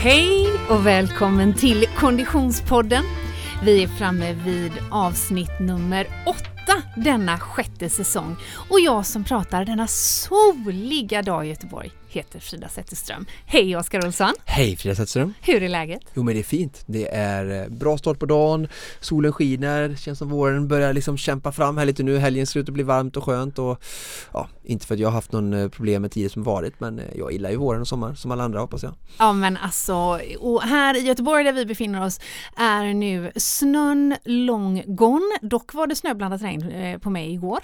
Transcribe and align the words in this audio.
Hej 0.00 0.46
och 0.70 0.86
välkommen 0.86 1.54
till 1.54 1.86
Konditionspodden. 1.96 3.04
Vi 3.64 3.82
är 3.82 3.88
framme 3.88 4.32
vid 4.32 4.72
avsnitt 4.90 5.60
nummer 5.60 6.06
åtta 6.26 6.82
denna 6.96 7.38
sjätte 7.38 7.88
säsong 7.88 8.36
och 8.70 8.80
jag 8.80 9.06
som 9.06 9.24
pratar 9.24 9.64
denna 9.64 9.86
soliga 9.86 11.22
dag 11.22 11.46
i 11.46 11.48
Göteborg 11.48 11.90
heter 12.08 12.40
Frida 12.40 12.68
Zetterström. 12.68 13.26
Hej 13.46 13.76
Oskar 13.76 14.06
Olsson! 14.06 14.32
Hej 14.44 14.76
Frida 14.76 14.94
Zetterström! 14.94 15.34
Hur 15.40 15.62
är 15.62 15.68
läget? 15.68 16.02
Jo 16.14 16.22
men 16.22 16.34
det 16.34 16.40
är 16.40 16.44
fint. 16.44 16.82
Det 16.86 17.14
är 17.14 17.62
eh, 17.62 17.68
bra 17.68 17.98
start 17.98 18.18
på 18.18 18.26
dagen, 18.26 18.68
solen 19.00 19.32
skiner, 19.32 19.94
känns 19.94 20.18
som 20.18 20.28
våren 20.28 20.68
börjar 20.68 20.92
liksom 20.92 21.16
kämpa 21.16 21.52
fram 21.52 21.78
här 21.78 21.84
lite 21.84 22.02
nu, 22.02 22.18
helgen 22.18 22.46
ser 22.46 22.60
ut 22.60 22.68
att 22.68 22.74
bli 22.74 22.82
varmt 22.82 23.16
och 23.16 23.24
skönt 23.24 23.58
och 23.58 23.82
ja, 24.32 24.48
inte 24.64 24.86
för 24.86 24.94
att 24.94 25.00
jag 25.00 25.08
har 25.08 25.12
haft 25.12 25.32
någon 25.32 25.52
eh, 25.52 25.68
problem 25.68 26.02
med 26.02 26.12
tider 26.12 26.28
som 26.28 26.42
varit 26.42 26.80
men 26.80 26.98
eh, 26.98 27.04
jag 27.16 27.32
gillar 27.32 27.50
ju 27.50 27.56
våren 27.56 27.80
och 27.80 27.88
sommar 27.88 28.14
som 28.14 28.30
alla 28.30 28.44
andra 28.44 28.60
hoppas 28.60 28.82
jag. 28.82 28.94
Ja 29.18 29.32
men 29.32 29.56
alltså, 29.56 30.20
och 30.38 30.62
här 30.62 30.96
i 30.96 31.00
Göteborg 31.00 31.44
där 31.44 31.52
vi 31.52 31.66
befinner 31.66 32.04
oss 32.04 32.20
är 32.56 32.94
nu 32.94 33.32
snön 33.36 34.16
lång 34.24 34.82
gone. 34.86 35.38
Dock 35.42 35.74
var 35.74 35.86
det 35.86 35.96
snöblandat 35.96 36.42
regn 36.42 37.00
på 37.00 37.10
mig 37.10 37.32
igår. 37.32 37.60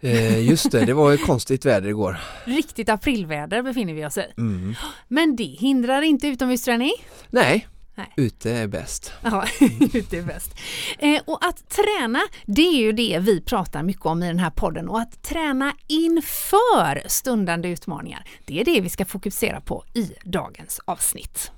Eh, 0.00 0.48
just 0.48 0.70
det, 0.70 0.84
det 0.84 0.94
var 0.94 1.10
ju 1.10 1.18
konstigt 1.18 1.64
väder 1.64 1.88
igår. 1.88 2.16
Riktigt 2.44 2.88
aprilväder 2.88 3.62
befinner 3.62 3.94
vi 3.94 4.06
oss 4.06 4.18
i. 4.18 4.24
Mm. 4.36 4.74
Men 5.08 5.36
det 5.36 5.44
hindrar 5.44 6.02
inte 6.02 6.26
utomhusträning? 6.26 6.92
Nej, 7.30 7.68
Nej. 7.94 8.12
ute 8.16 8.50
är 8.50 8.66
bäst. 8.66 9.12
Ja, 9.22 9.44
ute 9.94 10.18
är 10.18 10.22
bäst. 10.22 10.54
Eh, 10.98 11.22
och 11.24 11.44
att 11.44 11.68
träna, 11.68 12.20
det 12.46 12.62
är 12.62 12.78
ju 12.78 12.92
det 12.92 13.18
vi 13.22 13.40
pratar 13.40 13.82
mycket 13.82 14.06
om 14.06 14.22
i 14.22 14.26
den 14.26 14.38
här 14.38 14.50
podden 14.50 14.88
och 14.88 15.00
att 15.00 15.22
träna 15.22 15.72
inför 15.86 17.08
stundande 17.08 17.68
utmaningar, 17.68 18.28
det 18.44 18.60
är 18.60 18.64
det 18.64 18.80
vi 18.80 18.88
ska 18.88 19.04
fokusera 19.04 19.60
på 19.60 19.84
i 19.94 20.12
dagens 20.24 20.80
avsnitt. 20.84 21.50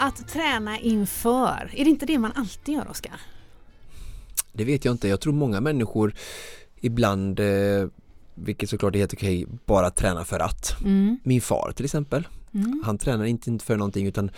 Att 0.00 0.28
träna 0.28 0.78
inför, 0.78 1.70
är 1.74 1.84
det 1.84 1.90
inte 1.90 2.06
det 2.06 2.18
man 2.18 2.32
alltid 2.34 2.74
gör 2.74 2.88
Oskar? 2.90 3.20
Det 4.52 4.64
vet 4.64 4.84
jag 4.84 4.94
inte. 4.94 5.08
Jag 5.08 5.20
tror 5.20 5.32
många 5.32 5.60
människor 5.60 6.14
ibland, 6.80 7.40
eh, 7.40 7.86
vilket 8.34 8.70
såklart 8.70 8.94
är 8.94 8.98
helt 8.98 9.14
okej, 9.14 9.46
bara 9.66 9.90
tränar 9.90 10.24
för 10.24 10.40
att. 10.40 10.80
Mm. 10.80 11.18
Min 11.22 11.40
far 11.40 11.72
till 11.76 11.84
exempel, 11.84 12.28
Mm. 12.54 12.82
han 12.86 12.98
tränar 12.98 13.24
inte 13.24 13.58
för 13.58 13.76
någonting 13.76 14.06
utan 14.06 14.30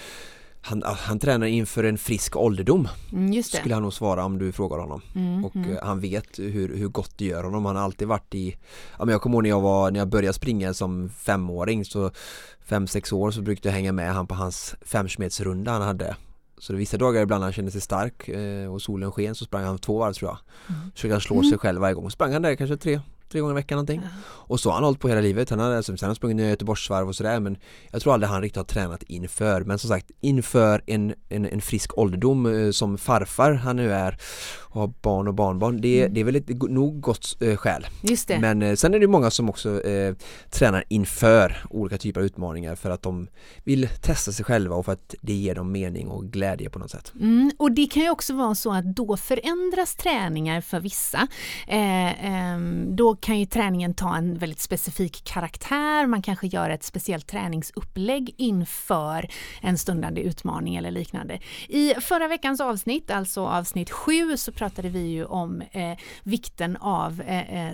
han, 0.64 0.82
ah, 0.84 0.96
han 1.00 1.18
tränar 1.18 1.46
inför 1.46 1.84
en 1.84 1.98
frisk 1.98 2.36
ålderdom 2.36 2.88
Mm, 3.12 3.42
skulle 3.42 3.74
han 3.74 3.82
nog 3.82 3.92
svara 3.92 4.24
om 4.24 4.38
du 4.38 4.52
frågar 4.52 4.78
honom 4.78 5.00
Mm, 5.14 5.44
och 5.44 5.56
mm. 5.56 5.70
eh, 5.70 5.78
han 5.82 6.00
vet 6.00 6.38
hur, 6.38 6.77
hur 6.77 6.88
gott 6.88 7.18
det 7.18 7.24
gör 7.24 7.44
honom. 7.44 7.64
Han 7.64 7.77
har 7.77 7.82
alltid 7.82 8.08
varit 8.08 8.34
i, 8.34 8.56
ja 8.98 9.05
men 9.05 9.12
jag 9.12 9.22
kommer 9.22 9.36
ihåg 9.36 9.42
när 9.42 9.50
jag 9.50 9.60
var, 9.60 9.90
när 9.90 9.98
jag 9.98 10.08
började 10.08 10.33
springa 10.33 10.74
som 10.74 11.08
femåring 11.08 11.84
så 11.84 12.10
fem, 12.64 12.86
sex 12.86 13.12
år 13.12 13.30
så 13.30 13.42
brukade 13.42 13.68
jag 13.68 13.74
hänga 13.74 13.92
med 13.92 14.14
han 14.14 14.27
på 14.27 14.34
hans 14.34 14.74
femsmedsrunda 14.83 15.72
han 15.72 15.83
hade. 15.83 16.16
Så 16.58 16.72
det 16.72 16.78
vissa 16.78 16.96
dagar 16.96 17.22
ibland 17.22 17.44
han 17.44 17.52
kände 17.52 17.70
sig 17.70 17.80
stark 17.80 18.28
eh, 18.28 18.72
och 18.72 18.83
solen 18.83 19.12
sken 19.12 19.34
så 19.34 19.44
sprang 19.44 19.64
han 19.64 19.78
två 19.78 19.98
varv 19.98 20.12
tror 20.12 20.30
jag. 20.30 20.38
Mm. 20.77 20.90
Försökte 20.94 21.14
han 21.14 21.20
slå 21.20 21.42
sig 21.42 21.58
själv 21.58 21.80
varje 21.80 21.94
gång. 21.94 22.10
Sprang 22.10 22.33
han 22.33 22.42
där 22.42 22.55
kanske 22.55 22.77
tre, 22.77 23.00
tre 23.33 23.41
gånger 23.41 23.55
i 23.55 23.55
veckan 23.55 23.77
någonting. 23.77 24.00
Ja. 24.05 24.08
Och 24.25 24.61
så 24.61 24.69
har 24.69 24.75
han 24.75 24.84
hållit 24.84 25.00
på 25.00 25.08
hela 25.08 25.20
livet. 25.20 25.50
Han 25.50 25.58
har, 25.58 25.72
alltså, 25.72 25.97
sen 25.97 26.06
har 26.06 26.08
han 26.08 26.16
sprungit 26.16 26.47
Göteborgsvarv 26.47 27.08
och 27.08 27.16
sådär 27.16 27.41
men 27.41 27.56
jag 27.91 28.02
tror 28.02 28.12
aldrig 28.14 28.30
han 28.30 28.42
riktigt 28.42 28.57
har 28.57 28.64
tränat 28.64 29.02
inför. 29.02 29.61
Men 29.64 29.79
som 29.79 29.89
sagt 29.89 30.11
inför 30.20 30.83
en, 30.86 31.14
en, 31.29 31.46
en 31.46 31.61
frisk 31.61 31.98
ålderdom 31.98 32.46
eh, 32.46 32.70
som 32.70 32.98
farfar 32.98 33.52
han 33.52 33.77
nu 33.77 33.92
är 33.92 34.18
och 34.61 34.80
har 34.80 34.92
barn 35.02 35.29
och 35.29 35.34
barnbarn. 35.34 35.80
Det, 35.80 35.92
Mm. 36.02 36.14
det 36.14 36.20
är 36.20 36.24
väl 36.24 36.36
ett 36.36 36.48
nog 36.48 37.01
gott 37.01 37.36
eh, 37.40 37.57
skäl. 37.57 37.86
Just 38.02 38.29
det. 38.29 38.39
Men 38.39 38.62
eh, 38.62 38.74
sen 38.74 38.95
är 38.95 38.98
det 38.98 39.07
många 39.07 39.30
som 39.30 39.48
också 39.51 39.83
eh, 39.84 40.14
tränar 40.51 40.84
inför 40.89 41.57
olika 41.70 41.98
typer 41.98 42.20
av 42.20 42.27
utmaningar 42.27 42.74
för 42.74 42.90
att 42.90 43.02
de 43.02 43.28
vill 43.64 43.89
testa 44.01 44.33
sig 44.33 44.45
själva 44.45 44.77
och 44.77 44.84
för 44.84 44.92
att 44.92 45.14
det 45.20 45.33
ger 45.33 45.55
dem 45.55 45.73
mening 45.73 46.08
och 46.08 46.24
glädje 46.24 46.70
på 46.70 46.78
något 46.78 46.90
sätt. 46.90 47.12
Mm, 47.20 47.51
och 47.58 47.73
det 47.73 47.86
kan 47.86 48.02
ju 48.02 48.11
också 48.11 48.34
vara 48.34 48.55
så 48.55 48.73
att 48.73 48.96
då 48.96 49.17
förändras 49.17 49.95
träningar 49.95 50.61
för 50.61 50.80
vissa. 50.80 51.28
Eh, 51.68 52.24
ehm, 52.27 52.96
då 52.96 53.17
kan 53.22 53.38
ju 53.38 53.46
träningen 53.46 53.94
ta 53.94 54.16
en 54.16 54.38
väldigt 54.38 54.60
specifik 54.60 55.24
karaktär, 55.24 56.06
man 56.06 56.22
kanske 56.22 56.46
gör 56.46 56.70
ett 56.70 56.83
speciellt 56.83 57.27
träningsupplägg 57.27 58.34
inför 58.38 59.28
en 59.60 59.78
stundande 59.78 60.20
utmaning 60.20 60.77
eller 60.77 60.90
liknande. 60.90 61.40
I 61.68 61.94
förra 61.94 62.28
veckans 62.28 62.60
avsnitt, 62.60 63.10
alltså 63.10 63.46
avsnitt 63.46 63.90
7, 63.90 64.36
så 64.36 64.52
pratade 64.52 64.88
vi 64.88 65.06
ju 65.06 65.24
om 65.24 65.62
eh, 65.72 65.98
vikten 66.22 66.77
av 66.77 67.20
eh, 67.20 67.66
eh, 67.66 67.72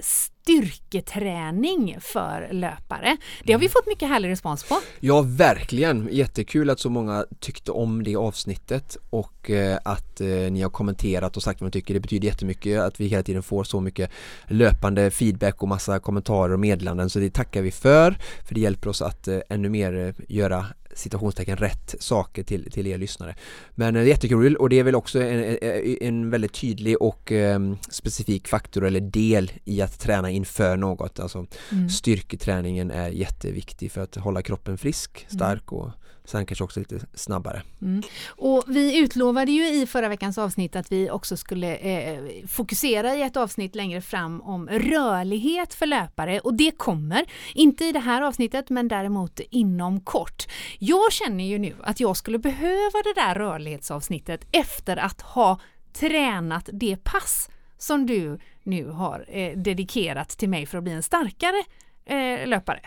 styrketräning 0.48 1.96
för 2.00 2.48
löpare. 2.52 3.16
Det 3.44 3.52
har 3.52 3.60
vi 3.60 3.68
fått 3.68 3.86
mycket 3.86 4.08
härlig 4.08 4.28
respons 4.28 4.64
på. 4.64 4.78
Ja, 5.00 5.22
verkligen. 5.26 6.08
Jättekul 6.12 6.70
att 6.70 6.80
så 6.80 6.90
många 6.90 7.26
tyckte 7.40 7.72
om 7.72 8.04
det 8.04 8.16
avsnittet 8.16 8.96
och 9.10 9.50
eh, 9.50 9.78
att 9.84 10.20
eh, 10.20 10.26
ni 10.26 10.62
har 10.62 10.70
kommenterat 10.70 11.36
och 11.36 11.42
sagt 11.42 11.60
vad 11.60 11.66
ni 11.66 11.72
tycker. 11.72 11.94
Det 11.94 12.00
betyder 12.00 12.28
jättemycket 12.28 12.80
att 12.80 13.00
vi 13.00 13.06
hela 13.06 13.22
tiden 13.22 13.42
får 13.42 13.64
så 13.64 13.80
mycket 13.80 14.10
löpande 14.46 15.10
feedback 15.10 15.62
och 15.62 15.68
massa 15.68 15.98
kommentarer 15.98 16.52
och 16.52 16.60
meddelanden 16.60 17.10
så 17.10 17.18
det 17.18 17.30
tackar 17.30 17.62
vi 17.62 17.70
för. 17.70 18.18
För 18.46 18.54
det 18.54 18.60
hjälper 18.60 18.88
oss 18.88 19.02
att 19.02 19.28
eh, 19.28 19.38
ännu 19.48 19.68
mer 19.68 20.14
göra 20.28 20.66
citationstecken 20.94 21.56
rätt 21.56 21.94
saker 21.98 22.42
till, 22.42 22.70
till 22.70 22.86
er 22.86 22.98
lyssnare. 22.98 23.34
Men 23.74 23.96
eh, 23.96 24.06
jättekul 24.06 24.56
och 24.56 24.68
det 24.68 24.78
är 24.78 24.82
väl 24.84 24.94
också 24.94 25.22
en, 25.22 25.44
en- 25.62 25.96
en 26.00 26.30
väldigt 26.30 26.52
tydlig 26.52 27.02
och 27.02 27.32
eh, 27.32 27.60
specifik 27.90 28.48
faktor 28.48 28.84
eller 28.86 29.00
del 29.00 29.52
i 29.64 29.82
att 29.82 29.98
träna 30.00 30.30
inför 30.30 30.76
något. 30.76 31.20
Alltså 31.20 31.46
Mm. 31.72 31.88
styrketräningen 31.88 32.90
är 32.90 33.08
jätteviktig 33.08 33.92
för 33.92 34.00
att 34.00 34.14
hålla 34.16 34.42
kroppen 34.42 34.78
frisk, 34.78 35.26
stark 35.28 35.72
och 35.72 35.90
sen 36.28 36.46
kanske 36.46 36.64
också 36.64 36.80
lite 36.80 37.00
snabbare. 37.14 37.62
Mm. 37.82 38.02
Och 38.28 38.64
vi 38.66 38.98
utlovade 38.98 39.52
ju 39.52 39.68
i 39.68 39.86
förra 39.86 40.08
veckans 40.08 40.38
avsnitt 40.38 40.76
att 40.76 40.92
vi 40.92 41.10
också 41.10 41.36
skulle 41.36 41.76
eh, 41.76 42.46
fokusera 42.48 43.16
i 43.16 43.22
ett 43.22 43.36
avsnitt 43.36 43.74
längre 43.74 44.00
fram 44.00 44.40
om 44.40 44.68
rörlighet 44.68 45.74
för 45.74 45.86
löpare 45.86 46.40
och 46.40 46.54
det 46.54 46.70
kommer, 46.70 47.24
inte 47.54 47.84
i 47.84 47.92
det 47.92 47.98
här 47.98 48.22
avsnittet 48.22 48.70
men 48.70 48.88
däremot 48.88 49.40
inom 49.50 50.00
kort. 50.00 50.46
Jag 50.78 51.12
känner 51.12 51.44
ju 51.44 51.58
nu 51.58 51.74
att 51.82 52.00
jag 52.00 52.16
skulle 52.16 52.38
behöva 52.38 53.02
det 53.04 53.14
där 53.14 53.34
rörlighetsavsnittet 53.34 54.46
efter 54.52 54.96
att 54.96 55.20
ha 55.20 55.60
tränat 55.92 56.68
det 56.72 56.96
pass 57.04 57.48
som 57.78 58.06
du 58.06 58.38
nu 58.62 58.90
har 58.90 59.24
eh, 59.28 59.58
dedikerat 59.58 60.28
till 60.28 60.48
mig 60.48 60.66
för 60.66 60.78
att 60.78 60.84
bli 60.84 60.92
en 60.92 61.02
starkare 61.02 61.64
eh, 62.08 62.46
löpare. 62.46 62.80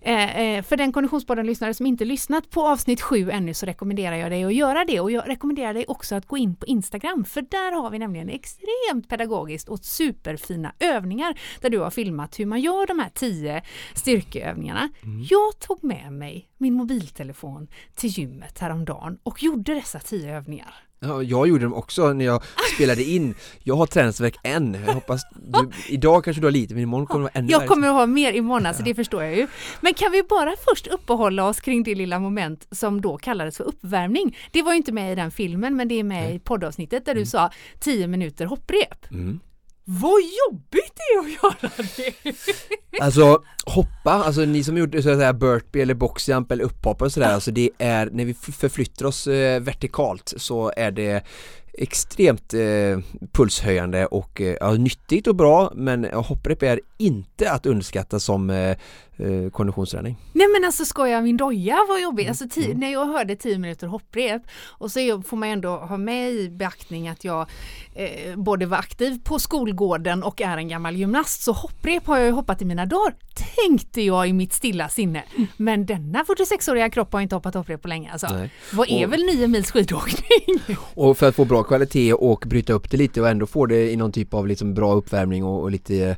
Eh, 0.00 0.40
eh, 0.40 0.62
för 0.62 0.76
den 0.76 0.92
Konditionspodden-lyssnare 0.92 1.74
som 1.74 1.86
inte 1.86 2.04
lyssnat 2.04 2.50
på 2.50 2.68
avsnitt 2.68 3.00
7 3.00 3.30
ännu 3.30 3.54
så 3.54 3.66
rekommenderar 3.66 4.16
jag 4.16 4.30
dig 4.30 4.44
att 4.44 4.54
göra 4.54 4.84
det 4.84 5.00
och 5.00 5.10
jag 5.10 5.28
rekommenderar 5.28 5.74
dig 5.74 5.84
också 5.88 6.14
att 6.14 6.26
gå 6.26 6.36
in 6.36 6.54
på 6.56 6.66
Instagram 6.66 7.24
för 7.24 7.42
där 7.42 7.72
har 7.72 7.90
vi 7.90 7.98
nämligen 7.98 8.28
extremt 8.28 9.08
pedagogiskt 9.08 9.68
och 9.68 9.78
superfina 9.78 10.72
övningar 10.78 11.40
där 11.60 11.70
du 11.70 11.78
har 11.78 11.90
filmat 11.90 12.40
hur 12.40 12.46
man 12.46 12.60
gör 12.60 12.86
de 12.86 12.98
här 12.98 13.10
10 13.14 13.62
styrkeövningarna. 13.94 14.88
Jag 15.30 15.58
tog 15.58 15.84
med 15.84 16.12
mig 16.12 16.48
min 16.58 16.74
mobiltelefon 16.74 17.68
till 17.94 18.10
gymmet 18.10 18.58
häromdagen 18.58 19.18
och 19.22 19.42
gjorde 19.42 19.74
dessa 19.74 19.98
10 19.98 20.36
övningar. 20.36 20.87
Ja, 21.00 21.22
jag 21.22 21.48
gjorde 21.48 21.64
dem 21.64 21.74
också 21.74 22.12
när 22.12 22.24
jag 22.24 22.42
spelade 22.74 23.02
in. 23.04 23.34
Jag 23.62 23.74
har 23.76 23.86
träningsvärk 23.86 24.36
än. 24.44 24.76
Jag 24.86 24.94
hoppas 24.94 25.22
du, 25.34 25.70
idag 25.88 26.24
kanske 26.24 26.40
du 26.40 26.46
har 26.46 26.52
lite 26.52 26.74
men 26.74 26.82
imorgon 26.82 27.06
kommer 27.06 27.20
det 27.20 27.30
vara 27.34 27.38
ännu 27.38 27.52
Jag 27.52 27.58
värre. 27.58 27.68
kommer 27.68 27.88
att 27.88 27.94
ha 27.94 28.06
mer 28.06 28.32
imorgon, 28.32 28.66
alltså 28.66 28.82
det 28.82 28.94
förstår 28.94 29.22
jag 29.22 29.36
ju. 29.36 29.46
Men 29.80 29.94
kan 29.94 30.12
vi 30.12 30.22
bara 30.22 30.54
först 30.68 30.86
uppehålla 30.86 31.44
oss 31.48 31.60
kring 31.60 31.82
det 31.82 31.94
lilla 31.94 32.18
moment 32.18 32.66
som 32.70 33.00
då 33.00 33.16
kallades 33.16 33.56
för 33.56 33.64
uppvärmning. 33.64 34.36
Det 34.52 34.62
var 34.62 34.72
ju 34.72 34.76
inte 34.76 34.92
med 34.92 35.12
i 35.12 35.14
den 35.14 35.30
filmen, 35.30 35.76
men 35.76 35.88
det 35.88 35.94
är 35.94 36.04
med 36.04 36.34
i 36.34 36.38
poddavsnittet 36.38 37.06
där 37.06 37.14
du 37.14 37.26
sa 37.26 37.50
10 37.80 38.06
minuter 38.06 38.46
hopprep. 38.46 39.10
Mm. 39.10 39.40
Vad 39.90 40.20
jobbigt 40.20 40.92
det 40.96 41.14
är 41.14 41.18
att 41.20 41.42
göra 41.42 41.72
det! 41.96 42.34
Alltså 43.00 43.42
hoppa, 43.66 44.10
alltså 44.10 44.40
ni 44.40 44.64
som 44.64 44.78
gjorde 44.78 45.02
så 45.02 45.10
att 45.10 45.18
säga 45.18 45.32
burpee 45.32 45.82
eller 45.82 45.94
boxjump 45.94 46.52
eller 46.52 46.64
upphopp 46.64 47.02
och 47.02 47.12
sådär, 47.12 47.32
alltså 47.32 47.50
det 47.50 47.70
är 47.78 48.10
när 48.12 48.24
vi 48.24 48.34
förflyttar 48.34 49.06
oss 49.06 49.26
eh, 49.26 49.60
vertikalt 49.60 50.34
så 50.36 50.72
är 50.76 50.90
det 50.90 51.24
extremt 51.72 52.54
eh, 52.54 52.60
pulshöjande 53.32 54.06
och 54.06 54.40
eh, 54.40 54.56
ja, 54.60 54.72
nyttigt 54.72 55.26
och 55.26 55.34
bra 55.36 55.72
men 55.74 56.04
eh, 56.04 56.22
hopprep 56.22 56.62
är 56.62 56.80
inte 56.98 57.50
att 57.50 57.66
underskatta 57.66 58.20
som 58.20 58.50
eh, 58.50 58.56
eh, 59.16 59.50
konditionsträning. 59.52 60.16
Nej 60.32 60.46
men 60.48 60.64
alltså 60.64 60.84
ska 60.84 61.08
jag 61.08 61.24
min 61.24 61.36
doja 61.36 61.78
vad 61.88 62.00
jobbigt. 62.02 62.24
Mm, 62.26 62.30
Alltså, 62.30 62.44
ti- 62.60 62.74
när 62.74 62.92
jag 62.92 63.06
hörde 63.06 63.36
10 63.36 63.58
minuter 63.58 63.86
hopprep 63.86 64.42
och 64.66 64.90
så 64.92 65.22
får 65.26 65.36
man 65.36 65.48
ändå 65.48 65.68
ha 65.76 65.96
med 65.96 66.30
i 66.30 66.48
beaktning 66.50 67.08
att 67.08 67.24
jag 67.24 67.46
eh, 67.94 68.36
både 68.36 68.66
var 68.66 68.78
aktiv 68.78 69.20
på 69.24 69.38
skolgården 69.38 70.22
och 70.22 70.40
är 70.40 70.56
en 70.56 70.68
gammal 70.68 70.96
gymnast. 70.96 71.42
Så 71.42 71.52
hopprep 71.52 72.06
har 72.06 72.16
jag 72.16 72.26
ju 72.26 72.32
hoppat 72.32 72.62
i 72.62 72.64
mina 72.64 72.86
dagar. 72.86 73.14
tänkte 73.66 74.02
jag 74.02 74.28
i 74.28 74.32
mitt 74.32 74.52
stilla 74.52 74.88
sinne. 74.88 75.24
Men 75.56 75.86
denna 75.86 76.24
46-åriga 76.24 76.90
kropp 76.90 77.12
har 77.12 77.20
inte 77.20 77.34
hoppat 77.34 77.54
hopprep 77.54 77.82
på 77.82 77.88
länge 77.88 78.10
alltså. 78.12 78.26
Nej. 78.32 78.50
Vad 78.72 78.90
är 78.90 79.06
Och- 79.06 79.12
väl 79.12 79.22
nio 79.24 79.46
mils 79.46 79.70
skidåkning? 79.70 80.76
Och 80.94 81.18
för 81.18 81.28
att 81.28 81.36
få 81.36 81.44
bra 81.44 81.57
kvalitet 81.62 82.12
och 82.12 82.44
bryta 82.46 82.72
upp 82.72 82.90
det 82.90 82.96
lite 82.96 83.20
och 83.20 83.28
ändå 83.28 83.46
få 83.46 83.66
det 83.66 83.90
i 83.90 83.96
någon 83.96 84.12
typ 84.12 84.34
av 84.34 84.46
liksom 84.46 84.74
bra 84.74 84.94
uppvärmning 84.94 85.44
och, 85.44 85.62
och 85.62 85.70
lite 85.70 86.08
eh, 86.08 86.16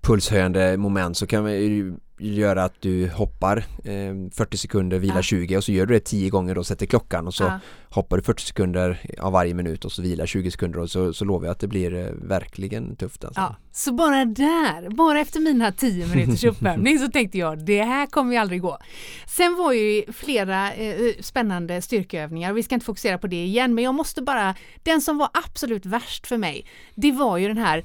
pulshöjande 0.00 0.76
moment 0.76 1.16
så 1.16 1.26
kan 1.26 1.44
vi 1.44 1.94
göra 2.18 2.64
att 2.64 2.74
du 2.82 3.08
hoppar 3.08 3.56
eh, 3.84 4.14
40 4.32 4.56
sekunder, 4.56 4.98
vilar 4.98 5.16
Ja. 5.16 5.22
20 5.22 5.56
och 5.56 5.64
så 5.64 5.72
gör 5.72 5.86
du 5.86 5.94
det 5.94 6.00
10 6.00 6.30
gånger 6.30 6.58
och 6.58 6.66
sätter 6.66 6.86
klockan 6.86 7.26
och 7.26 7.34
så 7.34 7.44
Ja. 7.44 7.58
hoppar 7.90 8.16
du 8.16 8.22
40 8.22 8.42
sekunder 8.42 9.00
av 9.18 9.32
varje 9.32 9.54
minut 9.54 9.84
och 9.84 9.92
så 9.92 10.02
vilar 10.02 10.26
20 10.26 10.50
sekunder 10.50 10.78
och 10.80 10.90
så, 10.90 11.12
så 11.12 11.24
lovar 11.24 11.46
jag 11.46 11.52
att 11.52 11.60
det 11.60 11.68
blir 11.68 11.94
eh, 11.94 12.06
verkligen 12.12 12.96
tufft 12.96 13.24
alltså. 13.24 13.40
Ja, 13.40 13.56
så 13.72 13.92
bara 13.92 14.24
där, 14.24 14.90
bara 14.90 15.20
efter 15.20 15.40
mina 15.40 15.72
10 15.72 16.06
minuters 16.06 16.44
uppvärmning 16.52 16.98
så 16.98 17.08
tänkte 17.08 17.38
jag 17.38 17.64
det 17.66 17.82
här 17.82 18.06
kommer 18.06 18.32
ju 18.32 18.38
aldrig 18.38 18.60
gå. 18.60 18.78
Sen 19.26 19.56
var 19.56 19.72
ju 19.72 20.12
flera 20.12 20.72
eh, 20.72 20.94
spännande 21.20 21.82
styrkeövningar 21.82 22.50
och 22.50 22.56
vi 22.56 22.62
ska 22.62 22.74
inte 22.74 22.86
fokusera 22.86 23.18
på 23.18 23.26
det 23.26 23.44
igen 23.44 23.74
men 23.74 23.84
jag 23.84 23.94
måste 23.94 24.22
bara, 24.22 24.54
den 24.82 25.00
som 25.00 25.18
var 25.18 25.28
absolut 25.46 25.86
värst 25.86 26.26
för 26.26 26.36
mig 26.38 26.66
det 26.94 27.12
var 27.12 27.38
ju 27.38 27.48
den 27.48 27.58
här 27.58 27.82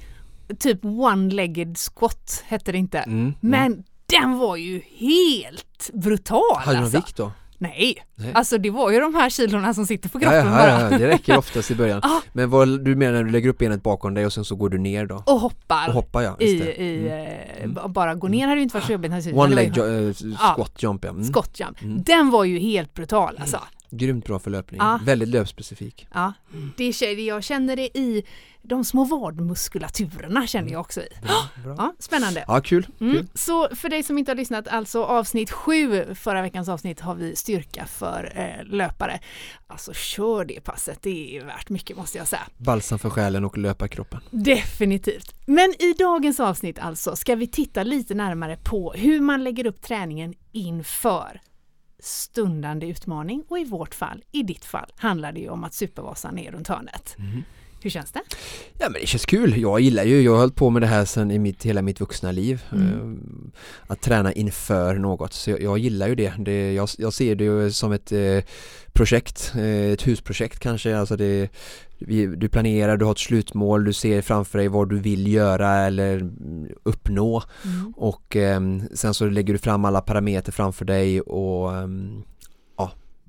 typ 0.58 0.84
one-legged 0.84 1.76
squat 1.94 2.44
hette 2.46 2.72
det 2.72 2.78
inte. 2.78 2.98
Mm, 2.98 3.20
mm. 3.20 3.34
Den 4.20 4.38
var 4.38 4.56
ju 4.56 4.80
helt 4.98 5.90
brutal 5.92 6.40
Hade 6.58 6.78
alltså. 6.78 6.96
vikt 6.96 7.16
då? 7.16 7.32
Nej. 7.58 7.96
Nej. 8.14 8.32
alltså 8.34 8.58
det 8.58 8.70
var 8.70 8.90
ju 8.90 9.00
de 9.00 9.14
här 9.14 9.30
kilorna 9.30 9.74
som 9.74 9.86
sitter 9.86 10.08
på 10.08 10.18
Ja, 10.18 10.20
kroppen 10.22 10.46
ja, 10.46 10.52
bara. 10.58 10.68
ja, 10.68 10.90
ja, 10.90 10.98
det 10.98 11.08
räcker 11.08 11.38
oftast 11.38 11.70
i 11.70 11.74
början. 11.74 12.00
Ja. 12.04 12.22
Men 12.32 12.50
vad 12.50 12.84
du 12.84 12.96
menar 12.96 13.12
när 13.12 13.24
du 13.24 13.30
lägger 13.30 13.48
upp 13.48 13.58
benet 13.58 13.82
bakom 13.82 14.14
dig 14.14 14.26
och 14.26 14.32
sen 14.32 14.44
så 14.44 14.56
går 14.56 14.68
du 14.68 14.78
ner 14.78 15.06
då? 15.06 15.22
Och 15.26 15.40
hoppar. 15.40 15.88
Och 15.88 15.94
hoppar 15.94 16.22
ja, 16.22 16.36
i, 16.40 16.44
i 16.46 17.08
Mm. 17.62 17.76
eh, 17.76 17.88
bara 17.88 18.14
gå 18.14 18.28
ner 18.28 18.46
hade 18.48 18.56
ju 18.56 18.62
inte 18.62 18.74
varit 18.76 18.86
så 18.86 18.92
jobbigt 18.92 19.10
naturligtvis. 19.10 19.42
One 19.44 19.54
leg 19.54 19.76
ju- 19.76 20.14
jo- 20.20 20.30
eh, 20.32 20.54
squat 20.54 20.82
jump 20.82 21.04
ja. 21.04 21.10
Mm. 21.10 21.24
Scott 21.24 21.60
jump. 21.60 21.82
Mm. 21.82 22.02
Den 22.02 22.30
var 22.30 22.44
ju 22.44 22.58
helt 22.58 22.94
brutal 22.94 23.36
alltså. 23.40 23.60
Grymt 23.94 24.26
bra 24.26 24.38
för 24.38 24.50
löpning. 24.50 24.80
Ja. 24.80 25.00
Väldigt 25.04 25.28
löpspecifik. 25.28 26.06
Ja, 26.12 26.32
det, 26.76 27.02
jag 27.02 27.44
känner 27.44 27.76
det 27.76 27.98
i 27.98 28.24
de 28.62 28.84
små 28.84 29.04
vadmuskulaturerna 29.04 30.46
känner 30.46 30.72
jag 30.72 30.80
också 30.80 31.00
i. 31.00 31.08
Bra, 31.22 31.48
bra. 31.64 31.74
Ja, 31.78 31.94
spännande. 31.98 32.44
Ja, 32.48 32.60
kul. 32.60 32.86
Mm. 33.00 33.16
kul. 33.16 33.26
Så 33.34 33.68
för 33.76 33.88
dig 33.88 34.02
som 34.02 34.18
inte 34.18 34.30
har 34.30 34.36
lyssnat, 34.36 34.68
alltså 34.68 35.04
avsnitt 35.04 35.50
sju, 35.50 36.14
förra 36.14 36.42
veckans 36.42 36.68
avsnitt 36.68 37.00
har 37.00 37.14
vi 37.14 37.36
styrka 37.36 37.86
för 37.86 38.32
eh, 38.36 38.64
löpare. 38.64 39.20
Alltså 39.66 39.92
kör 39.92 40.44
det 40.44 40.60
passet, 40.60 40.98
det 41.02 41.36
är 41.36 41.44
värt 41.44 41.68
mycket 41.68 41.96
måste 41.96 42.18
jag 42.18 42.28
säga. 42.28 42.42
Balsam 42.56 42.98
för 42.98 43.10
själen 43.10 43.44
och 43.44 43.58
löparkroppen. 43.58 44.20
Definitivt. 44.30 45.34
Men 45.46 45.74
i 45.78 45.94
dagens 45.98 46.40
avsnitt 46.40 46.78
alltså 46.78 47.16
ska 47.16 47.34
vi 47.34 47.46
titta 47.46 47.82
lite 47.82 48.14
närmare 48.14 48.58
på 48.64 48.92
hur 48.92 49.20
man 49.20 49.44
lägger 49.44 49.66
upp 49.66 49.82
träningen 49.82 50.34
inför 50.52 51.40
stundande 52.04 52.86
utmaning 52.86 53.44
och 53.48 53.58
i 53.58 53.64
vårt 53.64 53.94
fall, 53.94 54.24
i 54.32 54.42
ditt 54.42 54.64
fall, 54.64 54.92
handlar 54.96 55.32
det 55.32 55.40
ju 55.40 55.48
om 55.48 55.64
att 55.64 55.74
Supervasan 55.74 56.38
är 56.38 56.52
runt 56.52 56.68
hörnet. 56.68 57.16
Mm. 57.18 57.42
Hur 57.82 57.90
känns 57.90 58.12
det? 58.12 58.20
Ja 58.78 58.88
men 58.90 59.00
det 59.00 59.06
känns 59.06 59.26
kul. 59.26 59.60
Jag 59.60 59.80
gillar 59.80 60.04
ju, 60.04 60.20
jag 60.22 60.32
har 60.32 60.38
hållit 60.38 60.56
på 60.56 60.70
med 60.70 60.82
det 60.82 60.86
här 60.86 61.04
sedan 61.04 61.30
i 61.30 61.38
mitt, 61.38 61.64
hela 61.64 61.82
mitt 61.82 62.00
vuxna 62.00 62.32
liv. 62.32 62.62
Mm. 62.72 62.88
Eh, 62.88 63.92
Att 63.92 64.00
träna 64.00 64.32
inför 64.32 64.94
något. 64.94 65.32
Så 65.32 65.50
jag, 65.50 65.62
jag 65.62 65.78
gillar 65.78 66.08
ju 66.08 66.14
det. 66.14 66.32
det 66.38 66.72
jag, 66.72 66.88
jag 66.98 67.12
ser 67.12 67.34
det 67.34 67.44
ju 67.44 67.70
som 67.70 67.92
ett 67.92 68.12
eh, 68.12 68.38
projekt, 68.92 69.52
eh, 69.56 69.92
ett 69.92 70.06
husprojekt 70.06 70.58
kanske. 70.58 70.96
Alltså 70.96 71.16
det, 71.16 71.50
du 72.36 72.48
planerar, 72.48 72.96
du 72.96 73.04
har 73.04 73.12
ett 73.12 73.18
slutmål, 73.18 73.84
du 73.84 73.92
ser 73.92 74.22
framför 74.22 74.58
dig 74.58 74.68
vad 74.68 74.88
du 74.88 74.98
vill 74.98 75.32
göra 75.32 75.70
eller 75.70 76.30
uppnå. 76.82 77.42
Mm. 77.64 77.92
Och 77.96 78.36
ehm, 78.36 78.82
sen 78.94 79.14
så 79.14 79.26
lägger 79.26 79.52
du 79.52 79.58
fram 79.58 79.84
alla 79.84 80.00
parametrar 80.00 80.52
framför 80.52 80.84
dig 80.84 81.20
och 81.20 81.76
ehm, 81.76 82.22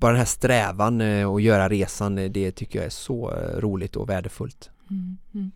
bara 0.04 0.12
den 0.12 0.18
här 0.18 0.26
strävan 0.26 1.00
eh, 1.00 1.32
och 1.32 1.40
göra 1.40 1.68
resan, 1.68 2.18
eh, 2.18 2.30
det 2.30 2.52
tycker 2.52 2.78
jag 2.78 2.86
är 2.86 2.90
så 2.90 3.30
eh, 3.32 3.58
roligt 3.60 3.96
och 3.96 4.08
värdefullt. 4.08 4.70
Mm, 4.90 5.16
mm. 5.34 5.52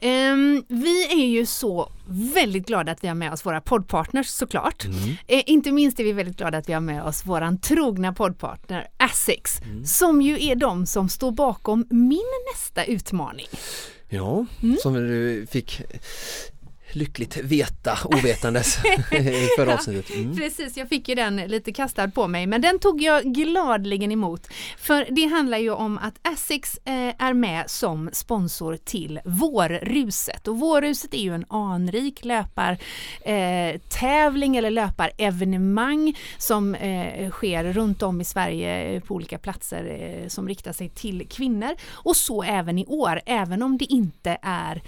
Ehm, 0.00 0.64
vi 0.68 1.12
är 1.22 1.26
ju 1.26 1.46
så 1.46 1.92
väldigt 2.34 2.66
glada 2.66 2.92
att 2.92 3.04
vi 3.04 3.08
har 3.08 3.14
med 3.14 3.32
oss 3.32 3.46
våra 3.46 3.60
poddpartners 3.60 4.26
såklart. 4.26 4.84
Mm. 4.84 4.96
Eh, 5.26 5.42
inte 5.46 5.72
minst 5.72 6.00
är 6.00 6.04
vi 6.04 6.12
väldigt 6.12 6.36
glada 6.36 6.58
att 6.58 6.68
vi 6.68 6.72
har 6.72 6.80
med 6.80 7.02
oss 7.02 7.26
våran 7.26 7.58
trogna 7.60 8.12
poddpartner 8.12 8.86
Asics 8.96 9.60
Mm. 9.62 9.84
som 9.84 10.22
ju 10.22 10.44
är 10.50 10.54
de 10.56 10.86
som 10.86 11.08
står 11.08 11.32
bakom 11.32 11.86
min 11.90 12.22
nästa 12.54 12.84
utmaning. 12.84 13.46
Ja, 14.08 14.46
Mm. 14.62 14.76
som 14.82 14.94
du 14.94 15.46
fick 15.50 15.82
lyckligt 16.94 17.36
veta 17.36 17.98
ovetandes 18.04 18.84
i 19.12 19.48
förra 19.56 19.74
avsnittet. 19.74 20.16
Mm. 20.16 20.36
Precis, 20.36 20.76
jag 20.76 20.88
fick 20.88 21.08
ju 21.08 21.14
den 21.14 21.36
lite 21.36 21.72
kastad 21.72 22.10
på 22.10 22.28
mig 22.28 22.46
men 22.46 22.60
den 22.60 22.78
tog 22.78 23.02
jag 23.02 23.24
gladligen 23.24 24.12
emot. 24.12 24.48
För 24.78 25.06
det 25.10 25.24
handlar 25.24 25.58
ju 25.58 25.70
om 25.70 25.98
att 25.98 26.14
Asics 26.22 26.78
eh, 26.84 27.14
är 27.18 27.32
med 27.32 27.70
som 27.70 28.10
sponsor 28.12 28.76
till 28.76 29.20
Vårruset 29.24 30.48
och 30.48 30.58
Vårruset 30.58 31.14
är 31.14 31.18
ju 31.18 31.34
en 31.34 31.44
anrik 31.48 32.24
löpar 32.24 32.78
eh, 33.20 33.80
tävling 33.88 34.56
eller 34.56 34.70
löparevenemang 34.70 36.18
som 36.38 36.74
eh, 36.74 37.30
sker 37.30 37.72
runt 37.72 38.02
om 38.02 38.20
i 38.20 38.24
Sverige 38.24 39.00
på 39.00 39.14
olika 39.14 39.38
platser 39.38 40.24
som 40.28 40.48
riktar 40.48 40.72
sig 40.72 40.88
till 40.88 41.28
kvinnor 41.28 41.74
och 41.90 42.16
så 42.16 42.42
även 42.42 42.78
i 42.78 42.86
år 42.86 43.20
även 43.26 43.62
om 43.62 43.78
det 43.78 43.84
inte 43.84 44.38
är 44.42 44.82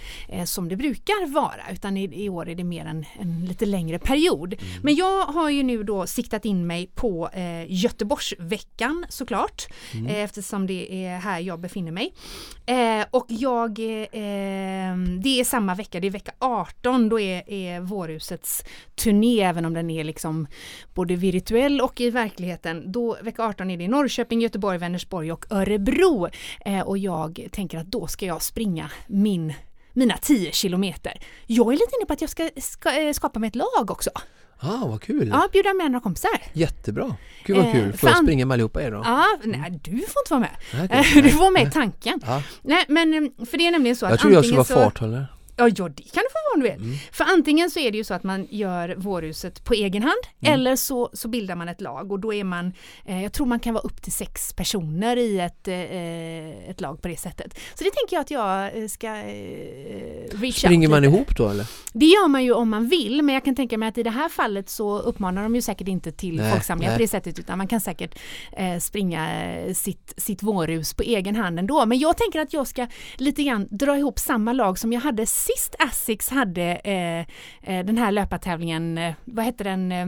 som 0.45 0.69
det 0.69 0.75
brukar 0.75 1.27
vara 1.27 1.61
utan 1.71 1.96
i, 1.97 2.25
i 2.25 2.29
år 2.29 2.49
är 2.49 2.55
det 2.55 2.63
mer 2.63 2.85
en, 2.85 3.05
en 3.19 3.45
lite 3.45 3.65
längre 3.65 3.99
period. 3.99 4.55
Men 4.83 4.95
jag 4.95 5.25
har 5.25 5.49
ju 5.49 5.63
nu 5.63 5.83
då 5.83 6.07
siktat 6.07 6.45
in 6.45 6.67
mig 6.67 6.87
på 6.95 7.29
eh, 7.33 7.71
Göteborgsveckan 7.71 9.05
såklart 9.09 9.67
eh, 10.07 10.23
eftersom 10.23 10.67
det 10.67 11.05
är 11.05 11.17
här 11.17 11.39
jag 11.39 11.59
befinner 11.59 11.91
mig. 11.91 12.13
Eh, 12.65 13.05
och 13.11 13.25
jag, 13.29 13.79
eh, 13.79 14.97
det 15.23 15.39
är 15.39 15.43
samma 15.43 15.75
vecka, 15.75 15.99
det 15.99 16.07
är 16.07 16.11
vecka 16.11 16.31
18, 16.39 17.09
då 17.09 17.19
är, 17.19 17.49
är 17.49 17.79
Vårhusets 17.79 18.63
turné 18.95 19.41
även 19.41 19.65
om 19.65 19.73
den 19.73 19.89
är 19.89 20.03
liksom 20.03 20.47
både 20.93 21.15
virtuell 21.15 21.81
och 21.81 22.01
i 22.01 22.09
verkligheten. 22.09 22.91
Då, 22.91 23.17
vecka 23.21 23.43
18 23.43 23.71
är 23.71 23.77
det 23.77 23.83
i 23.83 23.87
Norrköping, 23.87 24.41
Göteborg, 24.41 24.77
Vänersborg 24.77 25.31
och 25.31 25.45
Örebro. 25.51 26.27
Eh, 26.65 26.81
och 26.81 26.97
jag 26.97 27.47
tänker 27.51 27.77
att 27.77 27.91
då 27.91 28.07
ska 28.07 28.25
jag 28.25 28.41
springa 28.41 28.91
min 29.07 29.53
mina 29.97 30.17
10 30.17 30.51
kilometer. 30.51 31.13
Jag 31.47 31.67
är 31.67 31.71
lite 31.71 31.95
inne 31.99 32.05
på 32.05 32.13
att 32.13 32.21
jag 32.21 32.29
ska, 32.29 32.49
ska 32.61 33.01
eh, 33.01 33.13
skapa 33.13 33.39
mig 33.39 33.47
ett 33.47 33.55
lag 33.55 33.91
också. 33.91 34.09
Ah, 34.59 34.87
vad 34.87 35.01
kul! 35.01 35.27
Ja, 35.27 35.47
bjuda 35.51 35.73
med 35.73 35.91
några 35.91 36.03
kompisar. 36.03 36.31
Jättebra! 36.53 37.15
Gud 37.45 37.57
vad 37.57 37.65
Eh, 37.65 37.71
kul! 37.71 37.91
Får 37.91 37.97
för 37.97 38.07
jag 38.07 38.17
springa 38.23 38.45
med 38.45 38.55
allihopa 38.55 38.83
er 38.83 38.91
då? 38.91 39.01
Ja, 39.05 39.25
nej, 39.43 39.79
du 39.83 39.91
får 39.91 39.99
inte 39.99 40.29
vara 40.29 40.39
med. 40.39 40.49
Nej, 40.73 40.87
Eh. 40.91 41.23
Du 41.23 41.29
får 41.29 41.39
vara 41.39 41.49
med 41.49 41.67
i 41.67 41.71
tanken. 41.71 42.21
Ja. 42.25 42.43
Nej, 42.61 42.85
men 42.87 43.13
eh, 43.13 43.45
för 43.45 43.57
det 43.57 43.67
är 43.67 43.71
nämligen 43.71 43.95
så 43.95 44.05
att 44.05 44.09
Jag 44.11 44.19
tror 44.19 44.33
jag 44.33 44.43
skulle 44.45 44.57
vara 44.57 44.65
farthållare. 44.83 45.25
Ja, 45.57 45.69
ja, 45.75 45.89
det 45.89 46.03
kan 46.03 46.23
du 46.23 46.29
få 46.31 46.39
vara 46.47 46.53
om 46.55 46.59
du 46.61 46.69
vill. 46.69 46.81
Mm. 46.93 46.97
För 47.11 47.23
antingen 47.23 47.71
så 47.71 47.79
är 47.79 47.91
det 47.91 47.97
ju 47.97 48.03
så 48.03 48.13
att 48.13 48.23
man 48.23 48.47
gör 48.49 48.95
vårhuset 48.97 49.63
på 49.63 49.73
egen 49.73 50.03
hand 50.03 50.13
Mm. 50.39 50.53
eller 50.53 50.75
så, 50.75 51.09
så 51.13 51.27
bildar 51.27 51.55
man 51.55 51.69
ett 51.69 51.81
lag 51.81 52.11
och 52.11 52.19
då 52.19 52.33
är 52.33 52.43
man, 52.43 52.73
eh, 53.05 53.23
jag 53.23 53.33
tror 53.33 53.45
man 53.47 53.59
kan 53.59 53.73
vara 53.73 53.83
upp 53.83 54.01
till 54.01 54.11
sex 54.11 54.53
personer 54.53 55.17
i 55.17 55.39
ett, 55.39 55.67
eh, 55.67 56.69
ett 56.69 56.81
lag 56.81 57.01
på 57.01 57.07
det 57.07 57.17
sättet. 57.19 57.59
Så 57.75 57.83
det 57.83 57.91
tänker 57.91 58.15
jag 58.15 58.21
att 58.21 58.31
jag 58.31 58.77
eh, 58.83 58.87
ska 58.87 59.07
eh, 59.07 60.37
reach 60.41 60.59
Springer 60.59 60.87
man 60.89 61.03
ihop 61.03 61.35
då 61.37 61.49
eller? 61.49 61.65
Det 61.93 62.05
gör 62.05 62.27
man 62.27 62.43
ju 62.43 62.51
om 62.53 62.69
man 62.69 62.87
vill 62.89 63.21
men 63.21 63.35
jag 63.35 63.45
kan 63.45 63.55
tänka 63.55 63.77
mig 63.77 63.89
att 63.89 63.97
i 63.97 64.03
det 64.03 64.09
här 64.09 64.29
fallet 64.29 64.69
så 64.69 64.99
uppmanar 64.99 65.43
de 65.43 65.55
ju 65.55 65.61
säkert 65.61 65.87
inte 65.87 66.11
till 66.11 66.35
Nej, 66.35 66.51
folksamlingar 66.51 66.93
på 66.93 66.99
det 67.01 67.07
sättet 67.07 67.39
utan 67.39 67.57
man 67.57 67.67
kan 67.67 67.81
säkert 67.81 68.19
eh, 68.57 68.77
springa 68.79 69.53
eh, 69.53 69.73
sitt, 69.73 70.13
sitt 70.17 70.43
vårhus 70.43 70.93
på 70.93 71.03
egen 71.03 71.35
hand 71.35 71.59
ändå. 71.59 71.85
Men 71.85 71.99
jag 71.99 72.17
tänker 72.17 72.39
att 72.39 72.53
jag 72.53 72.67
ska 72.67 72.87
lite 73.17 73.43
grann 73.43 73.67
dra 73.71 73.97
ihop 73.97 74.19
samma 74.19 74.53
lag 74.53 74.79
som 74.79 74.93
jag 74.93 75.01
hade 75.01 75.25
sist 75.47 75.75
Asics 75.79 76.29
hade 76.29 76.75
eh, 76.75 77.19
eh 77.61 77.85
den 77.85 77.97
här 77.97 78.11
löpartävlingen, 78.11 78.97
eh, 78.97 79.13
vad 79.25 79.45
hette 79.45 79.63
den? 79.63 79.91
Eh, 79.91 80.07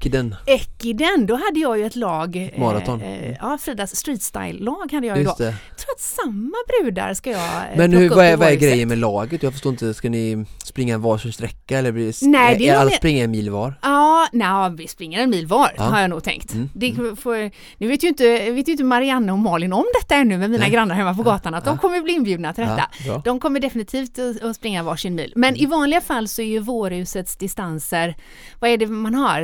Eh, 0.00 0.06
Ekiden. 0.06 0.34
Ekiden, 0.46 1.26
då 1.26 1.34
hade 1.34 1.60
jag 1.60 1.78
ju 1.78 1.86
ett 1.86 1.96
lag. 1.96 2.36
eh, 2.36 2.60
Maraton. 2.60 3.00
Eh, 3.02 3.32
ja, 3.40 3.58
Fridas 3.60 3.96
streetstyle-lag 3.96 4.92
hade 4.92 5.06
jag 5.06 5.18
ju 5.18 5.24
då. 5.24 5.34
Det. 5.38 5.44
Jag 5.44 5.78
tror 5.78 5.92
att 5.94 6.00
samma 6.00 6.56
brudar 6.80 7.14
ska 7.14 7.30
jag 7.30 7.40
eh, 7.40 7.76
Men 7.76 7.92
hur, 7.92 8.08
vad 8.10 8.24
är, 8.24 8.36
vad 8.36 8.48
är 8.48 8.54
grejen 8.56 8.88
med 8.88 8.98
laget? 8.98 9.42
Jag 9.42 9.52
förstår 9.52 9.72
inte, 9.72 9.94
ska 9.94 10.08
ni 10.10 10.44
springa 10.64 10.94
en 10.94 11.02
varsin 11.02 11.32
sträcka 11.32 11.78
eller 11.78 11.92
blir 11.92 12.28
Nej, 12.28 12.56
det 12.58 12.68
är 12.68 12.76
alla 12.78 12.90
springa 12.90 13.24
en 13.24 13.30
mil 13.30 13.50
var? 13.50 13.74
Ja, 13.82 14.28
nej, 14.32 14.70
vi 14.76 14.88
springer 14.88 15.22
en 15.22 15.30
mil 15.30 15.46
var 15.46 15.70
Ja. 15.76 15.82
har 15.82 16.00
jag 16.00 16.10
nog 16.10 16.22
tänkt. 16.24 16.52
Mm, 16.54 16.68
Det 16.74 16.94
får, 17.20 17.50
nu 17.80 17.88
vet 17.88 18.02
ju, 18.04 18.08
inte, 18.08 18.50
vet 18.50 18.68
ju 18.68 18.72
inte 18.72 18.84
Marianne 18.84 19.32
och 19.32 19.38
Malin 19.38 19.72
om 19.72 19.84
detta 20.02 20.14
ännu 20.14 20.38
med 20.38 20.50
mina 20.50 20.62
Nej. 20.62 20.72
grannar 20.72 20.94
hemma 20.94 21.14
på 21.14 21.22
gatan 21.22 21.54
att 21.54 21.64
de 21.64 21.70
Ja. 21.74 21.78
kommer 21.80 22.00
bli 22.00 22.12
inbjudna 22.12 22.52
till 22.52 22.64
detta. 22.64 22.90
Ja. 23.06 23.22
De 23.24 23.40
kommer 23.40 23.60
definitivt 23.60 24.18
att, 24.18 24.42
att 24.42 24.56
springa 24.56 24.82
varsin 24.82 25.14
mil. 25.14 25.32
Men 25.36 25.48
Mm. 25.50 25.62
i 25.62 25.66
vanliga 25.66 26.00
fall 26.00 26.28
så 26.28 26.42
är 26.42 26.46
ju 26.46 26.58
vårhusets 26.58 27.36
distanser, 27.36 28.16
vad 28.60 28.70
är 28.70 28.76
det 28.76 28.86
man 28.86 29.14
har? 29.14 29.40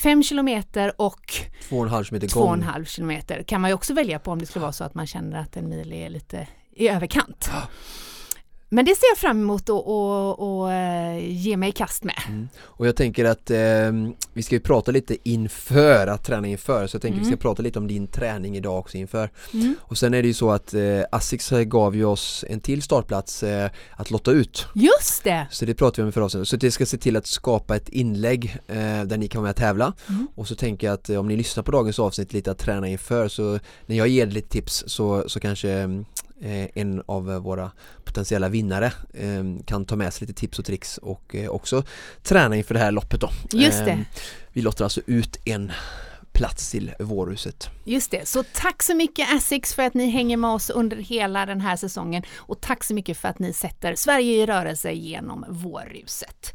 Eh, 0.00 0.02
fem 0.02 0.22
kilometer 0.22 0.92
och 1.00 1.32
Två 1.68 1.76
och 1.78 1.84
en 1.84 1.90
halv 1.90 2.06
meter 2.12 2.28
två 2.28 2.40
och 2.40 2.46
gång. 2.46 2.54
en 2.54 2.62
halv 2.62 2.84
kilometer 2.84 3.42
kan 3.42 3.60
man 3.60 3.70
ju 3.70 3.74
också 3.74 3.94
välja 3.94 4.18
på 4.18 4.30
om 4.32 4.38
det 4.38 4.46
skulle 4.46 4.62
vara 4.62 4.72
så 4.72 4.84
att 4.84 4.94
man 4.94 5.06
känner 5.06 5.38
att 5.38 5.56
en 5.56 5.68
mil 5.68 5.92
är 5.92 6.08
lite 6.10 6.48
i 6.76 6.88
överkant. 6.88 7.50
Men 8.72 8.84
det 8.84 8.94
ser 8.94 9.06
jag 9.10 9.18
fram 9.18 9.40
emot 9.40 9.70
att 9.70 9.86
eh, 10.70 11.30
ge 11.30 11.56
mig 11.56 11.68
i 11.68 11.72
kast 11.72 12.04
med. 12.04 12.22
Mm. 12.28 12.48
Och 12.62 12.86
jag 12.86 12.96
tänker 12.96 13.24
att 13.24 13.50
eh, 13.50 13.58
vi 14.32 14.42
ska 14.42 14.54
ju 14.54 14.60
prata 14.60 14.92
lite 14.92 15.16
inför, 15.28 16.06
att 16.06 16.24
träna 16.24 16.48
inför, 16.48 16.86
så 16.86 16.94
jag 16.94 17.02
tänker 17.02 17.18
mm. 17.18 17.24
vi 17.24 17.36
ska 17.36 17.42
prata 17.42 17.62
lite 17.62 17.78
om 17.78 17.88
din 17.88 18.06
träning 18.06 18.56
idag 18.56 18.78
också 18.78 18.96
inför. 18.96 19.30
Mm. 19.54 19.74
Och 19.80 19.98
sen 19.98 20.14
är 20.14 20.22
det 20.22 20.28
ju 20.28 20.34
så 20.34 20.50
att 20.50 20.74
eh, 20.74 21.02
Asics 21.12 21.50
gav 21.50 21.96
ju 21.96 22.04
oss 22.04 22.44
en 22.48 22.60
till 22.60 22.82
startplats 22.82 23.42
eh, 23.42 23.70
att 23.92 24.10
lotta 24.10 24.30
ut. 24.30 24.66
Just 24.74 25.24
det! 25.24 25.46
Så 25.50 25.64
det 25.64 25.74
pratar 25.74 25.96
vi 25.96 26.02
om 26.02 26.08
i 26.08 26.12
förra 26.12 26.44
Så 26.44 26.56
det 26.56 26.70
ska 26.70 26.86
se 26.86 26.98
till 26.98 27.16
att 27.16 27.26
skapa 27.26 27.76
ett 27.76 27.88
inlägg 27.88 28.58
eh, 28.66 28.76
där 29.04 29.16
ni 29.16 29.28
kan 29.28 29.42
vara 29.42 29.46
med 29.46 29.50
och 29.50 29.56
tävla. 29.56 29.92
Mm. 30.08 30.28
Och 30.34 30.48
så 30.48 30.54
tänker 30.54 30.86
jag 30.86 30.94
att 30.94 31.10
eh, 31.10 31.20
om 31.20 31.28
ni 31.28 31.36
lyssnar 31.36 31.62
på 31.62 31.70
dagens 31.70 31.98
avsnitt 31.98 32.32
lite 32.32 32.50
att 32.50 32.58
träna 32.58 32.88
inför 32.88 33.28
så 33.28 33.58
när 33.86 33.96
jag 33.96 34.08
ger 34.08 34.26
lite 34.26 34.48
tips 34.48 34.84
så, 34.86 35.24
så 35.28 35.40
kanske 35.40 35.70
Eh, 35.70 35.88
en 36.74 37.02
av 37.06 37.24
våra 37.24 37.70
potentiella 38.04 38.48
vinnare 38.48 38.92
eh, 39.14 39.44
kan 39.64 39.84
ta 39.84 39.96
med 39.96 40.14
sig 40.14 40.26
lite 40.26 40.40
tips 40.40 40.58
och 40.58 40.64
tricks 40.64 40.98
och 40.98 41.34
eh, 41.34 41.50
också 41.50 41.82
träna 42.22 42.56
inför 42.56 42.74
det 42.74 42.80
här 42.80 42.92
loppet 42.92 43.20
då. 43.20 43.30
Just 43.52 43.84
det. 43.84 44.04
Vi 44.52 44.62
låter 44.62 44.84
alltså 44.84 45.00
ut 45.06 45.36
en 45.44 45.72
plats 46.32 46.70
till 46.70 46.92
vårhuset. 46.98 47.70
Just 47.84 48.10
det, 48.10 48.28
så 48.28 48.42
tack 48.42 48.82
så 48.82 48.94
mycket 48.94 49.34
Essex 49.34 49.74
för 49.74 49.82
att 49.82 49.94
ni 49.94 50.10
hänger 50.10 50.36
med 50.36 50.50
oss 50.50 50.70
under 50.70 50.96
hela 50.96 51.46
den 51.46 51.60
här 51.60 51.76
säsongen 51.76 52.22
och 52.36 52.60
tack 52.60 52.84
så 52.84 52.94
mycket 52.94 53.18
för 53.18 53.28
att 53.28 53.38
ni 53.38 53.52
sätter 53.52 53.94
Sverige 53.94 54.42
i 54.42 54.46
rörelse 54.46 54.92
genom 54.92 55.44
vårhuset. 55.48 56.54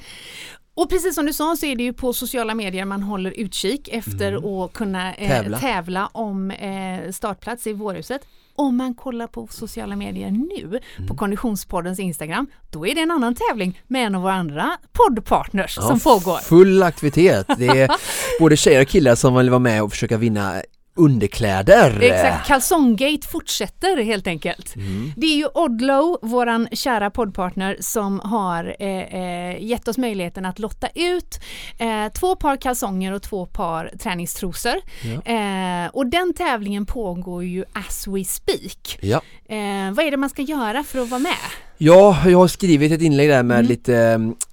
Och 0.74 0.90
precis 0.90 1.16
som 1.16 1.26
du 1.26 1.34
sa 1.34 1.56
så 1.56 1.66
är 1.66 1.76
det 1.76 1.84
ju 1.84 1.94
på 1.94 2.14
sociala 2.14 2.56
medier 2.56 2.86
man 2.86 3.04
håller 3.04 3.32
utkik 3.32 3.88
efter 3.88 4.32
mm. 4.32 4.46
att 4.46 4.74
kunna 4.74 5.14
eh, 5.14 5.30
tävla. 5.30 5.60
tävla. 5.60 6.10
om 6.12 6.52
eh, 6.52 7.12
startplats 7.12 7.68
i 7.68 7.74
Vårhuset. 7.74 8.28
Om 8.58 8.78
man 8.78 8.94
kollar 8.94 9.28
på 9.28 9.48
sociala 9.52 9.96
medier 9.96 10.32
nu 10.32 10.80
mm. 10.98 11.08
på 11.08 11.16
Konditionspoddens 11.16 12.00
Instagram, 12.00 12.48
då 12.70 12.88
är 12.88 12.96
det 12.96 13.02
en 13.02 13.12
annan 13.12 13.36
tävling 13.36 13.82
med 13.88 14.08
en 14.08 14.16
av 14.16 14.22
våra 14.22 14.34
andra 14.34 14.78
poddpartners 14.92 15.78
ja, 15.78 15.84
som 15.84 16.00
pågår. 16.00 16.38
Full 16.38 16.84
aktivitet! 16.84 17.48
Det 17.58 17.68
är 17.68 17.90
både 18.40 18.58
tjejer 18.58 18.82
och 18.82 18.88
killar 18.88 19.16
som 19.16 19.36
vill 19.36 19.50
vara 19.50 19.60
med 19.60 19.84
och 19.84 19.92
försöka 19.92 20.18
vinna 20.18 20.62
underkläder. 20.96 22.02
Exakt, 22.02 22.48
kalsonggate 22.48 23.28
fortsätter 23.28 24.04
helt 24.04 24.28
enkelt. 24.28 24.76
Mm. 24.76 25.12
Det 25.16 25.26
är 25.28 25.36
ju 25.36 25.48
Odlow, 25.54 26.18
våran 26.22 26.68
kära 26.72 27.10
poddpartner, 27.10 27.78
som 27.80 28.20
har 28.20 28.76
eh, 28.80 28.90
eh, 28.90 29.64
gett 29.64 29.88
oss 29.88 29.98
möjligheten 29.98 30.46
att 30.46 30.60
lotta 30.60 30.88
ut 30.96 31.40
eh, 31.78 32.12
två 32.14 32.36
par 32.36 32.58
kalsonger 32.58 33.14
och 33.14 33.22
två 33.22 33.46
par 33.46 33.92
träningstrosor. 34.00 34.76
Ja. 35.04 35.32
Eh, 35.32 35.90
och 35.94 36.08
den 36.08 36.34
tävlingen 36.34 36.86
pågår 36.86 37.44
ju 37.44 37.64
as 37.74 38.08
we 38.08 38.24
speak. 38.24 39.00
Ja. 39.02 39.22
Eh, 39.50 39.94
vad 39.94 40.06
är 40.06 40.12
det 40.12 40.18
man 40.18 40.30
ska 40.30 40.42
göra 40.42 40.84
för 40.84 41.00
att 41.00 41.10
vara 41.10 41.20
med? 41.20 41.32
Ja, 41.78 42.18
jag 42.30 42.38
har 42.38 42.48
skrivit 42.48 42.92
ett 42.92 43.02
inlägg 43.02 43.30
där 43.30 43.44
med 43.44 43.60
mm. 43.60 43.70
lite 43.70 43.96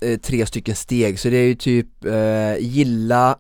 eh, 0.01 0.19
tre 0.19 0.47
stycken 0.47 0.77
steg 0.77 1.19
så 1.19 1.29
det 1.29 1.37
är 1.37 1.47
ju 1.47 1.55
typ 1.55 1.89
gilla 2.59 3.37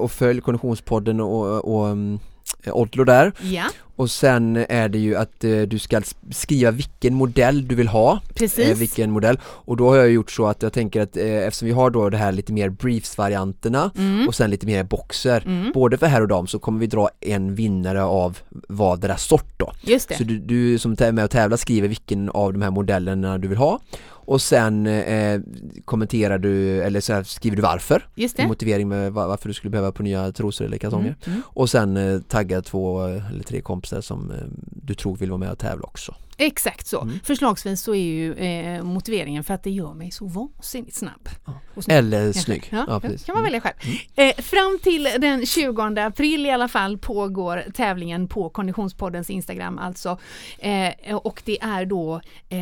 och 0.00 0.12
följ 0.12 0.40
Konditionspodden 0.40 1.20
och, 1.20 1.76
och 1.76 1.86
mm, 1.86 2.18
Odlo 2.66 3.04
där. 3.04 3.32
Ja. 3.42 3.64
Och 3.96 4.10
sen 4.10 4.56
är 4.68 4.88
det 4.88 4.98
ju 4.98 5.16
att 5.16 5.44
eh, 5.44 5.60
du 5.60 5.78
ska 5.78 6.02
skriva 6.30 6.70
vilken 6.70 7.14
modell 7.14 7.68
du 7.68 7.74
vill 7.74 7.88
ha. 7.88 8.20
Precis. 8.34 8.68
Eh, 8.68 8.76
vilken 8.76 9.10
modell. 9.10 9.38
Och 9.44 9.76
då 9.76 9.88
har 9.88 9.96
jag 9.96 10.10
gjort 10.10 10.30
så 10.30 10.46
att 10.46 10.62
jag 10.62 10.72
tänker 10.72 11.00
att 11.00 11.16
eh, 11.16 11.26
eftersom 11.26 11.66
vi 11.66 11.72
har 11.72 11.90
då 11.90 12.10
det 12.10 12.16
här 12.16 12.32
lite 12.32 12.52
mer 12.52 12.68
briefs-varianterna 12.68 13.90
mm. 13.96 14.28
och 14.28 14.34
sen 14.34 14.50
lite 14.50 14.66
mer 14.66 14.84
boxer. 14.84 15.42
Mm. 15.46 15.72
Både 15.72 15.98
för 15.98 16.06
herr 16.06 16.22
och 16.22 16.28
dam 16.28 16.46
så 16.46 16.58
kommer 16.58 16.80
vi 16.80 16.86
dra 16.86 17.10
en 17.20 17.54
vinnare 17.54 18.04
av 18.04 18.38
vardera 18.68 19.16
sort 19.16 19.54
då. 19.56 19.72
Just 19.82 20.08
det. 20.08 20.16
Så 20.16 20.24
du, 20.24 20.38
du 20.38 20.78
som 20.78 20.96
är 20.98 21.12
med 21.12 21.24
och 21.24 21.30
tävlar 21.30 21.56
skriver 21.56 21.88
vilken 21.88 22.30
av 22.30 22.52
de 22.52 22.62
här 22.62 22.70
modellerna 22.70 23.38
du 23.38 23.48
vill 23.48 23.58
ha 23.58 23.80
och 24.26 24.42
sen 24.42 24.86
eh, 24.86 25.40
kommenterar 25.84 26.38
du 26.38 26.82
eller 26.82 27.00
så 27.00 27.12
här, 27.12 27.22
skriver 27.22 27.56
du 27.56 27.62
varför 27.62 28.08
Just 28.14 28.36
det. 28.36 28.46
motivering 28.46 28.88
med 28.88 29.12
varför 29.12 29.48
du 29.48 29.54
skulle 29.54 29.70
behöva 29.70 29.92
på 29.92 30.02
nya 30.02 30.32
trosor 30.32 30.64
eller 30.64 30.78
kalsonger 30.78 31.16
mm, 31.26 31.36
mm. 31.36 31.42
och 31.46 31.70
sen 31.70 31.96
eh, 31.96 32.20
tagga 32.20 32.62
två 32.62 33.02
eller 33.02 33.42
tre 33.42 33.60
kompisar 33.60 34.00
som 34.00 34.30
eh, 34.30 34.36
du 34.60 34.94
tror 34.94 35.16
vill 35.16 35.30
vara 35.30 35.38
med 35.38 35.50
och 35.50 35.58
tävla 35.58 35.84
också 35.84 36.14
Exakt 36.36 36.86
så. 36.86 37.00
Mm. 37.00 37.18
Förslagsvis 37.24 37.80
så 37.80 37.94
är 37.94 38.04
ju 38.04 38.34
eh, 38.34 38.82
motiveringen 38.82 39.44
för 39.44 39.54
att 39.54 39.62
det 39.62 39.70
gör 39.70 39.94
mig 39.94 40.10
så 40.10 40.26
vansinnigt 40.26 40.96
snabb. 40.96 41.28
Ja. 41.44 41.52
Eller 41.88 42.32
snygg. 42.32 42.68
Ja, 42.70 42.84
ja, 42.88 43.00
precis. 43.00 43.24
kan 43.24 43.34
man 43.34 43.44
välja 43.44 43.60
själv. 43.60 43.74
Mm. 43.82 44.28
Eh, 44.28 44.42
fram 44.42 44.78
till 44.82 45.08
den 45.18 45.46
20 45.46 45.82
april 46.00 46.46
i 46.46 46.50
alla 46.50 46.68
fall 46.68 46.98
pågår 46.98 47.64
tävlingen 47.74 48.28
på 48.28 48.48
Konditionspoddens 48.48 49.30
Instagram 49.30 49.78
alltså. 49.78 50.18
Eh, 50.58 51.16
och 51.16 51.42
det 51.44 51.62
är 51.62 51.84
då 51.84 52.20
eh, 52.48 52.58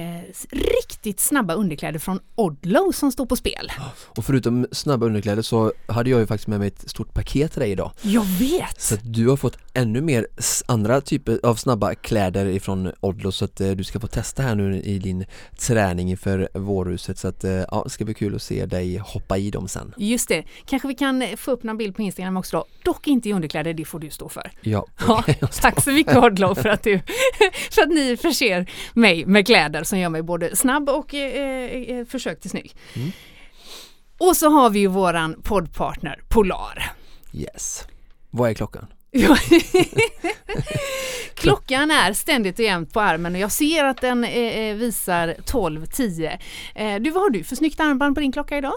riktigt 0.50 1.20
snabba 1.20 1.54
underkläder 1.54 1.98
från 1.98 2.20
Odlo 2.34 2.92
som 2.92 3.12
står 3.12 3.26
på 3.26 3.36
spel. 3.36 3.72
Och 4.06 4.24
förutom 4.24 4.66
snabba 4.72 5.06
underkläder 5.06 5.42
så 5.42 5.72
hade 5.86 6.10
jag 6.10 6.20
ju 6.20 6.26
faktiskt 6.26 6.48
med 6.48 6.58
mig 6.58 6.68
ett 6.68 6.90
stort 6.90 7.14
paket 7.14 7.52
till 7.52 7.60
dig 7.60 7.70
idag. 7.70 7.92
Jag 8.02 8.24
vet! 8.24 8.80
Så 8.80 8.94
att 8.94 9.00
du 9.04 9.28
har 9.28 9.36
fått 9.36 9.58
ännu 9.74 10.00
mer 10.00 10.26
andra 10.66 11.00
typer 11.00 11.40
av 11.42 11.54
snabba 11.54 11.94
kläder 11.94 12.46
ifrån 12.46 12.92
Odlo 13.00 13.32
så 13.32 13.44
att 13.44 13.60
du 13.70 13.84
ska 13.84 14.00
få 14.00 14.06
testa 14.06 14.42
här 14.42 14.54
nu 14.54 14.80
i 14.82 14.98
din 14.98 15.24
träning 15.58 16.10
inför 16.10 16.48
vårhuset 16.54 17.18
så 17.18 17.28
att 17.28 17.44
eh, 17.44 17.52
ja, 17.52 17.82
det 17.84 17.90
ska 17.90 18.04
bli 18.04 18.14
kul 18.14 18.34
att 18.34 18.42
se 18.42 18.66
dig 18.66 18.96
hoppa 18.96 19.38
i 19.38 19.50
dem 19.50 19.68
sen. 19.68 19.94
Just 19.96 20.28
det, 20.28 20.44
kanske 20.64 20.88
vi 20.88 20.94
kan 20.94 21.24
få 21.36 21.50
upp 21.50 21.62
någon 21.62 21.76
bild 21.76 21.96
på 21.96 22.02
Instagram 22.02 22.36
också 22.36 22.56
då. 22.56 22.64
Dock 22.84 23.06
inte 23.06 23.28
i 23.28 23.32
underkläder, 23.32 23.74
det 23.74 23.84
får 23.84 23.98
du 23.98 24.10
stå 24.10 24.28
för. 24.28 24.50
Ja, 24.60 24.86
ja 25.40 25.46
tack 25.60 25.82
så 25.82 25.90
mycket 25.90 26.16
Odlo 26.16 26.54
för 26.54 26.68
att, 26.68 26.82
du, 26.82 27.00
för 27.70 27.82
att 27.82 27.88
ni 27.88 28.16
förser 28.16 28.70
mig 28.94 29.26
med 29.26 29.46
kläder 29.46 29.84
som 29.84 29.98
gör 29.98 30.08
mig 30.08 30.22
både 30.22 30.56
snabb 30.56 30.88
och 30.88 31.14
eh, 31.14 31.70
eh, 31.70 32.06
försök 32.06 32.40
till 32.40 32.50
snygg. 32.50 32.76
Mm. 32.94 33.12
Och 34.18 34.36
så 34.36 34.50
har 34.50 34.70
vi 34.70 34.78
ju 34.78 34.86
våran 34.86 35.42
poddpartner 35.42 36.22
Polar. 36.28 36.92
Yes. 37.32 37.86
Vad 38.30 38.50
är 38.50 38.54
klockan? 38.54 38.86
Klockan 41.34 41.90
är 41.90 42.12
ständigt 42.12 42.58
och 42.58 42.64
jämt 42.64 42.92
på 42.92 43.00
armen 43.00 43.34
och 43.34 43.40
jag 43.40 43.52
ser 43.52 43.84
att 43.84 44.00
den 44.00 44.24
eh, 44.24 44.30
eh 44.30 44.76
visar 44.76 45.28
12.10. 45.28 46.38
Eh, 46.74 47.02
du, 47.02 47.10
vad 47.10 47.22
har 47.22 47.30
du 47.30 47.44
för 47.44 47.56
snyggt 47.56 47.80
armband 47.80 48.14
på 48.14 48.20
din 48.20 48.32
klocka 48.32 48.58
idag? 48.58 48.74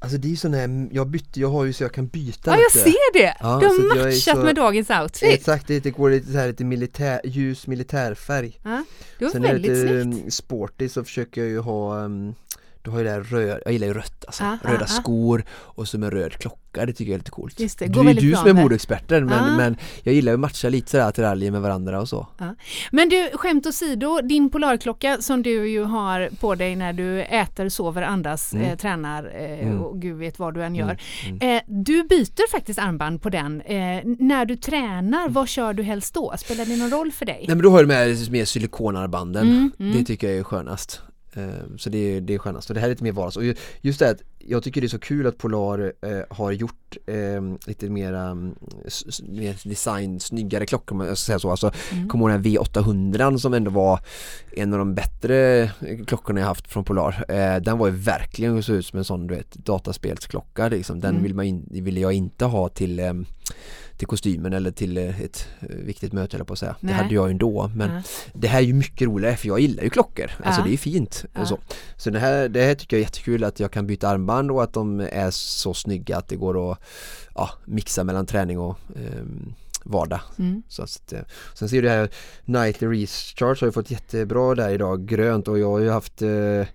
Alltså 0.00 0.18
det 0.18 0.28
är 0.28 0.30
ju 0.30 0.36
sån 0.36 0.54
här, 0.54 0.88
jag 0.92 1.08
bytte, 1.08 1.40
jag 1.40 1.48
har 1.48 1.64
ju 1.64 1.72
så 1.72 1.84
jag 1.84 1.92
kan 1.92 2.06
byta 2.06 2.50
Ja 2.50 2.58
jag 2.62 2.72
ser 2.72 3.12
det! 3.12 3.34
Ja, 3.40 3.58
du 3.60 3.66
har 3.66 4.04
matchat 4.04 4.36
så, 4.36 4.44
med 4.44 4.54
dagens 4.54 4.90
outfit. 4.90 5.32
Exakt, 5.32 5.66
det, 5.66 5.90
går 5.90 6.10
lite 6.10 6.32
så 6.32 6.38
här 6.38 6.48
lite 6.48 6.64
militär, 6.64 7.20
ljus 7.24 7.66
militärfärg. 7.66 8.60
Ja, 8.62 8.84
det 9.18 9.24
var 9.24 9.32
Sen 9.32 9.42
väldigt 9.42 9.80
snyggt. 9.80 9.90
Är 9.90 10.04
lite 10.04 10.30
sporty 10.30 10.88
så 10.88 11.04
försöker 11.04 11.40
jag 11.40 11.50
ju 11.50 11.58
ha 11.58 12.04
um, 12.04 12.34
du 12.88 12.92
har 12.92 12.98
ju 12.98 13.04
det 13.04 13.10
här 13.10 13.20
röd, 13.20 13.60
jag 13.64 13.72
gillar 13.72 13.86
ju 13.86 13.94
rött 13.94 14.24
alltså, 14.26 14.44
ah, 14.44 14.58
röda 14.62 14.84
ah, 14.84 14.86
skor 14.86 15.44
och 15.50 15.88
så 15.88 15.98
med 15.98 16.12
röd 16.12 16.32
klocka, 16.32 16.86
det 16.86 16.92
tycker 16.92 17.04
jag 17.04 17.14
är 17.14 17.18
lite 17.18 17.30
coolt. 17.30 17.60
Just 17.60 17.78
det, 17.78 17.86
du 17.86 18.00
är 18.00 18.14
du 18.14 18.34
som 18.34 18.46
är 18.46 18.52
modeexperten 18.52 19.26
men, 19.26 19.56
men 19.56 19.76
jag 20.02 20.14
gillar 20.14 20.32
ju 20.32 20.34
att 20.34 20.40
matcha 20.40 20.68
lite 20.68 20.90
sådär 20.90 21.04
attiraljer 21.04 21.50
med 21.50 21.60
varandra 21.60 22.00
och 22.00 22.08
så. 22.08 22.26
Men 22.90 23.08
du, 23.08 23.30
skämt 23.34 23.66
åsido, 23.66 24.20
din 24.20 24.50
polarklocka 24.50 25.16
som 25.20 25.42
du 25.42 25.68
ju 25.68 25.84
har 25.84 26.30
på 26.40 26.54
dig 26.54 26.76
när 26.76 26.92
du 26.92 27.22
äter, 27.22 27.68
sover, 27.68 28.02
andas, 28.02 28.52
mm. 28.52 28.64
eh, 28.64 28.76
tränar 28.76 29.32
eh, 29.34 29.66
mm. 29.66 29.82
och 29.82 30.02
gud 30.02 30.16
vet 30.16 30.38
vad 30.38 30.54
du 30.54 30.64
än 30.64 30.74
gör. 30.74 31.00
Mm. 31.26 31.38
mm. 31.40 31.56
Eh, 31.56 31.62
du 31.66 32.02
byter 32.02 32.50
faktiskt 32.50 32.78
armband 32.78 33.22
på 33.22 33.30
den. 33.30 33.60
Eh, 33.60 34.02
när 34.04 34.44
du 34.44 34.56
tränar, 34.56 35.28
vad 35.28 35.48
kör 35.48 35.72
du 35.72 35.82
helst 35.82 36.14
då? 36.14 36.34
Spelar 36.38 36.64
det 36.64 36.76
någon 36.76 36.90
roll 36.90 37.12
för 37.12 37.26
dig? 37.26 37.44
Nej 37.48 37.56
men 37.56 37.62
då 37.62 37.70
har 37.70 37.80
du 37.80 37.86
med, 37.86 38.30
med 38.30 38.48
silikonarmbanden, 38.48 39.48
mm, 39.48 39.72
mm. 39.78 39.98
det 39.98 40.04
tycker 40.04 40.28
jag 40.28 40.38
är 40.38 40.44
skönast. 40.44 41.02
Ehm, 41.34 41.78
så 41.78 41.90
det 41.90 41.98
är, 41.98 42.20
det 42.20 42.34
är 42.34 42.38
skönast 42.38 42.70
och 42.70 42.74
det 42.74 42.80
här 42.80 42.86
är 42.86 42.90
lite 42.90 43.04
mer 43.04 43.12
vardags 43.12 43.36
och 43.36 43.42
just 43.80 43.98
det 43.98 44.10
att 44.10 44.22
jag 44.38 44.62
tycker 44.62 44.80
det 44.80 44.86
är 44.86 44.88
så 44.88 44.98
kul 44.98 45.26
att 45.26 45.38
Polar 45.38 45.92
eh, 46.02 46.20
har 46.30 46.52
gjort 46.52 46.96
eh, 47.06 47.42
lite 47.66 47.90
mera 47.90 48.34
mer 49.22 49.68
design, 49.68 50.20
snyggare 50.20 50.66
klockor 50.66 50.94
om 50.94 51.06
jag 51.06 51.18
ska 51.18 51.26
säga 51.26 51.38
så. 51.38 51.50
Alltså, 51.50 51.72
mm. 51.92 52.08
Kommer 52.08 52.24
ihåg 52.24 52.42
den 52.42 52.52
här 52.52 52.60
V800 52.60 53.36
som 53.38 53.54
ändå 53.54 53.70
var 53.70 54.00
en 54.52 54.72
av 54.72 54.78
de 54.78 54.94
bättre 54.94 55.70
klockorna 56.06 56.40
jag 56.40 56.46
haft 56.46 56.72
från 56.72 56.84
Polar. 56.84 57.24
Eh, 57.28 57.56
den 57.62 57.78
var 57.78 57.86
ju 57.86 57.92
verkligen 57.92 58.62
så 58.62 58.72
ut 58.72 58.86
som 58.86 58.98
en 58.98 59.04
sån 59.04 59.26
du 59.26 59.34
vet 59.34 59.54
dataspelsklocka 59.54 60.68
liksom. 60.68 61.00
Den 61.00 61.10
mm. 61.10 61.22
vill 61.22 61.34
man 61.34 61.44
in, 61.44 61.68
ville 61.70 62.00
jag 62.00 62.12
inte 62.12 62.44
ha 62.44 62.68
till 62.68 62.98
eh, 62.98 63.12
till 63.98 64.06
kostymen 64.06 64.52
eller 64.52 64.70
till 64.70 64.98
eh, 64.98 65.20
ett 65.20 65.48
eh, 65.60 65.68
viktigt 65.68 66.12
möte 66.12 66.36
eller 66.36 66.44
på 66.44 66.52
att 66.52 66.58
säga. 66.58 66.76
Nej. 66.80 66.94
Det 66.94 67.02
hade 67.02 67.14
jag 67.14 67.26
ju 67.26 67.30
ändå 67.30 67.70
men 67.74 67.90
Nej. 67.90 68.02
det 68.32 68.48
här 68.48 68.58
är 68.58 68.64
ju 68.64 68.74
mycket 68.74 69.06
roligare 69.08 69.36
för 69.36 69.48
jag 69.48 69.60
gillar 69.60 69.82
ju 69.82 69.90
klockor. 69.90 70.30
Alltså 70.44 70.62
det 70.62 70.72
är 70.72 70.76
fint. 70.76 71.24
Ja. 71.34 71.46
Så, 71.46 71.58
så 71.96 72.10
det, 72.10 72.18
här, 72.18 72.48
det 72.48 72.62
här 72.62 72.74
tycker 72.74 72.96
jag 72.96 73.00
är 73.00 73.04
jättekul 73.04 73.44
att 73.44 73.60
jag 73.60 73.70
kan 73.70 73.86
byta 73.86 74.08
armband 74.08 74.50
och 74.50 74.62
att 74.62 74.72
de 74.72 75.00
är 75.00 75.30
så 75.30 75.74
snygga 75.74 76.16
att 76.16 76.28
det 76.28 76.36
går 76.36 76.72
att 76.72 76.78
ja, 77.34 77.50
mixa 77.64 78.04
mellan 78.04 78.26
träning 78.26 78.58
och 78.58 78.78
um, 78.94 79.54
vardag. 79.84 80.20
Mm. 80.38 80.62
Så 80.68 80.82
att, 80.82 81.12
eh, 81.12 81.20
sen 81.54 81.68
ser 81.68 81.82
du 81.82 81.88
här 81.88 82.10
Nightly 82.44 82.86
Recharge 82.86 83.60
har 83.60 83.66
ju 83.66 83.72
fått 83.72 83.90
jättebra 83.90 84.54
där 84.54 84.70
idag, 84.70 85.06
grönt 85.06 85.48
och 85.48 85.58
jag 85.58 85.70
har 85.70 85.78
ju 85.78 85.90
haft 85.90 86.22
eh, 86.22 86.66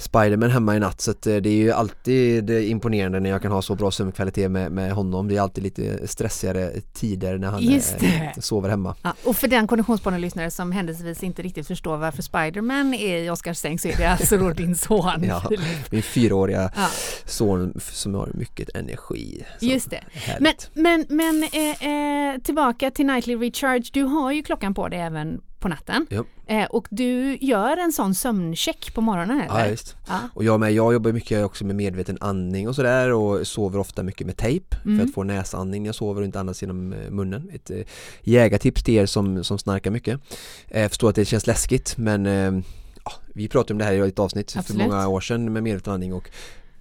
Spiderman 0.00 0.50
hemma 0.50 0.76
i 0.76 0.80
natt 0.80 1.00
så 1.00 1.10
att 1.10 1.26
eh, 1.26 1.36
det 1.36 1.48
är 1.48 1.54
ju 1.54 1.72
alltid 1.72 2.50
imponerande 2.50 3.20
när 3.20 3.30
jag 3.30 3.42
kan 3.42 3.52
ha 3.52 3.62
så 3.62 3.74
bra 3.74 3.90
sömnkvalitet 3.90 4.50
med, 4.50 4.72
med 4.72 4.92
honom. 4.92 5.28
Det 5.28 5.36
är 5.36 5.40
alltid 5.40 5.64
lite 5.64 6.08
stressigare 6.08 6.72
tider 6.92 7.38
när 7.38 7.48
han 7.48 7.68
eh, 7.68 8.40
sover 8.40 8.68
hemma. 8.68 8.94
Ja, 9.02 9.14
och 9.24 9.36
för 9.36 9.48
den 9.48 9.66
konditionspodden-lyssnare 9.66 10.50
som 10.50 10.72
händelsevis 10.72 11.22
inte 11.22 11.42
riktigt 11.42 11.66
förstår 11.66 11.96
varför 11.96 12.22
Spiderman 12.22 12.94
är 12.94 13.16
i 13.16 13.30
Oskars 13.30 13.58
säng 13.58 13.78
så 13.78 13.88
är 13.88 13.96
det 13.96 14.10
alltså 14.10 14.36
då 14.36 14.50
din 14.50 14.76
son. 14.76 15.22
ja, 15.24 15.50
min 15.90 16.02
fyraåriga 16.02 16.70
ja. 16.76 16.88
son 17.24 17.80
som 17.80 18.14
har 18.14 18.30
mycket 18.34 18.76
energi. 18.76 19.44
Just 19.60 19.90
det. 19.90 20.04
Men, 20.40 20.54
men, 20.74 21.06
men 21.08 21.42
eh, 21.42 22.32
eh, 22.34 22.40
tillbaka 22.40 22.90
till 22.90 23.06
Nightly 23.06 23.36
Recharge. 23.36 23.90
Du 23.92 24.02
har 24.02 24.32
ju 24.32 24.42
klockan 24.42 24.74
på 24.74 24.88
dig 24.88 25.00
även 25.00 25.40
på 25.58 25.68
natten. 25.68 26.06
Ja. 26.10 26.24
Eh, 26.50 26.64
och 26.64 26.88
du 26.90 27.38
gör 27.40 27.76
en 27.76 27.92
sån 27.92 28.14
sömncheck 28.14 28.94
på 28.94 29.00
morgonen 29.00 29.40
eller? 29.40 29.60
Ja, 29.60 29.66
just. 29.66 29.96
Ja. 30.08 30.18
Och 30.34 30.44
jag 30.44 30.60
med, 30.60 30.72
jag 30.72 30.92
jobbar 30.92 31.12
mycket 31.12 31.44
också 31.44 31.64
med 31.64 31.76
medveten 31.76 32.18
andning 32.20 32.68
och 32.68 32.74
sådär 32.74 33.12
och 33.12 33.46
sover 33.46 33.78
ofta 33.78 34.02
mycket 34.02 34.26
med 34.26 34.36
tejp 34.36 34.76
mm. 34.84 34.98
för 34.98 35.04
att 35.04 35.14
få 35.14 35.22
näsandning 35.22 35.82
när 35.82 35.88
jag 35.88 35.94
sover 35.94 36.20
och 36.20 36.24
inte 36.24 36.40
andas 36.40 36.62
genom 36.62 36.92
eh, 36.92 37.10
munnen. 37.10 37.50
Ett 37.52 37.70
eh, 37.70 37.78
jägartips 38.22 38.82
till 38.82 38.94
er 38.94 39.06
som, 39.06 39.44
som 39.44 39.58
snarkar 39.58 39.90
mycket. 39.90 40.20
Eh, 40.68 40.80
jag 40.80 40.90
förstår 40.90 41.10
att 41.10 41.14
det 41.14 41.24
känns 41.24 41.46
läskigt 41.46 41.96
men 41.96 42.26
eh, 42.26 42.62
ja, 43.04 43.12
vi 43.34 43.48
pratade 43.48 43.74
om 43.74 43.78
det 43.78 43.84
här 43.84 43.92
i 43.92 44.08
ett 44.08 44.18
avsnitt 44.18 44.54
Absolut. 44.58 44.82
för 44.82 44.88
många 44.88 45.08
år 45.08 45.20
sedan 45.20 45.52
med 45.52 45.62
medveten 45.62 45.92
andning 45.92 46.14
och 46.14 46.30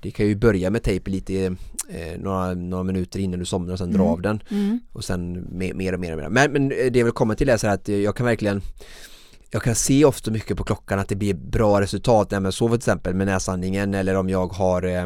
det 0.01 0.11
kan 0.11 0.27
ju 0.27 0.35
börja 0.35 0.69
med 0.69 0.83
tejp 0.83 1.11
lite 1.11 1.55
eh, 1.89 2.19
några, 2.19 2.53
några 2.53 2.83
minuter 2.83 3.19
innan 3.19 3.39
du 3.39 3.45
somnar 3.45 3.73
och 3.73 3.79
sen 3.79 3.89
mm. 3.89 3.97
dra 3.97 4.07
av 4.07 4.21
den 4.21 4.43
mm. 4.49 4.79
och 4.93 5.03
sen 5.03 5.47
mer, 5.51 5.73
mer 5.73 5.93
och 5.93 5.99
mer 5.99 6.11
och 6.11 6.17
mer. 6.17 6.29
Men, 6.29 6.51
men 6.51 6.69
det 6.69 6.95
jag 6.95 7.05
vill 7.05 7.13
komma 7.13 7.35
till 7.35 7.49
är 7.49 7.57
så 7.57 7.67
att 7.67 7.88
jag 7.88 8.15
kan 8.15 8.25
verkligen 8.25 8.61
jag 9.51 9.63
kan 9.63 9.75
se 9.75 10.05
ofta 10.05 10.31
mycket 10.31 10.57
på 10.57 10.63
klockan 10.63 10.99
att 10.99 11.09
det 11.09 11.15
blir 11.15 11.33
bra 11.33 11.81
resultat. 11.81 12.31
När 12.31 12.41
jag 12.41 12.53
sover 12.53 12.77
till 12.77 12.81
exempel 12.81 13.13
med 13.13 13.27
näsandningen 13.27 13.93
eller 13.93 14.15
om 14.15 14.29
jag 14.29 14.47
har 14.47 14.83
eh, 14.83 15.05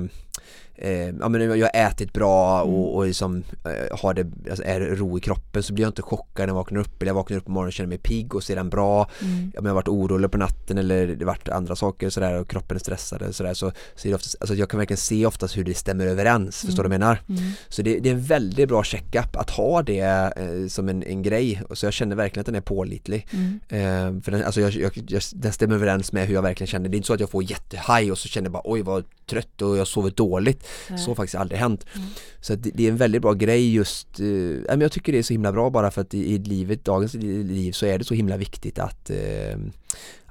eh, 0.75 1.09
ja 1.19 1.29
men 1.29 1.59
jag 1.59 1.69
har 1.73 1.87
ätit 1.91 2.13
bra 2.13 2.61
och, 2.61 2.67
mm. 2.67 2.81
och 2.81 3.05
liksom, 3.05 3.43
eh, 3.65 3.97
har 3.97 4.13
det, 4.13 4.27
alltså 4.49 4.63
är 4.63 4.79
ro 4.79 5.17
i 5.17 5.21
kroppen 5.21 5.63
så 5.63 5.73
blir 5.73 5.83
jag 5.83 5.89
inte 5.89 6.01
chockad 6.01 6.43
när 6.43 6.47
jag 6.47 6.55
vaknar 6.55 6.79
upp 6.79 7.01
eller 7.01 7.09
jag 7.09 7.15
vaknar 7.15 7.37
upp 7.37 7.45
på 7.45 7.51
morgonen 7.51 7.67
och 7.67 7.73
känner 7.73 7.87
mig 7.87 7.97
pigg 7.97 8.35
och 8.35 8.43
sedan 8.43 8.69
bra 8.69 9.09
mm. 9.21 9.51
ja, 9.53 9.61
men 9.61 9.65
jag 9.65 9.71
har 9.71 9.75
varit 9.75 9.87
orolig 9.87 10.31
på 10.31 10.37
natten 10.37 10.77
eller 10.77 11.07
det 11.07 11.25
varit 11.25 11.49
andra 11.49 11.75
saker 11.75 12.09
sådär 12.09 12.39
och 12.39 12.49
kroppen 12.49 12.75
är 12.75 12.79
stressad 12.79 13.21
och 13.21 13.35
sådär 13.35 13.53
så, 13.53 13.71
så 13.95 14.07
är 14.07 14.15
oftast, 14.15 14.35
alltså 14.39 14.55
jag 14.55 14.69
kan 14.69 14.77
verkligen 14.77 14.97
se 14.97 15.25
oftast 15.25 15.57
hur 15.57 15.63
det 15.63 15.73
stämmer 15.73 16.07
överens, 16.07 16.63
mm. 16.63 16.69
förstår 16.69 16.83
du 16.83 16.89
vad 16.89 16.93
jag 16.93 16.99
menar? 16.99 17.21
Mm. 17.29 17.51
Så 17.69 17.81
det, 17.81 17.99
det, 17.99 18.09
är 18.09 18.13
en 18.13 18.23
väldigt 18.23 18.69
bra 18.69 18.83
checkup 18.83 19.35
att 19.35 19.49
ha 19.49 19.83
det 19.83 19.99
eh, 19.99 20.67
som 20.67 20.89
en, 20.89 21.03
en 21.03 21.23
grej 21.23 21.61
så 21.71 21.85
jag 21.85 21.93
känner 21.93 22.15
verkligen 22.15 22.41
att 22.41 22.45
den 22.45 22.55
är 22.55 22.61
pålitlig 22.61 23.27
mm. 23.31 23.59
eh, 23.69 24.21
för 24.23 24.31
den, 24.31 24.43
alltså 24.43 24.61
jag, 24.61 24.71
jag, 24.71 24.91
jag, 25.07 25.21
den 25.33 25.53
stämmer 25.53 25.75
överens 25.75 26.11
med 26.11 26.27
hur 26.27 26.33
jag 26.33 26.41
verkligen 26.41 26.67
känner, 26.67 26.89
det 26.89 26.95
är 26.95 26.97
inte 26.97 27.07
så 27.07 27.13
att 27.13 27.19
jag 27.19 27.29
får 27.29 27.43
jättehaj 27.43 28.11
och 28.11 28.17
så 28.17 28.27
känner 28.27 28.45
jag 28.45 28.53
bara 28.53 28.63
oj 28.65 28.81
vad 28.81 29.03
trött 29.25 29.61
och 29.61 29.77
jag 29.77 29.87
sover 29.87 30.11
dåligt 30.11 30.62
Nej. 30.89 30.99
Så 30.99 31.09
har 31.09 31.15
faktiskt 31.15 31.35
aldrig 31.35 31.59
hänt. 31.59 31.85
Mm. 31.95 32.07
Så 32.41 32.55
det, 32.55 32.71
det, 32.73 32.85
är 32.87 32.89
en 32.91 32.97
väldigt 32.97 33.21
bra 33.21 33.33
grej 33.33 33.73
just, 33.73 34.19
eh, 34.19 34.79
jag 34.79 34.91
tycker 34.91 35.11
det 35.11 35.17
är 35.17 35.23
så 35.23 35.33
himla 35.33 35.51
bra 35.51 35.69
bara 35.69 35.91
för 35.91 36.01
att 36.01 36.13
i, 36.13 36.33
i 36.33 36.37
livet, 36.37 36.85
dagens 36.85 37.13
liv 37.13 37.71
så 37.71 37.85
är 37.85 37.97
det 37.97 38.05
så 38.05 38.13
himla 38.13 38.37
viktigt 38.37 38.79
att 38.79 39.09
eh, 39.09 39.57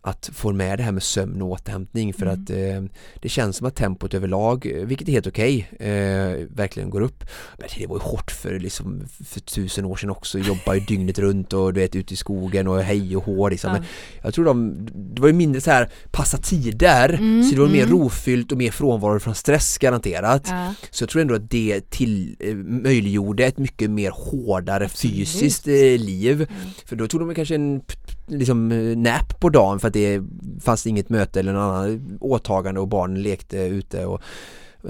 att 0.04 0.30
få 0.32 0.52
med 0.52 0.78
det 0.78 0.82
här 0.82 0.92
med 0.92 1.02
sömn 1.02 1.42
och 1.42 1.48
återhämtning 1.48 2.14
för 2.14 2.26
mm. 2.26 2.42
att 2.42 2.50
eh, 2.50 2.98
det 3.20 3.28
känns 3.28 3.56
som 3.56 3.66
att 3.66 3.76
tempot 3.76 4.14
överlag, 4.14 4.66
eh, 4.66 4.84
vilket 4.84 5.08
är 5.08 5.12
helt 5.12 5.26
okej, 5.26 5.68
okay, 5.72 5.88
eh, 5.88 6.46
verkligen 6.50 6.90
går 6.90 7.00
upp. 7.00 7.24
Men 7.58 7.68
det 7.78 7.86
var 7.86 7.96
ju 7.96 8.02
hårt 8.02 8.30
för, 8.30 8.58
liksom, 8.58 9.02
för 9.24 9.40
tusen 9.40 9.84
år 9.84 9.96
sedan 9.96 10.10
också, 10.10 10.38
jobba 10.38 10.74
ju 10.74 10.80
dygnet 10.88 11.18
runt 11.18 11.52
och 11.52 11.74
du 11.74 11.80
vet 11.80 11.96
ute 11.96 12.14
i 12.14 12.16
skogen 12.16 12.68
och 12.68 12.82
hej 12.82 13.16
och 13.16 13.24
hår 13.24 13.50
liksom. 13.50 13.72
Men 13.72 13.84
jag 14.22 14.34
tror 14.34 14.44
de, 14.44 14.86
det 15.14 15.20
var 15.20 15.28
ju 15.28 15.34
mindre 15.34 15.60
så 15.60 15.70
här 15.70 15.90
passa 16.10 16.38
tider, 16.38 17.08
mm, 17.08 17.42
så 17.42 17.54
det 17.54 17.60
var 17.60 17.68
mm. 17.68 17.78
mer 17.78 17.86
rofyllt 17.86 18.52
och 18.52 18.58
mer 18.58 18.70
frånvaro 18.70 19.20
från 19.20 19.34
stress 19.34 19.78
garanterat. 19.78 20.46
Ja. 20.48 20.74
Så 20.90 21.02
jag 21.02 21.08
tror 21.10 21.22
ändå 21.22 21.34
att 21.34 21.50
det 21.50 21.90
till, 21.90 22.36
eh, 22.40 22.54
möjliggjorde 22.54 23.44
ett 23.44 23.58
mycket 23.58 23.90
mer 23.90 24.10
hårdare 24.10 24.84
Absolut. 24.84 25.16
fysiskt 25.16 25.68
eh, 25.68 25.74
liv. 25.74 26.34
Mm. 26.34 26.70
För 26.86 26.96
då 26.96 27.06
tog 27.06 27.20
de 27.20 27.34
kanske 27.34 27.54
en 27.54 27.82
liksom 28.38 28.72
eh, 28.72 28.96
nap 28.96 29.40
på 29.40 29.48
dagen 29.48 29.80
för 29.80 29.88
att 29.88 29.94
det 29.94 30.22
fanns 30.60 30.86
inget 30.86 31.08
möte 31.08 31.40
eller 31.40 31.52
något 31.52 31.60
annat 31.72 32.00
åtagande 32.20 32.80
och 32.80 32.88
barnen 32.88 33.22
lekte 33.22 33.56
ute 33.56 34.06
och 34.06 34.22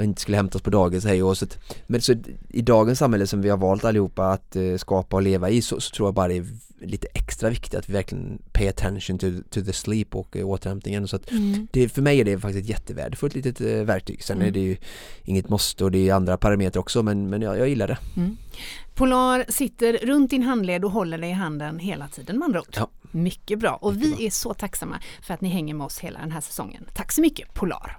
inte 0.00 0.20
skulle 0.20 0.36
hämtas 0.36 0.62
på 0.62 0.70
dagis 0.70 1.04
hej 1.04 1.22
och 1.22 1.38
så 1.38 1.46
Men 1.86 2.00
så 2.00 2.14
i 2.48 2.62
dagens 2.62 2.98
samhälle 2.98 3.26
som 3.26 3.42
vi 3.42 3.48
har 3.48 3.56
valt 3.56 3.84
allihopa 3.84 4.26
att 4.26 4.56
eh, 4.56 4.76
skapa 4.76 5.16
och 5.16 5.22
leva 5.22 5.50
i 5.50 5.62
så, 5.62 5.80
så, 5.80 5.94
tror 5.94 6.06
jag 6.06 6.14
bara 6.14 6.28
det 6.28 6.36
är 6.36 6.46
lite 6.80 7.08
extra 7.14 7.50
viktigt 7.50 7.74
att 7.74 7.88
vi 7.88 7.92
verkligen 7.92 8.38
pay 8.52 8.68
attention 8.68 9.18
to, 9.18 9.26
to 9.50 9.64
the 9.64 9.72
sleep 9.72 10.14
och 10.14 10.36
eh, 10.36 10.48
återhämtningen 10.48 11.08
så 11.08 11.16
att 11.16 11.30
mm. 11.30 11.68
det, 11.72 11.88
för 11.88 12.02
mig 12.02 12.20
är 12.20 12.24
det 12.24 12.38
faktiskt 12.38 12.64
ett 12.64 12.70
jättevärdefullt 12.70 13.34
litet 13.34 13.60
eh, 13.60 13.66
verktyg 13.66 14.22
sen 14.22 14.36
mm. 14.36 14.48
är 14.48 14.52
det 14.52 14.60
ju 14.60 14.76
inget 15.24 15.48
måste 15.48 15.84
och 15.84 15.90
det 15.90 16.08
är 16.08 16.14
andra 16.14 16.36
parametrar 16.36 16.80
också 16.80 17.02
men, 17.02 17.30
men 17.30 17.42
jag, 17.42 17.58
jag 17.58 17.68
gillar 17.68 17.88
det. 17.88 17.98
Mm. 18.16 18.36
Polar 18.94 19.44
sitter 19.48 19.98
runt 20.02 20.30
din 20.30 20.42
handled 20.42 20.84
och 20.84 20.90
håller 20.90 21.18
dig 21.18 21.30
i 21.30 21.32
handen 21.32 21.78
hela 21.78 22.08
tiden 22.08 22.38
med 22.38 22.46
andra 22.46 22.60
ord. 22.60 22.76
Ja. 22.76 22.88
Mycket 23.10 23.58
bra 23.58 23.78
och 23.80 23.94
mycket 23.94 24.08
vi 24.08 24.14
bra. 24.14 24.26
är 24.26 24.30
så 24.30 24.54
tacksamma 24.54 25.00
för 25.22 25.34
att 25.34 25.40
ni 25.40 25.48
hänger 25.48 25.74
med 25.74 25.84
oss 25.84 25.98
hela 25.98 26.20
den 26.20 26.30
här 26.30 26.40
säsongen. 26.40 26.84
Tack 26.94 27.12
så 27.12 27.20
mycket 27.20 27.54
Polar! 27.54 27.98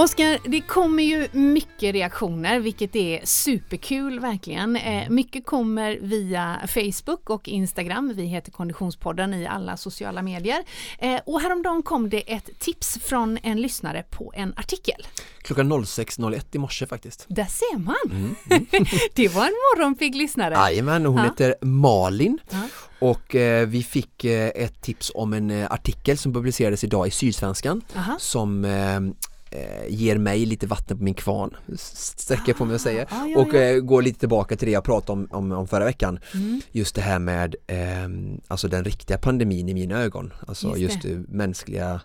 Oskar, 0.00 0.38
det 0.44 0.60
kommer 0.60 1.02
ju 1.02 1.28
mycket 1.32 1.92
reaktioner 1.92 2.60
vilket 2.60 2.96
är 2.96 3.20
superkul 3.24 4.20
verkligen. 4.20 4.76
Eh, 4.76 5.10
mycket 5.10 5.46
kommer 5.46 5.98
via 6.02 6.60
Facebook 6.68 7.30
och 7.30 7.48
Instagram. 7.48 8.12
Vi 8.16 8.22
heter 8.22 8.52
Konditionspodden 8.52 9.34
i 9.34 9.46
alla 9.46 9.76
sociala 9.76 10.22
medier. 10.22 10.64
Eh, 10.98 11.20
och 11.26 11.40
häromdagen 11.40 11.82
kom 11.82 12.10
det 12.10 12.32
ett 12.32 12.58
tips 12.58 12.98
från 13.02 13.38
en 13.42 13.62
lyssnare 13.62 14.04
på 14.10 14.32
en 14.36 14.54
artikel. 14.56 15.06
Klockan 15.42 15.72
06.01 15.72 16.44
i 16.52 16.58
morse 16.58 16.86
faktiskt. 16.86 17.26
Där 17.28 17.44
ser 17.44 17.78
man! 17.78 17.96
Mm, 18.04 18.34
mm. 18.50 18.84
det 19.14 19.28
var 19.28 19.42
en 19.42 19.52
morgonpigg 19.52 20.14
lyssnare. 20.14 20.54
Jajamän, 20.54 21.06
hon 21.06 21.16
ja. 21.16 21.24
heter 21.24 21.54
Malin. 21.60 22.38
Ja. 22.50 22.58
Och 22.98 23.34
eh, 23.34 23.68
vi 23.68 23.82
fick 23.82 24.24
eh, 24.24 24.48
ett 24.54 24.82
tips 24.82 25.12
om 25.14 25.32
en 25.32 25.50
eh, 25.50 25.72
artikel 25.72 26.18
som 26.18 26.32
publicerades 26.32 26.84
idag 26.84 27.06
i 27.06 27.10
Sydsvenskan 27.10 27.82
Aha. 27.96 28.16
som 28.18 28.64
eh, 28.64 29.00
ger 29.88 30.18
mig 30.18 30.46
lite 30.46 30.66
vatten 30.66 30.98
på 30.98 31.04
min 31.04 31.14
kvarn, 31.14 31.56
sträcker 31.76 32.52
på 32.52 32.64
mig 32.64 32.74
att 32.74 32.80
säga. 32.80 33.06
Ah, 33.10 33.26
ja, 33.26 33.38
och 33.38 33.54
eh, 33.54 33.80
går 33.80 34.02
lite 34.02 34.18
tillbaka 34.18 34.56
till 34.56 34.66
det 34.66 34.72
jag 34.72 34.84
pratade 34.84 35.12
om, 35.12 35.28
om, 35.30 35.52
om 35.52 35.68
förra 35.68 35.84
veckan. 35.84 36.18
Mm. 36.34 36.60
Just 36.72 36.94
det 36.94 37.00
här 37.00 37.18
med 37.18 37.56
eh, 37.66 38.08
alltså 38.48 38.68
den 38.68 38.84
riktiga 38.84 39.18
pandemin 39.18 39.68
i 39.68 39.74
mina 39.74 40.02
ögon. 40.02 40.32
Alltså 40.46 40.76
just, 40.76 41.04
just 41.04 41.28
mänskliga 41.28 42.00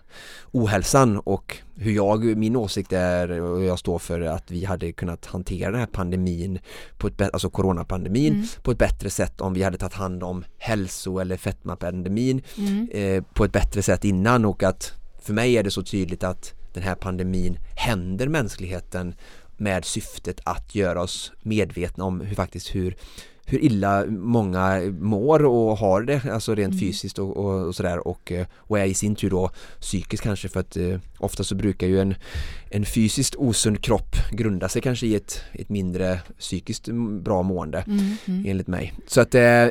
ohälsan 0.52 1.18
och 1.18 1.56
hur 1.74 1.92
jag, 1.92 2.24
min 2.36 2.56
åsikt 2.56 2.92
är 2.92 3.40
och 3.40 3.64
jag 3.64 3.78
står 3.78 3.98
för 3.98 4.20
att 4.20 4.50
vi 4.50 4.64
hade 4.64 4.92
kunnat 4.92 5.26
hantera 5.26 5.70
den 5.70 5.80
här 5.80 5.86
pandemin 5.86 6.58
på 6.98 7.06
ett 7.06 7.20
alltså 7.20 7.50
coronapandemin 7.50 8.34
mm. 8.34 8.46
på 8.62 8.70
ett 8.70 8.78
bättre 8.78 9.10
sätt 9.10 9.40
om 9.40 9.54
vi 9.54 9.62
hade 9.62 9.78
tagit 9.78 9.94
hand 9.94 10.22
om 10.22 10.44
hälso 10.58 11.18
eller 11.18 11.36
fetmapandemin 11.36 12.42
mm. 12.58 12.88
eh, 12.92 13.22
på 13.34 13.44
ett 13.44 13.52
bättre 13.52 13.82
sätt 13.82 14.04
innan 14.04 14.44
och 14.44 14.62
att 14.62 14.92
för 15.22 15.32
mig 15.32 15.56
är 15.56 15.62
det 15.62 15.70
så 15.70 15.82
tydligt 15.82 16.24
att 16.24 16.54
den 16.76 16.84
här 16.84 16.94
pandemin 16.94 17.58
händer 17.76 18.28
mänskligheten 18.28 19.14
med 19.56 19.84
syftet 19.84 20.40
att 20.44 20.74
göra 20.74 21.02
oss 21.02 21.32
medvetna 21.42 22.04
om 22.04 22.20
hur 22.20 22.34
faktiskt 22.34 22.74
hur 22.74 22.96
hur 23.46 23.64
illa 23.64 24.04
många 24.06 24.80
mår 25.00 25.44
och 25.44 25.78
har 25.78 26.02
det, 26.02 26.24
alltså 26.32 26.54
rent 26.54 26.72
mm. 26.72 26.80
fysiskt 26.80 27.18
och, 27.18 27.36
och, 27.36 27.66
och, 27.66 27.74
sådär 27.74 28.08
och, 28.08 28.32
eh, 28.32 28.46
och 28.56 28.78
är 28.78 28.84
i 28.84 28.94
sin 28.94 29.14
tur 29.14 29.30
då 29.30 29.50
psykiskt 29.80 30.22
kanske 30.22 30.48
för 30.48 30.60
att 30.60 30.76
eh, 30.76 30.98
ofta 31.18 31.44
så 31.44 31.54
brukar 31.54 31.86
ju 31.86 32.00
en, 32.00 32.14
en 32.70 32.84
fysiskt 32.84 33.34
osund 33.34 33.82
kropp 33.82 34.16
grunda 34.30 34.68
sig 34.68 34.82
kanske 34.82 35.06
i 35.06 35.14
ett, 35.14 35.40
ett 35.52 35.68
mindre 35.68 36.20
psykiskt 36.38 36.88
bra 37.20 37.42
mående 37.42 37.78
mm. 37.86 38.16
Mm. 38.26 38.44
enligt 38.46 38.66
mig. 38.66 38.94
Så 39.06 39.20
att 39.20 39.34
eh, 39.34 39.68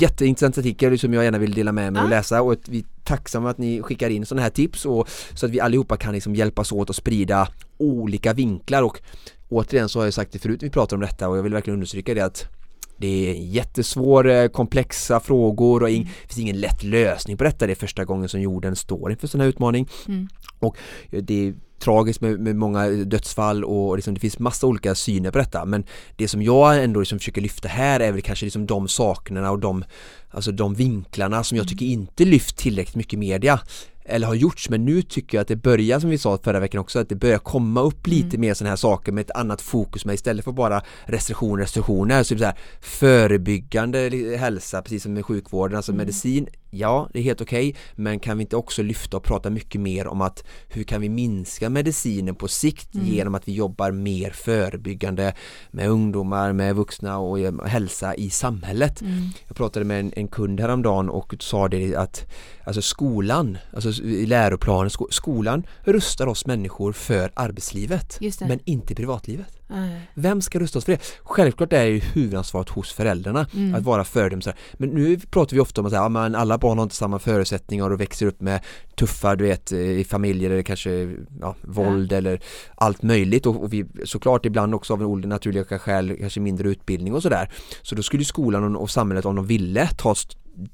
jätteintressant 0.00 0.58
artikel 0.58 0.98
som 0.98 1.14
jag 1.14 1.24
gärna 1.24 1.38
vill 1.38 1.54
dela 1.54 1.72
med 1.72 1.92
mig 1.92 2.02
och 2.02 2.08
läsa 2.08 2.42
och 2.42 2.56
vi 2.68 2.78
är 2.78 2.84
tacksamma 3.04 3.50
att 3.50 3.58
ni 3.58 3.82
skickar 3.82 4.10
in 4.10 4.26
sådana 4.26 4.42
här 4.42 4.50
tips 4.50 4.86
och 4.86 5.08
så 5.34 5.46
att 5.46 5.52
vi 5.52 5.60
allihopa 5.60 5.96
kan 5.96 6.12
liksom 6.12 6.34
hjälpas 6.34 6.72
åt 6.72 6.90
att 6.90 6.96
sprida 6.96 7.48
olika 7.78 8.32
vinklar 8.32 8.82
och 8.82 9.00
återigen 9.48 9.88
så 9.88 9.98
har 9.98 10.04
jag 10.04 10.14
sagt 10.14 10.32
det 10.32 10.38
förut 10.38 10.62
vi 10.62 10.70
pratar 10.70 10.96
om 10.96 11.00
detta 11.00 11.28
och 11.28 11.38
jag 11.38 11.42
vill 11.42 11.52
verkligen 11.52 11.74
understryka 11.74 12.14
det 12.14 12.20
att 12.20 12.55
det 12.96 13.30
är 13.30 13.34
jättesvåra, 13.34 14.48
komplexa 14.48 15.20
frågor 15.20 15.82
och 15.82 15.88
det 15.88 15.96
mm. 15.96 16.08
finns 16.26 16.38
ingen 16.38 16.60
lätt 16.60 16.82
lösning 16.82 17.36
på 17.36 17.44
detta. 17.44 17.66
Det 17.66 17.72
är 17.72 17.74
första 17.74 18.04
gången 18.04 18.28
som 18.28 18.40
jorden 18.40 18.76
står 18.76 19.10
inför 19.10 19.26
sån 19.26 19.40
här 19.40 19.48
utmaning. 19.48 19.88
Mm. 20.08 20.28
Och 20.58 20.76
det 21.10 21.48
är 21.48 21.54
tragiskt 21.78 22.20
med, 22.20 22.40
med 22.40 22.56
många 22.56 22.88
dödsfall 22.88 23.64
och 23.64 23.96
liksom 23.96 24.14
det 24.14 24.20
finns 24.20 24.38
massa 24.38 24.66
olika 24.66 24.94
syner 24.94 25.30
på 25.30 25.38
detta 25.38 25.64
men 25.64 25.84
det 26.16 26.28
som 26.28 26.42
jag 26.42 26.84
ändå 26.84 27.00
liksom 27.00 27.18
försöker 27.18 27.40
lyfta 27.40 27.68
här 27.68 28.00
är 28.00 28.12
väl 28.12 28.22
kanske 28.22 28.46
liksom 28.46 28.66
de 28.66 28.88
sakerna 28.88 29.50
och 29.50 29.58
de, 29.58 29.84
alltså 30.30 30.52
de 30.52 30.74
vinklarna 30.74 31.44
som 31.44 31.56
jag 31.56 31.62
mm. 31.62 31.68
tycker 31.68 31.86
inte 31.86 32.24
lyft 32.24 32.56
tillräckligt 32.56 32.96
mycket 32.96 33.14
i 33.14 33.16
media 33.16 33.60
eller 34.08 34.26
har 34.26 34.34
gjorts 34.34 34.70
men 34.70 34.84
nu 34.84 35.02
tycker 35.02 35.38
jag 35.38 35.42
att 35.42 35.48
det 35.48 35.56
börjar 35.56 36.00
som 36.00 36.10
vi 36.10 36.18
sa 36.18 36.38
förra 36.42 36.60
veckan 36.60 36.80
också 36.80 36.98
att 36.98 37.08
det 37.08 37.14
börjar 37.14 37.38
komma 37.38 37.80
upp 37.80 38.06
lite 38.06 38.28
mm. 38.28 38.40
mer 38.40 38.54
sådana 38.54 38.70
här 38.70 38.76
saker 38.76 39.12
med 39.12 39.22
ett 39.22 39.36
annat 39.36 39.62
fokus 39.62 40.04
med 40.04 40.14
istället 40.14 40.44
för 40.44 40.52
bara 40.52 40.82
restriktioner, 41.04 41.62
restriktioner 41.62 42.22
så, 42.22 42.38
så 42.38 42.44
här, 42.44 42.58
förebyggande 42.80 44.10
hälsa 44.38 44.82
precis 44.82 45.02
som 45.02 45.12
med 45.12 45.24
sjukvården, 45.24 45.76
alltså 45.76 45.92
mm. 45.92 45.98
medicin 45.98 46.48
ja, 46.70 47.08
det 47.12 47.18
är 47.18 47.22
helt 47.22 47.40
okej, 47.40 47.68
okay, 47.68 47.80
men 47.94 48.18
kan 48.18 48.38
vi 48.38 48.42
inte 48.42 48.56
också 48.56 48.82
lyfta 48.82 49.16
och 49.16 49.22
prata 49.22 49.50
mycket 49.50 49.80
mer 49.80 50.06
om 50.06 50.20
att 50.20 50.44
hur 50.68 50.84
kan 50.84 51.00
vi 51.00 51.08
minska 51.08 51.70
medicinen 51.70 52.34
på 52.34 52.48
sikt 52.48 52.94
mm. 52.94 53.06
genom 53.06 53.34
att 53.34 53.48
vi 53.48 53.52
jobbar 53.52 53.90
mer 53.90 54.30
förebyggande 54.30 55.34
med 55.70 55.88
ungdomar, 55.88 56.52
med 56.52 56.76
vuxna 56.76 57.18
och 57.18 57.38
hälsa 57.68 58.14
i 58.14 58.30
samhället. 58.30 59.00
Mm. 59.00 59.28
Jag 59.46 59.56
pratade 59.56 59.84
med 59.84 60.00
en, 60.00 60.12
en 60.16 60.28
kund 60.28 60.60
häromdagen 60.60 61.08
och 61.08 61.34
sa 61.40 61.68
det 61.68 61.96
att 61.96 62.26
alltså 62.64 62.82
skolan, 62.82 63.58
alltså 63.74 64.02
i 64.02 64.26
läroplanen, 64.26 64.90
skolan 65.10 65.66
rustar 65.84 66.26
oss 66.26 66.46
människor 66.46 66.92
för 66.92 67.30
arbetslivet 67.34 68.18
men 68.40 68.60
inte 68.64 68.94
privatlivet. 68.94 69.56
Mm. 69.70 70.00
Vem 70.14 70.40
ska 70.40 70.58
rusta 70.58 70.78
oss 70.78 70.84
för 70.84 70.92
det? 70.92 71.02
Självklart 71.22 71.72
är 71.72 71.84
ju 71.84 71.98
huvudansvaret 71.98 72.68
hos 72.68 72.92
föräldrarna 72.92 73.46
mm. 73.54 73.74
att 73.74 73.82
vara 73.82 74.04
föredömen. 74.04 74.42
Men 74.72 74.88
nu 74.88 75.18
pratar 75.18 75.54
vi 75.54 75.60
ofta 75.60 75.80
om 75.80 75.86
att 75.86 75.92
säga, 75.92 76.02
ja, 76.02 76.08
men 76.08 76.34
alla 76.34 76.58
barn 76.58 76.78
har 76.78 76.82
inte 76.82 76.96
samma 76.96 77.18
förutsättningar 77.18 77.90
och 77.90 78.00
växer 78.00 78.26
upp 78.26 78.40
med 78.40 78.60
tuffa, 78.94 79.36
du 79.36 79.44
vet, 79.44 79.72
i 79.72 80.04
familjer 80.04 80.50
eller 80.50 80.62
kanske 80.62 81.16
ja, 81.40 81.54
våld 81.62 82.12
ja. 82.12 82.16
eller 82.16 82.40
allt 82.74 83.02
möjligt 83.02 83.46
och, 83.46 83.62
och, 83.62 83.72
vi 83.72 83.86
såklart 84.04 84.46
ibland 84.46 84.74
också 84.74 84.92
av 84.92 85.02
olika 85.02 85.28
naturliga 85.28 85.78
skäl 85.78 86.16
kanske 86.20 86.40
mindre 86.40 86.68
utbildning 86.68 87.14
och 87.14 87.22
sådär. 87.22 87.50
Så 87.82 87.94
då 87.94 88.02
skulle 88.02 88.24
skolan 88.24 88.76
och 88.76 88.90
samhället 88.90 89.24
om 89.24 89.36
de 89.36 89.46
ville 89.46 89.88
ta 89.96 90.14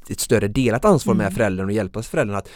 ett 0.08 0.20
större 0.20 0.48
delat 0.48 0.84
ansvar 0.84 1.14
med 1.14 1.26
mm. 1.26 1.34
föräldrarna 1.34 1.66
och 1.66 1.72
hjälpa 1.72 2.02
föräldrarna 2.02 2.38
att 2.38 2.48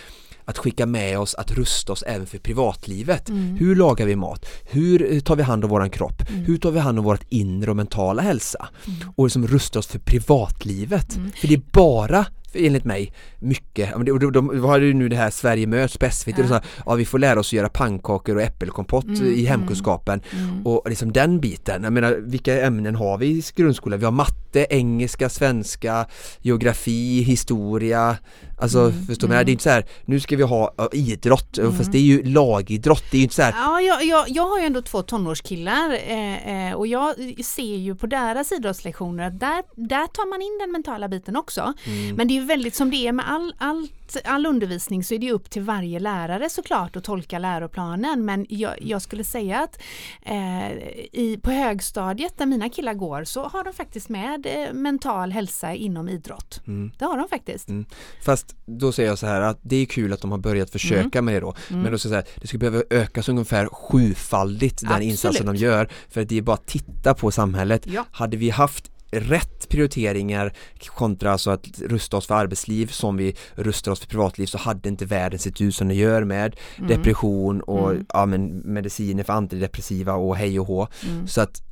att 0.46 0.58
skicka 0.58 0.86
med 0.86 1.18
oss 1.18 1.34
att 1.34 1.50
rusta 1.50 1.92
oss 1.92 2.02
även 2.06 2.26
för 2.26 2.38
privatlivet. 2.38 3.28
Mm. 3.28 3.56
Hur 3.56 3.76
lagar 3.76 4.06
vi 4.06 4.16
mat? 4.16 4.46
Hur 4.64 5.20
tar 5.20 5.36
vi 5.36 5.42
hand 5.42 5.64
om 5.64 5.70
våran 5.70 5.90
kropp? 5.90 6.30
Mm. 6.30 6.44
Hur 6.44 6.58
tar 6.58 6.70
vi 6.70 6.80
hand 6.80 6.98
om 6.98 7.04
vårt 7.04 7.24
inre 7.28 7.70
och 7.70 7.76
mentala 7.76 8.22
hälsa? 8.22 8.68
Mm. 8.86 9.12
Och 9.16 9.26
liksom 9.26 9.46
rusta 9.46 9.78
oss 9.78 9.86
för 9.86 9.98
privatlivet. 9.98 11.16
Mm. 11.16 11.32
För 11.40 11.48
det 11.48 11.54
är 11.54 11.62
bara 11.72 12.26
enligt 12.56 12.84
mig 12.84 13.12
mycket, 13.38 13.94
och 13.94 14.04
de, 14.04 14.18
de, 14.18 14.30
de 14.32 14.60
har 14.60 14.80
ju 14.80 14.94
nu 14.94 15.08
det 15.08 15.16
här 15.16 15.30
Sverige 15.30 15.66
möts 15.66 15.96
på 15.96 16.10
SVT, 16.10 16.38
ja. 16.38 16.60
ja 16.86 16.94
vi 16.94 17.04
får 17.04 17.18
lära 17.18 17.40
oss 17.40 17.48
att 17.48 17.52
göra 17.52 17.68
pannkakor 17.68 18.36
och 18.36 18.42
äppelkompott 18.42 19.04
mm, 19.04 19.24
i 19.24 19.40
mm, 19.40 19.46
hemkunskapen 19.46 20.20
mm. 20.32 20.66
och 20.66 20.88
liksom 20.88 21.12
den 21.12 21.40
biten, 21.40 21.84
jag 21.84 21.92
menar 21.92 22.12
vilka 22.12 22.62
ämnen 22.62 22.94
har 22.94 23.18
vi 23.18 23.26
i 23.26 23.42
grundskolan? 23.56 23.98
Vi 23.98 24.04
har 24.04 24.12
matte, 24.12 24.66
engelska, 24.70 25.28
svenska, 25.28 26.06
geografi, 26.42 27.22
historia, 27.22 28.16
Alltså 28.58 28.80
mm, 28.80 29.06
förstår 29.06 29.28
mm. 29.28 29.44
det 29.44 29.50
är 29.50 29.52
inte 29.52 29.64
så 29.64 29.70
här, 29.70 29.86
nu 30.04 30.20
ska 30.20 30.36
vi 30.36 30.42
ha 30.42 30.74
idrott, 30.92 31.58
mm. 31.58 31.72
fast 31.72 31.92
det 31.92 31.98
är 31.98 32.02
ju 32.02 32.22
lagidrott, 32.22 33.04
det 33.10 33.16
är 33.16 33.18
ju 33.18 33.22
inte 33.22 33.34
så 33.34 33.42
här. 33.42 33.54
Ja, 33.56 33.80
jag, 33.80 34.04
jag, 34.04 34.28
jag 34.28 34.42
har 34.42 34.58
ju 34.60 34.66
ändå 34.66 34.82
två 34.82 35.02
tonårskillar 35.02 35.92
eh, 36.06 36.68
eh, 36.68 36.74
och 36.74 36.86
jag 36.86 37.14
ser 37.44 37.76
ju 37.76 37.94
på 37.94 38.06
deras 38.06 38.52
idrottslektioner 38.52 39.26
att 39.26 39.40
där, 39.40 39.62
där 39.74 40.06
tar 40.06 40.30
man 40.30 40.42
in 40.42 40.58
den 40.60 40.72
mentala 40.72 41.08
biten 41.08 41.36
också. 41.36 41.72
Mm. 41.84 42.16
Men 42.16 42.28
det 42.28 42.38
är 42.38 42.45
väldigt 42.46 42.74
som 42.74 42.90
det 42.90 42.96
är 42.96 43.12
med 43.12 43.28
all, 43.28 43.54
allt 43.58 43.92
all 44.24 44.46
undervisning 44.46 45.04
så 45.04 45.14
är 45.14 45.18
det 45.18 45.32
upp 45.32 45.50
till 45.50 45.62
varje 45.62 46.00
lärare 46.00 46.48
såklart 46.48 46.96
att 46.96 47.04
tolka 47.04 47.38
läroplanen 47.38 48.24
men 48.24 48.46
jag, 48.48 48.82
jag 48.82 49.02
skulle 49.02 49.24
säga 49.24 49.60
att 49.60 49.82
eh, 50.22 50.72
i, 51.12 51.38
på 51.42 51.50
högstadiet 51.50 52.38
där 52.38 52.46
mina 52.46 52.68
killar 52.68 52.94
går 52.94 53.24
så 53.24 53.48
har 53.48 53.64
de 53.64 53.72
faktiskt 53.72 54.08
med 54.08 54.46
eh, 54.46 54.72
mental 54.72 55.32
hälsa 55.32 55.74
inom 55.74 56.08
idrott. 56.08 56.60
Mm. 56.66 56.92
Det 56.98 57.04
har 57.04 57.18
de 57.18 57.28
faktiskt. 57.28 57.68
Mm. 57.68 57.86
Fast 58.24 58.56
då 58.66 58.92
säger 58.92 59.08
jag 59.08 59.18
så 59.18 59.26
här 59.26 59.40
att 59.40 59.58
det 59.62 59.76
är 59.76 59.86
kul 59.86 60.12
att 60.12 60.20
de 60.20 60.30
har 60.30 60.38
börjat 60.38 60.70
försöka 60.70 61.18
mm. 61.18 61.24
med 61.24 61.34
det 61.34 61.40
då 61.40 61.54
mm. 61.70 61.82
men 61.82 61.92
då 61.92 61.98
ska 61.98 62.08
jag 62.08 62.24
säga 62.24 62.36
det 62.40 62.46
skulle 62.46 62.70
behöva 62.70 62.82
ökas 62.90 63.28
ungefär 63.28 63.66
sjufaldigt 63.66 64.80
den 64.80 64.88
Absolut. 64.88 65.10
insatsen 65.10 65.46
de 65.46 65.56
gör 65.56 65.88
för 66.08 66.20
att 66.20 66.28
det 66.28 66.38
är 66.38 66.42
bara 66.42 66.54
att 66.54 66.66
titta 66.66 67.14
på 67.14 67.30
samhället. 67.30 67.86
Ja. 67.86 68.04
Hade 68.10 68.36
vi 68.36 68.50
haft 68.50 68.90
rätt 69.20 69.68
prioriteringar 69.68 70.52
kontra 70.86 71.32
alltså 71.32 71.50
att 71.50 71.80
rusta 71.80 72.16
oss 72.16 72.26
för 72.26 72.34
arbetsliv 72.34 72.86
som 72.86 73.16
vi 73.16 73.34
rustar 73.54 73.92
oss 73.92 74.00
för 74.00 74.06
privatliv 74.06 74.46
så 74.46 74.58
hade 74.58 74.88
inte 74.88 75.04
världen 75.04 75.38
sett 75.38 75.60
ut 75.60 75.74
som 75.74 75.88
det 75.88 75.94
gör 75.94 76.24
med 76.24 76.56
mm. 76.78 76.88
depression 76.88 77.60
och 77.60 77.90
mm. 77.90 78.06
ja, 78.12 78.26
men 78.26 78.46
mediciner 78.56 79.24
för 79.24 79.32
antidepressiva 79.32 80.14
och 80.14 80.36
hej 80.36 80.60
och 80.60 80.66
hå. 80.66 80.88
Mm. 81.08 81.26
Så 81.26 81.40
att 81.40 81.62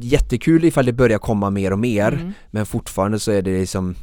jättekul 0.00 0.64
ifall 0.64 0.86
det 0.86 0.92
börjar 0.92 1.18
komma 1.18 1.50
mer 1.50 1.72
och 1.72 1.78
mer 1.78 2.12
mm. 2.12 2.32
men 2.50 2.66
fortfarande 2.66 3.18
så 3.18 3.32
är 3.32 3.42
det 3.42 3.58
liksom 3.58 3.94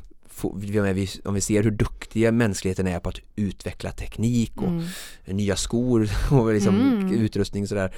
om 1.25 1.33
vi 1.33 1.41
ser 1.41 1.63
hur 1.63 1.71
duktiga 1.71 2.31
mänskligheten 2.31 2.87
är 2.87 2.99
på 2.99 3.09
att 3.09 3.19
utveckla 3.35 3.91
teknik 3.91 4.51
och 4.55 4.67
mm. 4.67 4.83
nya 5.25 5.55
skor 5.55 6.09
och 6.31 6.53
liksom 6.53 6.81
mm. 6.81 7.11
utrustning 7.11 7.67
sådär 7.67 7.93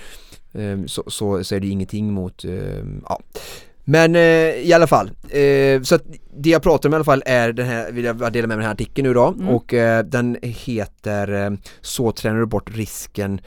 ehm, 0.53 0.87
så, 0.87 1.03
så, 1.07 1.43
så 1.43 1.55
är 1.55 1.59
det 1.59 1.67
ingenting 1.67 2.13
mot 2.13 2.45
ehm, 2.45 3.03
ja 3.09 3.19
men 3.85 4.15
eh, 4.15 4.21
i 4.67 4.73
alla 4.73 4.87
fall, 4.87 5.11
eh, 5.29 5.81
så 5.81 5.95
att 5.95 6.03
det 6.37 6.49
jag 6.49 6.63
pratar 6.63 6.89
om 6.89 6.93
i 6.93 6.95
alla 6.95 7.03
fall 7.03 7.23
är 7.25 7.51
den 7.51 7.65
här, 7.65 7.91
vill 7.91 8.05
jag 8.05 8.33
dela 8.33 8.47
med 8.47 8.47
mig 8.47 8.57
den 8.57 8.65
här 8.65 8.71
artikeln 8.71 9.07
nu 9.07 9.13
då 9.13 9.27
mm. 9.27 9.49
och 9.49 9.73
eh, 9.73 10.05
den 10.05 10.37
heter 10.41 11.45
eh, 11.45 11.51
Så 11.81 12.11
tränar 12.11 12.39
du 12.39 12.45
bort 12.45 12.75
risken 12.75 13.41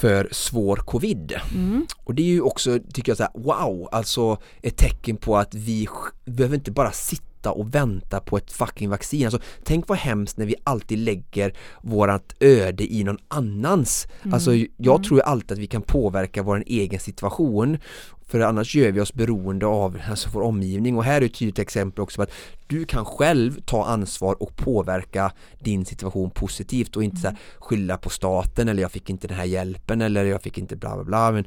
för 0.00 0.28
svår 0.30 0.76
covid. 0.76 1.34
Mm. 1.54 1.86
Och 2.04 2.14
det 2.14 2.22
är 2.22 2.26
ju 2.26 2.40
också, 2.40 2.78
tycker 2.92 3.10
jag 3.10 3.16
så 3.16 3.22
här, 3.22 3.32
wow, 3.34 3.88
alltså 3.92 4.38
ett 4.62 4.76
tecken 4.76 5.16
på 5.16 5.36
att 5.36 5.54
vi 5.54 5.88
behöver 6.24 6.54
inte 6.54 6.70
bara 6.70 6.92
sitta 6.92 7.28
sitta 7.38 7.52
och 7.52 7.74
vänta 7.74 8.20
på 8.20 8.36
ett 8.36 8.52
fucking 8.52 8.90
vaccin. 8.90 9.24
Alltså, 9.24 9.40
tänk 9.64 9.88
vad 9.88 9.98
hemskt 9.98 10.38
när 10.38 10.46
vi 10.46 10.54
alltid 10.64 10.98
lägger 10.98 11.52
vårat 11.82 12.34
öde 12.40 12.92
i 12.92 13.04
någon 13.04 13.18
annans. 13.28 14.08
Mm. 14.22 14.34
Alltså, 14.34 14.54
jag 14.76 14.96
mm. 14.96 15.02
tror 15.02 15.20
alltid 15.20 15.52
att 15.52 15.58
vi 15.58 15.66
kan 15.66 15.82
påverka 15.82 16.42
vår 16.42 16.64
egen 16.66 17.00
situation 17.00 17.78
för 18.28 18.40
annars 18.40 18.74
gör 18.74 18.92
vi 18.92 19.00
oss 19.00 19.14
beroende 19.14 19.66
av 19.66 19.98
alltså, 20.10 20.28
vår 20.32 20.42
omgivning 20.42 20.96
och 20.96 21.04
här 21.04 21.20
är 21.20 21.26
ett 21.26 21.34
tydligt 21.34 21.58
exempel 21.58 22.02
också 22.02 22.16
på 22.16 22.22
att 22.22 22.32
du 22.66 22.84
kan 22.84 23.04
själv 23.04 23.60
ta 23.64 23.84
ansvar 23.84 24.42
och 24.42 24.56
påverka 24.56 25.32
din 25.58 25.84
situation 25.84 26.30
positivt 26.30 26.96
och 26.96 27.04
inte 27.04 27.28
mm. 27.28 27.36
så 27.36 27.64
skylla 27.64 27.96
på 27.96 28.10
staten 28.10 28.68
eller 28.68 28.82
jag 28.82 28.92
fick 28.92 29.10
inte 29.10 29.28
den 29.28 29.36
här 29.36 29.44
hjälpen 29.44 30.00
eller 30.00 30.24
jag 30.24 30.42
fick 30.42 30.58
inte 30.58 30.76
bla 30.76 30.94
bla 30.94 31.04
bla 31.04 31.32
men 31.32 31.44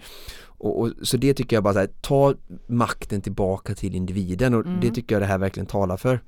och, 0.61 0.79
och, 0.79 0.91
så 1.01 1.17
det 1.17 1.33
tycker 1.33 1.55
jag 1.55 1.63
bara 1.63 1.73
så 1.73 1.79
här, 1.79 1.89
ta 2.01 2.33
makten 2.67 3.21
tillbaka 3.21 3.75
till 3.75 3.95
individen 3.95 4.53
och 4.53 4.65
mm. 4.65 4.79
det 4.81 4.91
tycker 4.91 5.15
jag 5.15 5.21
det 5.21 5.25
här 5.25 5.37
verkligen 5.37 5.67
talar 5.67 5.97
för. 5.97 6.19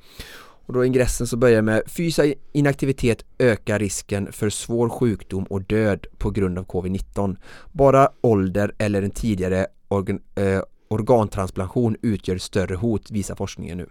Och 0.65 0.73
då 0.73 0.85
ingressen 0.85 1.27
så 1.27 1.37
börjar 1.37 1.61
med 1.61 1.83
fysisk 1.87 2.37
inaktivitet 2.51 3.25
ökar 3.39 3.79
risken 3.79 4.31
för 4.31 4.49
svår 4.49 4.89
sjukdom 4.89 5.43
och 5.43 5.61
död 5.61 6.05
på 6.17 6.31
grund 6.31 6.59
av 6.59 6.65
covid-19. 6.65 7.35
Bara 7.71 8.09
ålder 8.21 8.73
eller 8.77 9.01
en 9.01 9.11
tidigare 9.11 9.67
organ, 9.93 10.19
eh, 10.35 10.61
organtransplantation 10.87 11.95
utgör 12.01 12.37
större 12.37 12.75
hot 12.75 13.11
visar 13.11 13.35
forskningen 13.35 13.77
nu. 13.77 13.89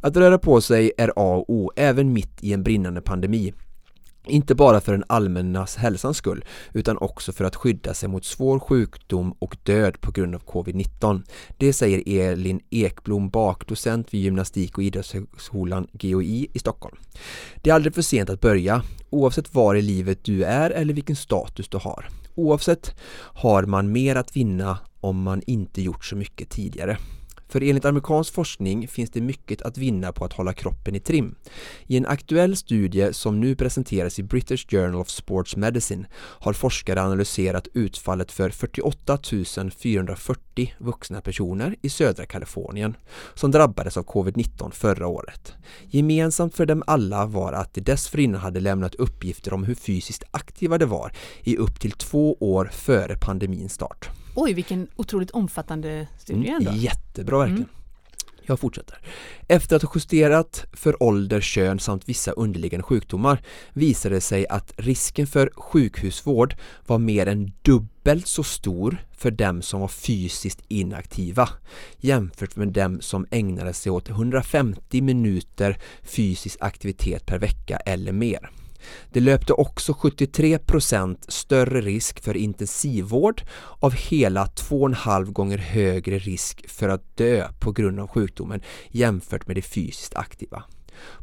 Att 0.00 0.16
röra 0.16 0.38
på 0.38 0.60
sig 0.60 0.92
är 0.98 1.08
A 1.16 1.36
och 1.36 1.50
O 1.50 1.72
även 1.76 2.12
mitt 2.12 2.44
i 2.44 2.52
en 2.52 2.62
brinnande 2.62 3.00
pandemi. 3.00 3.54
Inte 4.28 4.54
bara 4.54 4.80
för 4.80 4.92
den 4.92 5.04
allmänna 5.06 5.66
hälsans 5.78 6.16
skull 6.16 6.44
utan 6.72 6.98
också 6.98 7.32
för 7.32 7.44
att 7.44 7.56
skydda 7.56 7.94
sig 7.94 8.08
mot 8.08 8.24
svår 8.24 8.58
sjukdom 8.58 9.34
och 9.38 9.56
död 9.62 10.00
på 10.00 10.10
grund 10.10 10.34
av 10.34 10.42
covid-19. 10.44 11.22
Det 11.56 11.72
säger 11.72 12.30
Elin 12.30 12.60
Ekblom 12.70 13.28
Bak, 13.30 13.66
docent 13.66 14.14
vid 14.14 14.20
Gymnastik 14.20 14.78
och 14.78 14.84
idrottshögskolan 14.84 15.86
GOI 15.92 16.48
i 16.52 16.58
Stockholm. 16.58 16.96
Det 17.62 17.70
är 17.70 17.74
aldrig 17.74 17.94
för 17.94 18.02
sent 18.02 18.30
att 18.30 18.40
börja, 18.40 18.82
oavsett 19.10 19.54
var 19.54 19.74
i 19.74 19.82
livet 19.82 20.24
du 20.24 20.44
är 20.44 20.70
eller 20.70 20.94
vilken 20.94 21.16
status 21.16 21.68
du 21.68 21.78
har. 21.78 22.08
Oavsett 22.36 22.94
har 23.34 23.62
man 23.62 23.92
mer 23.92 24.16
att 24.16 24.36
vinna 24.36 24.78
om 25.00 25.22
man 25.22 25.42
inte 25.46 25.82
gjort 25.82 26.04
så 26.04 26.16
mycket 26.16 26.50
tidigare. 26.50 26.98
För 27.48 27.62
enligt 27.62 27.84
amerikansk 27.84 28.34
forskning 28.34 28.88
finns 28.88 29.10
det 29.10 29.20
mycket 29.20 29.62
att 29.62 29.78
vinna 29.78 30.12
på 30.12 30.24
att 30.24 30.32
hålla 30.32 30.52
kroppen 30.52 30.94
i 30.94 31.00
trim. 31.00 31.34
I 31.86 31.96
en 31.96 32.06
aktuell 32.06 32.56
studie 32.56 33.12
som 33.12 33.40
nu 33.40 33.56
presenteras 33.56 34.18
i 34.18 34.22
British 34.22 34.70
Journal 34.70 35.00
of 35.00 35.08
Sports 35.08 35.56
Medicine 35.56 36.06
har 36.14 36.52
forskare 36.52 37.02
analyserat 37.02 37.68
utfallet 37.74 38.32
för 38.32 38.50
48 38.50 39.18
440 39.76 40.74
vuxna 40.78 41.20
personer 41.20 41.76
i 41.82 41.88
södra 41.88 42.26
Kalifornien 42.26 42.96
som 43.34 43.50
drabbades 43.50 43.96
av 43.96 44.04
covid-19 44.04 44.70
förra 44.70 45.06
året. 45.06 45.54
Gemensamt 45.90 46.54
för 46.54 46.66
dem 46.66 46.82
alla 46.86 47.26
var 47.26 47.52
att 47.52 47.74
de 47.74 47.80
dessförinnan 47.80 48.40
hade 48.40 48.60
lämnat 48.60 48.94
uppgifter 48.94 49.52
om 49.54 49.64
hur 49.64 49.74
fysiskt 49.74 50.24
aktiva 50.30 50.78
de 50.78 50.86
var 50.86 51.12
i 51.42 51.56
upp 51.56 51.80
till 51.80 51.92
två 51.92 52.36
år 52.40 52.70
före 52.72 53.16
pandemins 53.16 53.72
start. 53.72 54.10
Oj, 54.36 54.52
vilken 54.52 54.88
otroligt 54.96 55.30
omfattande 55.30 56.06
studie 56.18 56.48
ändå. 56.48 56.70
Mm, 56.70 56.82
jättebra 56.82 57.38
verkligen. 57.38 57.62
Mm. 57.62 57.68
Jag 58.46 58.60
fortsätter. 58.60 58.98
Efter 59.48 59.76
att 59.76 59.82
ha 59.82 59.90
justerat 59.94 60.66
för 60.72 61.02
ålder, 61.02 61.40
kön 61.40 61.78
samt 61.78 62.08
vissa 62.08 62.30
underliggande 62.30 62.82
sjukdomar 62.82 63.42
visade 63.72 64.14
det 64.14 64.20
sig 64.20 64.46
att 64.48 64.72
risken 64.76 65.26
för 65.26 65.50
sjukhusvård 65.54 66.54
var 66.86 66.98
mer 66.98 67.26
än 67.26 67.52
dubbelt 67.62 68.26
så 68.26 68.42
stor 68.42 68.96
för 69.16 69.30
dem 69.30 69.62
som 69.62 69.80
var 69.80 69.88
fysiskt 69.88 70.60
inaktiva 70.68 71.48
jämfört 71.96 72.56
med 72.56 72.68
dem 72.68 73.00
som 73.00 73.26
ägnade 73.30 73.72
sig 73.72 73.92
åt 73.92 74.08
150 74.08 75.00
minuter 75.00 75.78
fysisk 76.02 76.56
aktivitet 76.60 77.26
per 77.26 77.38
vecka 77.38 77.76
eller 77.76 78.12
mer. 78.12 78.50
Det 79.12 79.20
löpte 79.20 79.52
också 79.52 79.92
73% 79.92 81.16
större 81.28 81.80
risk 81.80 82.20
för 82.20 82.36
intensivvård 82.36 83.42
av 83.80 83.92
hela 83.92 84.46
2,5 84.46 85.24
gånger 85.24 85.58
högre 85.58 86.18
risk 86.18 86.68
för 86.68 86.88
att 86.88 87.16
dö 87.16 87.48
på 87.60 87.72
grund 87.72 88.00
av 88.00 88.08
sjukdomen 88.08 88.60
jämfört 88.90 89.46
med 89.46 89.56
de 89.56 89.62
fysiskt 89.62 90.16
aktiva. 90.16 90.64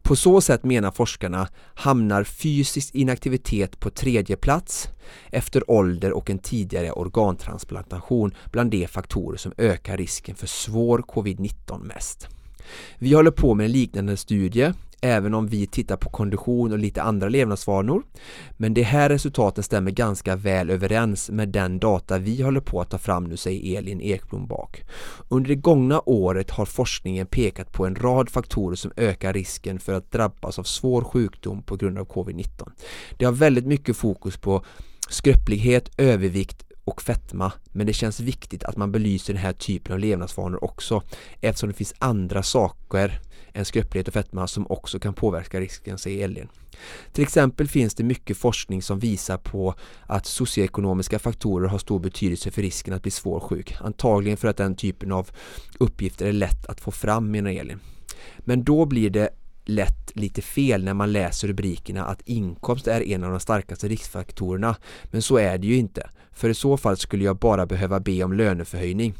På 0.01 0.15
så 0.15 0.41
sätt 0.41 0.63
menar 0.63 0.91
forskarna 0.91 1.47
hamnar 1.73 2.23
fysisk 2.23 2.95
inaktivitet 2.95 3.79
på 3.79 3.89
tredje 3.89 4.35
plats 4.35 4.87
efter 5.31 5.71
ålder 5.71 6.11
och 6.11 6.29
en 6.29 6.39
tidigare 6.39 6.91
organtransplantation 6.91 8.35
bland 8.51 8.71
de 8.71 8.87
faktorer 8.87 9.37
som 9.37 9.53
ökar 9.57 9.97
risken 9.97 10.35
för 10.35 10.47
svår 10.47 10.99
covid-19 10.99 11.83
mest. 11.83 12.27
Vi 12.97 13.13
håller 13.13 13.31
på 13.31 13.53
med 13.53 13.65
en 13.65 13.71
liknande 13.71 14.17
studie 14.17 14.73
även 15.03 15.33
om 15.33 15.47
vi 15.47 15.67
tittar 15.67 15.97
på 15.97 16.09
kondition 16.09 16.71
och 16.71 16.79
lite 16.79 17.01
andra 17.01 17.29
levnadsvanor. 17.29 18.03
Men 18.57 18.73
de 18.73 18.83
här 18.83 19.09
resultaten 19.09 19.63
stämmer 19.63 19.91
ganska 19.91 20.35
väl 20.35 20.69
överens 20.69 21.29
med 21.29 21.49
den 21.49 21.79
data 21.79 22.17
vi 22.17 22.41
håller 22.41 22.61
på 22.61 22.81
att 22.81 22.89
ta 22.89 22.97
fram 22.97 23.23
nu, 23.23 23.37
säger 23.37 23.77
Elin 23.77 24.01
Ekblom 24.01 24.47
bak. 24.47 24.83
Under 25.29 25.49
det 25.49 25.55
gångna 25.55 26.01
året 26.05 26.51
har 26.51 26.65
forskningen 26.65 27.27
pekat 27.27 27.71
på 27.71 27.85
en 27.85 27.95
rad 27.95 28.29
faktorer 28.29 28.75
som 28.75 28.91
ökar 28.97 29.33
risken 29.33 29.79
för 29.79 29.93
att 29.93 30.11
drabbas 30.11 30.59
av 30.59 30.63
svår 30.63 31.03
sjukdom 31.03 31.63
på 31.63 31.75
grund 31.75 31.97
av 31.97 32.07
covid-19. 32.07 32.69
Det 33.17 33.25
har 33.25 33.31
väldigt 33.31 33.65
mycket 33.65 33.97
fokus 33.97 34.37
på 34.37 34.65
skröplighet, 35.09 35.91
övervikt 35.97 36.63
och 36.85 37.01
fetma 37.01 37.51
men 37.65 37.87
det 37.87 37.93
känns 37.93 38.19
viktigt 38.19 38.63
att 38.63 38.77
man 38.77 38.91
belyser 38.91 39.33
den 39.33 39.43
här 39.43 39.53
typen 39.53 39.93
av 39.93 39.99
levnadsvanor 39.99 40.63
också 40.63 41.01
eftersom 41.41 41.69
det 41.69 41.75
finns 41.75 41.93
andra 41.99 42.43
saker 42.43 43.19
än 43.53 43.65
skröplighet 43.65 44.07
och 44.07 44.13
fetma 44.13 44.47
som 44.47 44.67
också 44.71 44.99
kan 44.99 45.13
påverka 45.13 45.59
risken, 45.59 45.97
säger 45.97 46.25
Elin. 46.25 46.47
Till 47.11 47.23
exempel 47.23 47.67
finns 47.67 47.95
det 47.95 48.03
mycket 48.03 48.37
forskning 48.37 48.81
som 48.81 48.99
visar 48.99 49.37
på 49.37 49.75
att 50.05 50.25
socioekonomiska 50.25 51.19
faktorer 51.19 51.67
har 51.67 51.77
stor 51.77 51.99
betydelse 51.99 52.51
för 52.51 52.61
risken 52.61 52.93
att 52.93 53.01
bli 53.01 53.11
svår 53.11 53.39
sjuk. 53.39 53.75
Antagligen 53.81 54.37
för 54.37 54.47
att 54.47 54.57
den 54.57 54.75
typen 54.75 55.11
av 55.11 55.29
uppgifter 55.79 56.25
är 56.25 56.33
lätt 56.33 56.65
att 56.65 56.81
få 56.81 56.91
fram, 56.91 57.31
menar 57.31 57.51
Elin. 57.51 57.79
Men 58.39 58.63
då 58.63 58.85
blir 58.85 59.09
det 59.09 59.29
lätt 59.65 60.11
lite 60.15 60.41
fel 60.41 60.83
när 60.83 60.93
man 60.93 61.11
läser 61.11 61.47
rubrikerna 61.47 62.05
att 62.05 62.21
inkomst 62.25 62.87
är 62.87 63.01
en 63.01 63.23
av 63.23 63.31
de 63.31 63.39
starkaste 63.39 63.87
riskfaktorerna. 63.87 64.75
Men 65.03 65.21
så 65.21 65.37
är 65.37 65.57
det 65.57 65.67
ju 65.67 65.75
inte. 65.75 66.09
För 66.33 66.49
i 66.49 66.53
så 66.53 66.77
fall 66.77 66.97
skulle 66.97 67.23
jag 67.23 67.37
bara 67.37 67.65
behöva 67.65 67.99
be 67.99 68.23
om 68.23 68.33
löneförhöjning. 68.33 69.13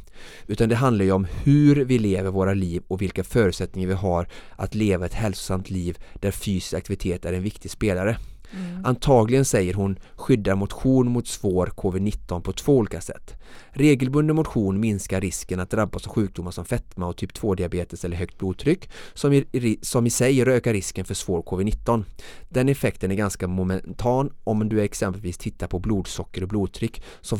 Utan 0.46 0.68
det 0.68 0.76
handlar 0.76 1.04
ju 1.04 1.12
om 1.12 1.26
hur 1.44 1.84
vi 1.84 1.98
lever 1.98 2.30
våra 2.30 2.54
liv 2.54 2.82
och 2.88 3.02
vilka 3.02 3.24
förutsättningar 3.24 3.88
vi 3.88 3.94
har 3.94 4.28
att 4.56 4.74
leva 4.74 5.06
ett 5.06 5.14
hälsosamt 5.14 5.70
liv 5.70 5.98
där 6.14 6.30
fysisk 6.30 6.74
aktivitet 6.74 7.24
är 7.24 7.32
en 7.32 7.42
viktig 7.42 7.70
spelare. 7.70 8.16
Mm. 8.52 8.84
Antagligen 8.84 9.44
säger 9.44 9.74
hon 9.74 9.98
skyddar 10.16 10.54
motion 10.54 11.08
mot 11.08 11.26
svår 11.26 11.66
covid-19 11.66 12.40
på 12.40 12.52
två 12.52 12.76
olika 12.76 13.00
sätt. 13.00 13.34
Regelbunden 13.70 14.36
motion 14.36 14.80
minskar 14.80 15.20
risken 15.20 15.60
att 15.60 15.70
drabbas 15.70 16.06
av 16.06 16.12
sjukdomar 16.12 16.50
som 16.50 16.64
fetma 16.64 17.06
och 17.06 17.16
typ 17.16 17.32
2-diabetes 17.32 18.04
eller 18.04 18.16
högt 18.16 18.38
blodtryck 18.38 18.90
som 19.14 19.32
i, 19.32 19.78
som 19.82 20.06
i 20.06 20.10
sig 20.10 20.42
ökar 20.42 20.72
risken 20.72 21.04
för 21.04 21.14
svår 21.14 21.42
covid-19. 21.42 22.04
Den 22.48 22.68
effekten 22.68 23.10
är 23.10 23.14
ganska 23.14 23.46
momentan 23.46 24.30
om 24.44 24.68
du 24.68 24.82
exempelvis 24.82 25.38
tittar 25.38 25.66
på 25.66 25.78
blodsocker 25.78 26.42
och 26.42 26.48
blodtryck 26.48 27.02
som 27.20 27.38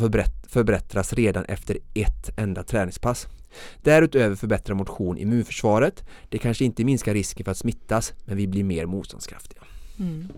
förbättras 0.49 1.13
redan 1.13 1.45
efter 1.45 1.79
ett 1.95 2.39
enda 2.39 2.63
träningspass. 2.63 3.27
Därutöver 3.83 4.37
förbättrar 4.37 4.75
motion 4.75 5.19
immunförsvaret. 5.19 6.05
Det 6.29 6.39
kanske 6.39 6.65
inte 6.65 6.85
minskar 6.85 7.15
risken 7.15 7.45
för 7.45 7.51
att 7.51 7.59
smittas 7.59 8.13
men 8.25 8.37
vi 8.37 8.47
blir 8.47 8.65
mer 8.65 8.87
motståndskraftiga. 8.87 9.63
Mm. 9.99 10.29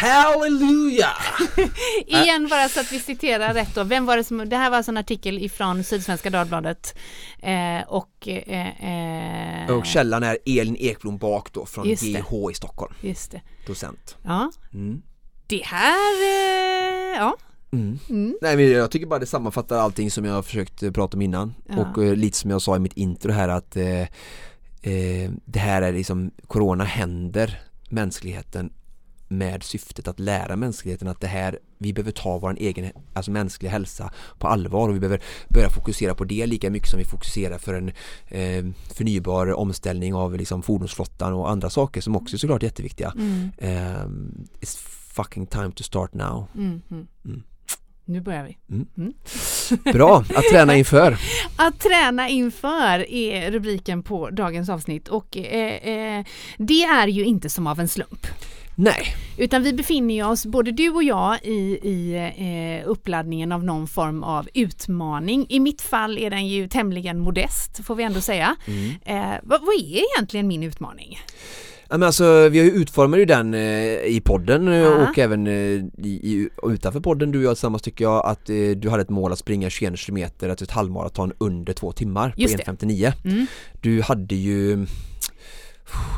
Halleluja! 0.00 1.08
Igen 2.06 2.48
bara 2.48 2.68
så 2.68 2.80
att 2.80 2.92
vi 2.92 2.98
citerar 2.98 3.54
rätt 3.54 3.74
då. 3.74 3.84
Vem 3.84 4.06
var 4.06 4.16
det 4.16 4.24
som, 4.24 4.48
det 4.48 4.56
här 4.56 4.70
var 4.70 4.76
alltså 4.76 4.92
en 4.92 4.96
artikel 4.96 5.38
ifrån 5.38 5.84
Sydsvenska 5.84 6.30
Dagbladet 6.30 6.98
eh, 7.38 7.88
och 7.88 8.28
eh, 8.28 9.64
eh, 9.64 9.70
och 9.70 9.86
källan 9.86 10.22
är 10.22 10.38
Elin 10.46 10.76
Ekblom 10.78 11.18
bak 11.18 11.52
då 11.52 11.66
från 11.66 11.84
GH 11.84 12.50
i 12.50 12.54
Stockholm. 12.54 12.94
Just 13.00 13.30
det. 13.30 13.40
Docent. 13.66 14.16
Ja. 14.22 14.52
Mm. 14.72 15.02
Det 15.46 15.62
här, 15.64 16.22
eh, 16.22 17.16
ja. 17.18 17.36
Mm. 17.72 17.98
Mm. 18.10 18.38
Nej 18.42 18.56
men 18.56 18.70
jag 18.70 18.90
tycker 18.90 19.06
bara 19.06 19.18
det 19.18 19.26
sammanfattar 19.26 19.78
allting 19.78 20.10
som 20.10 20.24
jag 20.24 20.34
har 20.34 20.42
försökt 20.42 20.82
eh, 20.82 20.90
prata 20.90 21.16
om 21.16 21.22
innan 21.22 21.54
ja. 21.68 21.78
och 21.78 22.04
eh, 22.04 22.14
lite 22.14 22.38
som 22.38 22.50
jag 22.50 22.62
sa 22.62 22.76
i 22.76 22.78
mitt 22.78 22.96
intro 22.96 23.32
här 23.32 23.48
att 23.48 23.70
det 25.44 25.58
här 25.58 25.82
är 25.82 25.92
liksom 25.92 26.30
Corona 26.46 26.84
händer 26.84 27.60
mänskligheten 27.90 28.70
med 29.28 29.62
syftet 29.62 30.08
att 30.08 30.20
lära 30.20 30.56
mänskligheten 30.56 31.08
att 31.08 31.20
det 31.20 31.26
här 31.26 31.58
vi 31.78 31.92
behöver 31.92 32.12
ta 32.12 32.38
vår 32.38 32.56
egen 32.58 32.92
alltså 33.12 33.30
mänskliga 33.30 33.72
hälsa 33.72 34.12
på 34.38 34.46
allvar 34.46 34.88
och 34.88 34.94
vi 34.94 35.00
behöver 35.00 35.22
börja 35.48 35.70
fokusera 35.70 36.14
på 36.14 36.24
det 36.24 36.46
lika 36.46 36.70
mycket 36.70 36.88
som 36.88 36.98
vi 36.98 37.04
fokuserar 37.04 37.58
för 37.58 37.74
en 37.74 37.88
eh, 38.28 38.72
förnybar 38.94 39.52
omställning 39.52 40.14
av 40.14 40.36
liksom 40.36 40.62
fordonsflottan 40.62 41.32
och 41.32 41.50
andra 41.50 41.70
saker 41.70 42.00
som 42.00 42.16
också 42.16 42.36
är 42.36 42.38
såklart 42.38 42.62
jätteviktiga. 42.62 43.12
Mm. 43.16 43.50
Eh, 43.58 44.04
it's 44.60 44.78
fucking 45.12 45.46
time 45.46 45.72
to 45.72 45.82
start 45.82 46.14
now. 46.14 46.46
Mm. 46.54 46.82
Mm. 47.24 47.42
Nu 48.10 48.20
börjar 48.20 48.44
vi. 48.44 48.58
Mm. 48.70 48.86
Mm. 48.96 49.12
Bra, 49.92 50.24
att 50.34 50.44
träna 50.52 50.76
inför. 50.76 51.16
att 51.56 51.80
träna 51.80 52.28
inför 52.28 53.10
är 53.10 53.50
rubriken 53.50 54.02
på 54.02 54.30
dagens 54.30 54.68
avsnitt 54.68 55.08
och 55.08 55.36
eh, 55.36 56.18
eh, 56.18 56.24
det 56.58 56.82
är 56.82 57.06
ju 57.06 57.24
inte 57.24 57.48
som 57.48 57.66
av 57.66 57.80
en 57.80 57.88
slump. 57.88 58.26
Nej. 58.74 59.14
Utan 59.38 59.62
vi 59.62 59.72
befinner 59.72 60.28
oss, 60.28 60.46
både 60.46 60.70
du 60.72 60.90
och 60.90 61.02
jag, 61.02 61.38
i, 61.42 61.78
i 61.82 62.14
eh, 62.36 62.90
uppladdningen 62.90 63.52
av 63.52 63.64
någon 63.64 63.86
form 63.86 64.22
av 64.22 64.48
utmaning. 64.54 65.46
I 65.48 65.60
mitt 65.60 65.82
fall 65.82 66.18
är 66.18 66.30
den 66.30 66.48
ju 66.48 66.68
tämligen 66.68 67.18
modest, 67.18 67.84
får 67.84 67.94
vi 67.94 68.02
ändå 68.02 68.20
säga. 68.20 68.56
Mm. 68.66 68.90
Eh, 69.04 69.38
vad, 69.42 69.60
vad 69.60 69.74
är 69.74 70.14
egentligen 70.14 70.48
min 70.48 70.62
utmaning? 70.62 71.18
Ja, 71.90 71.98
men 71.98 72.06
alltså, 72.06 72.48
vi 72.48 72.58
har 72.58 72.64
ju 72.64 72.70
utformat 72.70 73.20
ju 73.20 73.24
den 73.24 73.54
eh, 73.54 73.60
i 74.04 74.22
podden 74.24 74.68
eh, 74.68 74.86
och 74.86 75.18
även 75.18 75.46
eh, 75.46 75.52
i, 75.52 76.20
i, 76.22 76.48
utanför 76.62 77.00
podden, 77.00 77.32
du 77.32 77.38
och 77.38 77.44
jag 77.44 77.56
tillsammans 77.56 77.82
tycker 77.82 78.04
jag 78.04 78.26
att 78.26 78.50
eh, 78.50 78.56
du 78.76 78.88
hade 78.88 79.02
ett 79.02 79.08
mål 79.08 79.32
att 79.32 79.38
springa 79.38 79.70
21 79.70 80.06
km, 80.06 80.18
alltså 80.42 80.64
ett 80.64 80.70
halvmaraton 80.70 81.32
under 81.38 81.72
två 81.72 81.92
timmar 81.92 82.34
Just 82.36 82.56
på 82.56 82.72
1.59. 82.72 83.12
Mm. 83.24 83.46
Du 83.80 84.02
hade 84.02 84.34
ju 84.34 84.86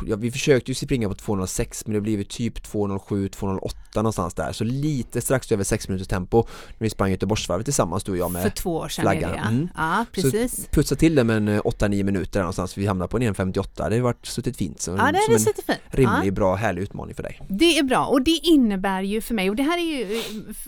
ja, 0.07 0.15
vi 0.15 0.31
försökte 0.31 0.71
ju 0.71 0.75
springa 0.75 1.09
på 1.09 1.15
206 1.15 1.85
men 1.85 1.93
det 1.93 2.01
blev 2.01 2.23
typ 2.23 2.63
207, 2.63 3.29
208 3.29 3.77
någonstans 3.95 4.33
där 4.33 4.51
så 4.51 4.63
lite 4.63 5.21
strax 5.21 5.51
över 5.51 5.63
6 5.63 5.87
minuters 5.87 6.07
tempo 6.07 6.37
när 6.77 6.85
vi 6.85 6.89
sprang 6.89 7.11
Göteborgsvarvet 7.11 7.65
tillsammans 7.65 8.03
du 8.03 8.11
och 8.11 8.17
jag 8.17 8.31
med 8.31 8.41
För 8.41 8.49
två 8.49 8.75
år 8.75 8.89
sedan 8.89 9.03
flaggan. 9.03 9.31
det 9.31 9.37
ja. 9.37 9.47
Mm. 9.47 9.69
ja 9.75 10.05
precis. 10.11 10.55
Så 10.55 10.69
putsa 10.71 10.95
till 10.95 11.15
det 11.15 11.23
med 11.23 11.37
en 11.37 11.49
8-9 11.49 11.99
eh, 11.99 12.03
minuter 12.03 12.39
någonstans 12.39 12.77
vi 12.77 12.85
hamnade 12.85 13.09
på 13.09 13.17
en 13.17 13.35
1.58 13.35 13.89
det 13.89 13.95
har 13.95 14.01
varit 14.01 14.25
suttit 14.25 14.57
fint 14.57 14.81
så, 14.81 14.91
Ja 14.91 15.11
det 15.11 15.33
har 15.33 15.39
suttit 15.39 15.65
fint. 15.65 15.79
Rimlig, 15.89 16.27
ja. 16.27 16.31
bra, 16.31 16.55
härlig 16.55 16.81
utmaning 16.81 17.15
för 17.15 17.23
dig. 17.23 17.41
Det 17.49 17.77
är 17.77 17.83
bra 17.83 18.05
och 18.05 18.21
det 18.21 18.39
innebär 18.43 19.01
ju 19.01 19.21
för 19.21 19.33
mig 19.33 19.49
och 19.49 19.55
det 19.55 19.63
här 19.63 19.77
är 19.77 19.81
ju 19.81 20.23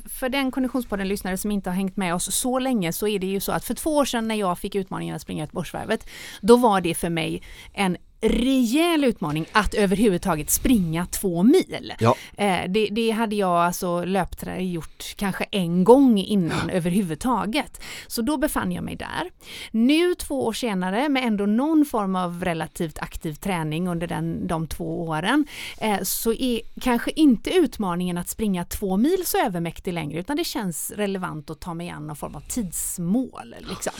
för 0.10 0.30
den 0.30 0.52
konditionspodden 0.52 1.08
lyssnare 1.08 1.38
som 1.38 1.52
inte 1.52 1.70
har 1.70 1.76
hängt 1.76 1.98
med 1.98 2.16
oss 2.16 2.36
så 2.36 2.60
länge 2.60 2.94
så 2.94 3.08
är 3.08 3.20
det 3.20 3.28
ju 3.28 3.40
så 3.40 3.52
att 3.52 3.66
för 3.66 3.74
två 3.74 3.96
år 3.96 4.06
sedan 4.06 4.28
när 4.28 4.36
jag 4.36 4.60
fick 4.60 4.76
utmaningen 4.76 5.16
att 5.16 5.22
springa 5.22 5.44
Göteborgsvarvet 5.44 6.08
då 6.42 6.58
var 6.58 6.82
det 6.82 6.96
för 6.96 7.10
mig 7.10 7.42
en 7.74 7.98
rejäl 8.22 9.04
utmaning 9.04 9.46
att 9.52 9.74
överhuvudtaget 9.74 10.50
springa 10.50 11.06
två 11.06 11.44
mil. 11.44 11.94
Ja. 12.00 12.16
Eh, 12.38 12.60
det, 12.70 12.88
det, 12.92 13.12
hade 13.12 13.36
jag 13.36 13.58
alltså 13.58 14.06
löpt 14.06 14.44
gjort 14.60 15.16
kanske 15.16 15.44
en 15.52 15.84
gång 15.84 16.18
innan 16.18 16.68
ja. 16.68 16.74
överhuvudtaget. 16.74 17.82
Så 18.08 18.22
då 18.22 18.38
befann 18.38 18.72
jag 18.72 18.84
mig 18.84 18.96
där. 18.96 19.30
Nu 19.72 20.16
två 20.16 20.46
år 20.46 20.54
senare 20.54 21.10
med 21.10 21.24
ändå 21.24 21.46
någon 21.46 21.86
form 21.86 22.16
av 22.16 22.44
relativt 22.44 23.00
aktiv 23.00 23.34
träning 23.34 23.88
under 23.88 24.08
den, 24.08 24.48
de 24.48 24.68
två 24.68 25.08
åren 25.08 25.48
eh, 25.78 26.02
så 26.04 26.34
är 26.34 26.62
kanske 26.82 27.12
inte 27.16 27.50
utmaningen 27.50 28.18
att 28.18 28.30
springa 28.30 28.66
två 28.66 28.98
mil 28.98 29.26
så 29.26 29.46
övermäktig 29.46 29.94
längre 29.94 30.20
utan 30.20 30.38
det 30.38 30.44
känns 30.44 30.92
relevant 30.92 31.50
att 31.50 31.60
ta 31.60 31.74
mig 31.74 31.90
an 31.90 32.08
någon 32.08 32.16
form 32.16 32.36
av 32.36 32.44
tidsmål. 32.50 33.56
Liksom. 33.70 33.94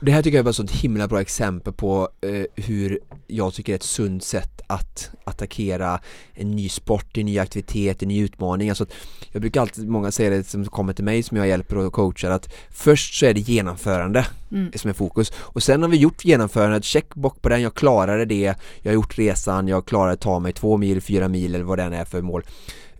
Det 0.00 0.12
här 0.12 0.22
tycker 0.22 0.38
jag 0.38 0.46
är 0.46 0.64
ett 0.64 0.70
himla 0.70 1.08
bra 1.08 1.20
exempel 1.20 1.72
på 1.72 2.08
eh, 2.20 2.64
hur 2.64 3.00
jag 3.26 3.54
tycker 3.54 3.61
är 3.68 3.74
ett 3.74 3.82
sunt 3.82 4.24
sätt 4.24 4.60
att 4.66 5.10
attackera 5.24 6.00
en 6.34 6.50
ny 6.50 6.68
sport, 6.68 7.18
en 7.18 7.26
ny 7.26 7.38
aktivitet, 7.38 8.02
en 8.02 8.08
ny 8.08 8.22
utmaning. 8.22 8.68
Alltså 8.68 8.86
jag 9.32 9.40
brukar 9.40 9.60
alltid, 9.60 9.88
många 9.88 10.10
säger 10.10 10.30
det 10.30 10.44
som 10.44 10.64
kommer 10.64 10.92
till 10.92 11.04
mig 11.04 11.22
som 11.22 11.36
jag 11.36 11.48
hjälper 11.48 11.76
och 11.76 11.92
coachar 11.92 12.30
att 12.30 12.52
först 12.70 13.14
så 13.14 13.26
är 13.26 13.34
det 13.34 13.40
genomförande 13.40 14.26
mm. 14.50 14.72
som 14.74 14.90
är 14.90 14.94
fokus 14.94 15.32
och 15.36 15.62
sen 15.62 15.82
har 15.82 15.88
vi 15.88 15.96
gjort 15.96 16.24
genomförandet, 16.24 16.84
check 16.84 17.14
bock 17.14 17.42
på 17.42 17.48
den, 17.48 17.62
jag 17.62 17.74
klarade 17.74 18.24
det, 18.24 18.54
jag 18.82 18.90
har 18.90 18.94
gjort 18.94 19.18
resan, 19.18 19.68
jag 19.68 19.86
klarade 19.86 20.12
att 20.12 20.20
ta 20.20 20.38
mig 20.38 20.52
två 20.52 20.76
mil, 20.76 21.00
fyra 21.00 21.28
mil 21.28 21.54
eller 21.54 21.64
vad 21.64 21.78
den 21.78 21.92
är 21.92 22.04
för 22.04 22.22
mål 22.22 22.42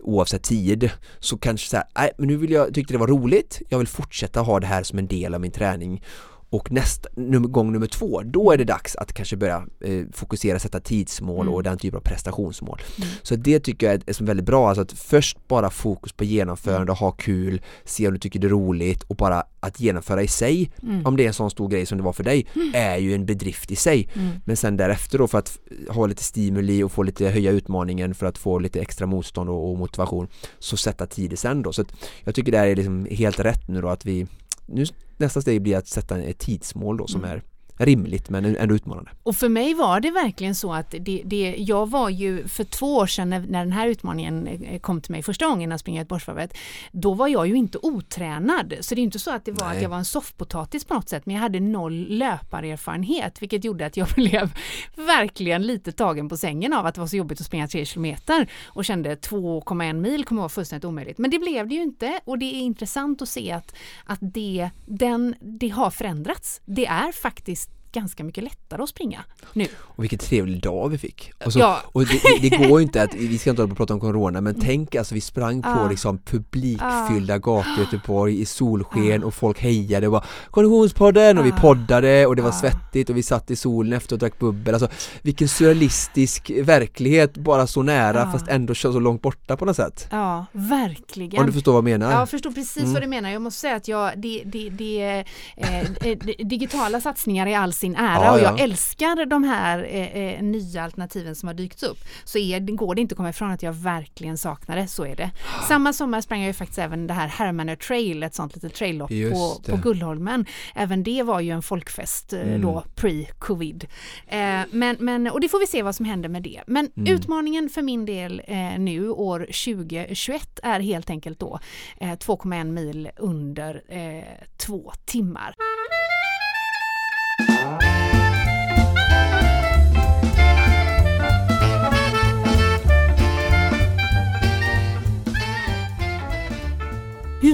oavsett 0.03 0.43
tid 0.43 0.91
så 1.19 1.37
kanske 1.37 1.69
så 1.69 1.77
här, 1.77 1.85
nej 1.95 2.11
men 2.17 2.27
nu 2.27 2.37
vill 2.37 2.51
jag, 2.51 2.73
tyckte 2.73 2.93
det 2.93 2.97
var 2.97 3.07
roligt, 3.07 3.61
jag 3.69 3.77
vill 3.77 3.87
fortsätta 3.87 4.41
ha 4.41 4.59
det 4.59 4.67
här 4.67 4.83
som 4.83 4.99
en 4.99 5.07
del 5.07 5.33
av 5.33 5.41
min 5.41 5.51
träning 5.51 6.03
och 6.53 6.71
nästa 6.71 7.09
num 7.15 7.51
gång 7.51 7.71
nummer 7.71 7.87
två, 7.87 8.21
då 8.25 8.51
är 8.51 8.57
det 8.57 8.63
dags 8.63 8.95
att 8.95 9.13
kanske 9.13 9.35
börja 9.37 9.65
eh, 9.81 10.03
fokusera, 10.13 10.59
sätta 10.59 10.79
tidsmål 10.79 11.41
Mm. 11.41 11.53
och 11.53 11.63
den 11.63 11.77
typen 11.77 11.97
av 11.97 12.01
prestationsmål. 12.01 12.81
Mm. 12.97 13.09
Så 13.23 13.35
det 13.35 13.59
tycker 13.59 13.85
jag 13.87 13.95
är, 13.95 14.01
är 14.05 14.13
som 14.13 14.25
väldigt 14.25 14.45
bra, 14.45 14.67
alltså 14.67 14.81
att 14.81 14.91
först 14.91 15.47
bara 15.47 15.69
fokus 15.69 16.13
på 16.13 16.23
genomförande, 16.23 16.91
Mm. 16.91 16.95
ha 16.95 17.11
kul, 17.11 17.61
se 17.85 18.07
om 18.07 18.13
du 18.13 18.19
tycker 18.19 18.39
det 18.39 18.47
är 18.47 18.49
roligt 18.49 19.03
och 19.03 19.15
bara 19.15 19.43
att 19.59 19.79
genomföra 19.79 20.21
i 20.23 20.27
sig, 20.27 20.71
Mm. 20.83 21.05
om 21.05 21.17
det 21.17 21.23
är 21.23 21.27
en 21.27 21.33
sån 21.33 21.51
stor 21.51 21.67
grej 21.69 21.85
som 21.85 21.97
det 21.97 22.03
var 22.03 22.13
för 22.13 22.23
dig, 22.23 22.47
är 22.73 22.97
ju 22.97 23.13
en 23.15 23.25
bedrift 23.25 23.71
i 23.71 23.75
sig. 23.75 24.09
Mm. 24.15 24.29
Men 24.45 24.57
sen 24.57 24.77
därefter 24.77 25.17
då 25.17 25.27
för 25.27 25.37
att 25.37 25.57
ha 25.89 26.05
lite 26.05 26.23
stimuli 26.23 26.83
och 26.83 26.91
få 26.91 27.03
lite 27.03 27.29
höja 27.29 27.51
utmaningen 27.51 28.15
för 28.15 28.25
att 28.25 28.37
få 28.37 28.59
lite 28.59 28.81
extra 28.81 29.07
motstånd 29.07 29.49
och, 29.49 29.71
och 29.71 29.77
motivation 29.77 30.27
så 30.59 30.77
sätta 30.77 31.05
tid 31.05 31.39
sen 31.39 31.61
då. 31.61 31.73
Så 31.73 31.83
jag 32.23 32.35
tycker 32.35 32.51
det 32.51 32.57
här 32.57 32.67
är 32.67 32.75
liksom 32.75 33.07
helt 33.11 33.39
rätt 33.39 33.67
nu 33.67 33.81
då 33.81 33.89
att 33.89 34.05
vi 34.05 34.27
nu 34.65 34.85
nästa 35.17 35.41
steg 35.41 35.61
blir 35.61 35.77
att 35.77 35.87
sätta 35.87 36.17
ett 36.21 36.39
tidsmål 36.39 36.97
då 36.97 37.07
som 37.07 37.23
Mm. 37.23 37.37
är 37.37 37.43
rimligt 37.77 38.29
men 38.29 38.45
ändå 38.45 38.75
utmanande. 38.75 39.11
Och 39.23 39.35
för 39.35 39.49
mig 39.49 39.73
var 39.73 39.99
det 39.99 40.11
verkligen 40.11 40.55
så 40.55 40.73
att 40.73 40.95
det, 40.99 41.21
det, 41.25 41.55
jag 41.57 41.89
var 41.89 42.09
ju 42.09 42.47
för 42.47 42.63
två 42.63 42.95
år 42.95 43.07
sedan 43.07 43.29
när, 43.29 43.39
när 43.39 43.59
den 43.59 43.71
här 43.71 43.87
utmaningen 43.87 44.47
eh, 44.47 44.79
kom 44.79 45.01
till 45.01 45.11
mig 45.11 45.23
första 45.23 45.45
gången 45.45 45.71
att 45.71 45.81
springa 45.81 46.01
Göteborgsvarvet, 46.01 46.57
då 46.91 47.13
var 47.13 47.27
jag 47.27 47.47
ju 47.47 47.55
inte 47.55 47.77
otränad. 47.81 48.73
Så 48.79 48.95
det 48.95 49.01
är 49.01 49.03
inte 49.03 49.19
så 49.19 49.31
att 49.31 49.45
det 49.45 49.51
var 49.51 49.67
Nej. 49.67 49.75
att 49.75 49.83
jag 49.83 49.89
var 49.89 49.97
en 49.97 50.05
soffpotatis 50.05 50.85
på 50.85 50.93
något 50.93 51.09
sätt, 51.09 51.25
men 51.25 51.35
jag 51.35 51.41
hade 51.41 51.59
noll 51.59 52.05
löparerfarenhet, 52.09 53.41
vilket 53.41 53.63
gjorde 53.63 53.85
att 53.85 53.97
jag 53.97 54.07
blev 54.15 54.53
verkligen 54.95 55.67
lite 55.67 55.91
tagen 55.91 56.29
på 56.29 56.37
sängen 56.37 56.73
av 56.73 56.85
att 56.85 56.95
det 56.95 57.01
var 57.01 57.07
så 57.07 57.17
jobbigt 57.17 57.39
att 57.39 57.45
springa 57.45 57.67
tre 57.67 57.85
kilometer 57.85 58.47
och 58.65 58.85
kände 58.85 59.15
2,1 59.15 59.93
mil 59.93 60.25
kommer 60.25 60.41
att 60.41 60.43
vara 60.43 60.49
fullständigt 60.49 60.85
omöjligt. 60.85 61.17
Men 61.17 61.31
det 61.31 61.39
blev 61.39 61.67
det 61.67 61.75
ju 61.75 61.81
inte 61.81 62.19
och 62.25 62.37
det 62.37 62.45
är 62.45 62.59
intressant 62.59 63.21
att 63.21 63.29
se 63.29 63.51
att, 63.51 63.75
att 64.05 64.19
det, 64.21 64.69
den, 64.85 65.35
det 65.39 65.69
har 65.69 65.89
förändrats. 65.89 66.61
Det 66.65 66.85
är 66.85 67.11
faktiskt 67.11 67.72
ganska 67.93 68.23
mycket 68.23 68.43
lättare 68.43 68.81
att 68.83 68.89
springa 68.89 69.23
nu. 69.53 69.67
Och 69.79 70.03
vilken 70.03 70.19
trevlig 70.19 70.61
dag 70.61 70.89
vi 70.89 70.97
fick. 70.97 71.31
Och, 71.45 71.53
så, 71.53 71.59
Ja. 71.59 71.79
och 71.85 72.05
det, 72.05 72.49
det 72.49 72.49
går 72.57 72.79
ju 72.79 72.83
inte 72.83 73.03
att, 73.03 73.13
vi 73.15 73.37
ska 73.37 73.49
inte 73.49 73.61
hålla 73.61 73.69
på 73.69 73.73
och 73.73 73.77
prata 73.77 73.93
om 73.93 73.99
corona 73.99 74.41
men 74.41 74.59
tänk 74.61 74.95
alltså 74.95 75.15
vi 75.15 75.21
sprang 75.21 75.61
på 75.61 75.69
Ah. 75.69 75.89
liksom 75.89 76.17
publikfyllda 76.17 77.37
gator 77.37 77.73
i 77.77 77.79
Göteborg 77.79 78.41
i 78.41 78.45
solsken 78.45 79.23
och 79.23 79.33
folk 79.33 79.59
hejade 79.59 80.07
och 80.07 80.11
bara 80.11 80.23
Konditionspodden 80.51 81.37
och 81.37 81.45
vi 81.45 81.51
Ah. 81.51 81.59
poddade 81.59 82.25
och 82.25 82.35
det 82.35 82.41
var 82.41 82.49
Ah. 82.49 82.53
svettigt 82.53 83.09
och 83.09 83.17
vi 83.17 83.23
satt 83.23 83.51
i 83.51 83.55
solen 83.55 83.93
efter 83.93 84.15
och 84.15 84.19
drack 84.19 84.39
bubbel. 84.39 84.73
Alltså 84.73 84.87
vilken 85.21 85.47
surrealistisk 85.47 86.49
verklighet 86.63 87.37
bara 87.37 87.67
så 87.67 87.81
nära 87.83 88.23
Ah. 88.23 88.31
fast 88.31 88.47
ändå 88.47 88.75
så 88.75 88.99
långt 88.99 89.21
borta 89.21 89.57
på 89.57 89.65
något 89.65 89.75
sätt. 89.75 90.07
Ja, 90.11 90.45
verkligen. 90.51 91.39
Om 91.39 91.45
du 91.47 91.53
förstår 91.53 91.71
vad 91.71 91.77
jag 91.77 91.99
menar? 91.99 92.11
Ja, 92.11 92.19
jag 92.19 92.29
förstår 92.29 92.51
precis 92.51 92.77
Mm. 92.77 92.93
vad 92.93 93.01
du 93.01 93.07
menar. 93.07 93.29
Jag 93.29 93.41
måste 93.41 93.59
säga 93.59 93.75
att 93.75 93.87
jag, 93.87 94.11
det, 94.17 94.41
det, 94.45 94.69
det, 94.69 95.25
eh, 95.57 95.79
eh, 95.81 96.17
digitala 96.45 97.01
satsningar 97.01 97.47
i 97.47 97.55
all 97.55 97.73
sin 97.83 97.95
ära 97.95 98.23
Ja, 98.25 98.31
och 98.33 98.39
ja. 98.39 98.43
jag 98.43 98.59
älskar 98.59 99.25
de 99.25 99.43
här 99.43 99.83
eh, 99.89 100.17
eh, 100.17 100.41
nya 100.43 100.83
alternativen 100.83 101.35
som 101.35 101.47
har 101.47 101.53
dykt 101.53 101.83
upp. 101.83 101.97
Så 102.23 102.37
är, 102.37 102.59
går 102.59 102.95
det 102.95 103.01
inte 103.01 103.13
att 103.13 103.17
komma 103.17 103.29
ifrån 103.29 103.51
att 103.51 103.63
jag 103.63 103.73
verkligen 103.73 104.37
saknar 104.37 104.75
det, 104.75 104.87
så 104.87 105.05
är 105.05 105.15
det. 105.15 105.31
Samma 105.67 105.93
sommar 105.93 106.21
sprang 106.21 106.39
jag 106.39 106.47
ju 106.47 106.53
faktiskt 106.53 106.79
även 106.79 107.07
det 107.07 107.13
här 107.13 107.27
Hermanö 107.27 107.75
trail, 107.75 108.23
ett 108.23 108.35
sånt 108.35 108.55
litet 108.55 108.73
traillopp 108.75 109.09
på, 109.09 109.61
på. 109.71 109.77
Gullholmen. 109.77 110.45
Även 110.75 111.03
det 111.03 111.23
var 111.23 111.39
ju 111.39 111.51
en 111.51 111.61
folkfest 111.61 112.33
eh, 112.33 112.39
Mm. 112.43 112.61
då, 112.61 112.83
pre-covid. 112.95 113.85
Eh, 114.27 114.61
men, 114.71 114.95
men, 114.99 115.27
och 115.27 115.41
det 115.41 115.49
får 115.49 115.59
vi 115.59 115.67
se 115.67 115.81
vad 115.81 115.95
som 115.95 116.05
händer 116.05 116.29
med 116.29 116.43
det. 116.43 116.61
Men 116.67 116.89
Mm. 116.97 117.13
utmaningen 117.13 117.69
för 117.69 117.81
min 117.81 118.05
del 118.05 118.41
eh, 118.47 118.57
nu 118.79 119.09
år 119.09 119.39
2021 119.39 120.59
är 120.63 120.79
helt 120.79 121.09
enkelt 121.09 121.39
då 121.39 121.59
eh, 121.97 122.07
2,1 122.07 122.63
mil 122.71 123.09
under 123.17 123.81
eh, 123.87 124.23
två 124.57 124.91
timmar. 125.05 125.55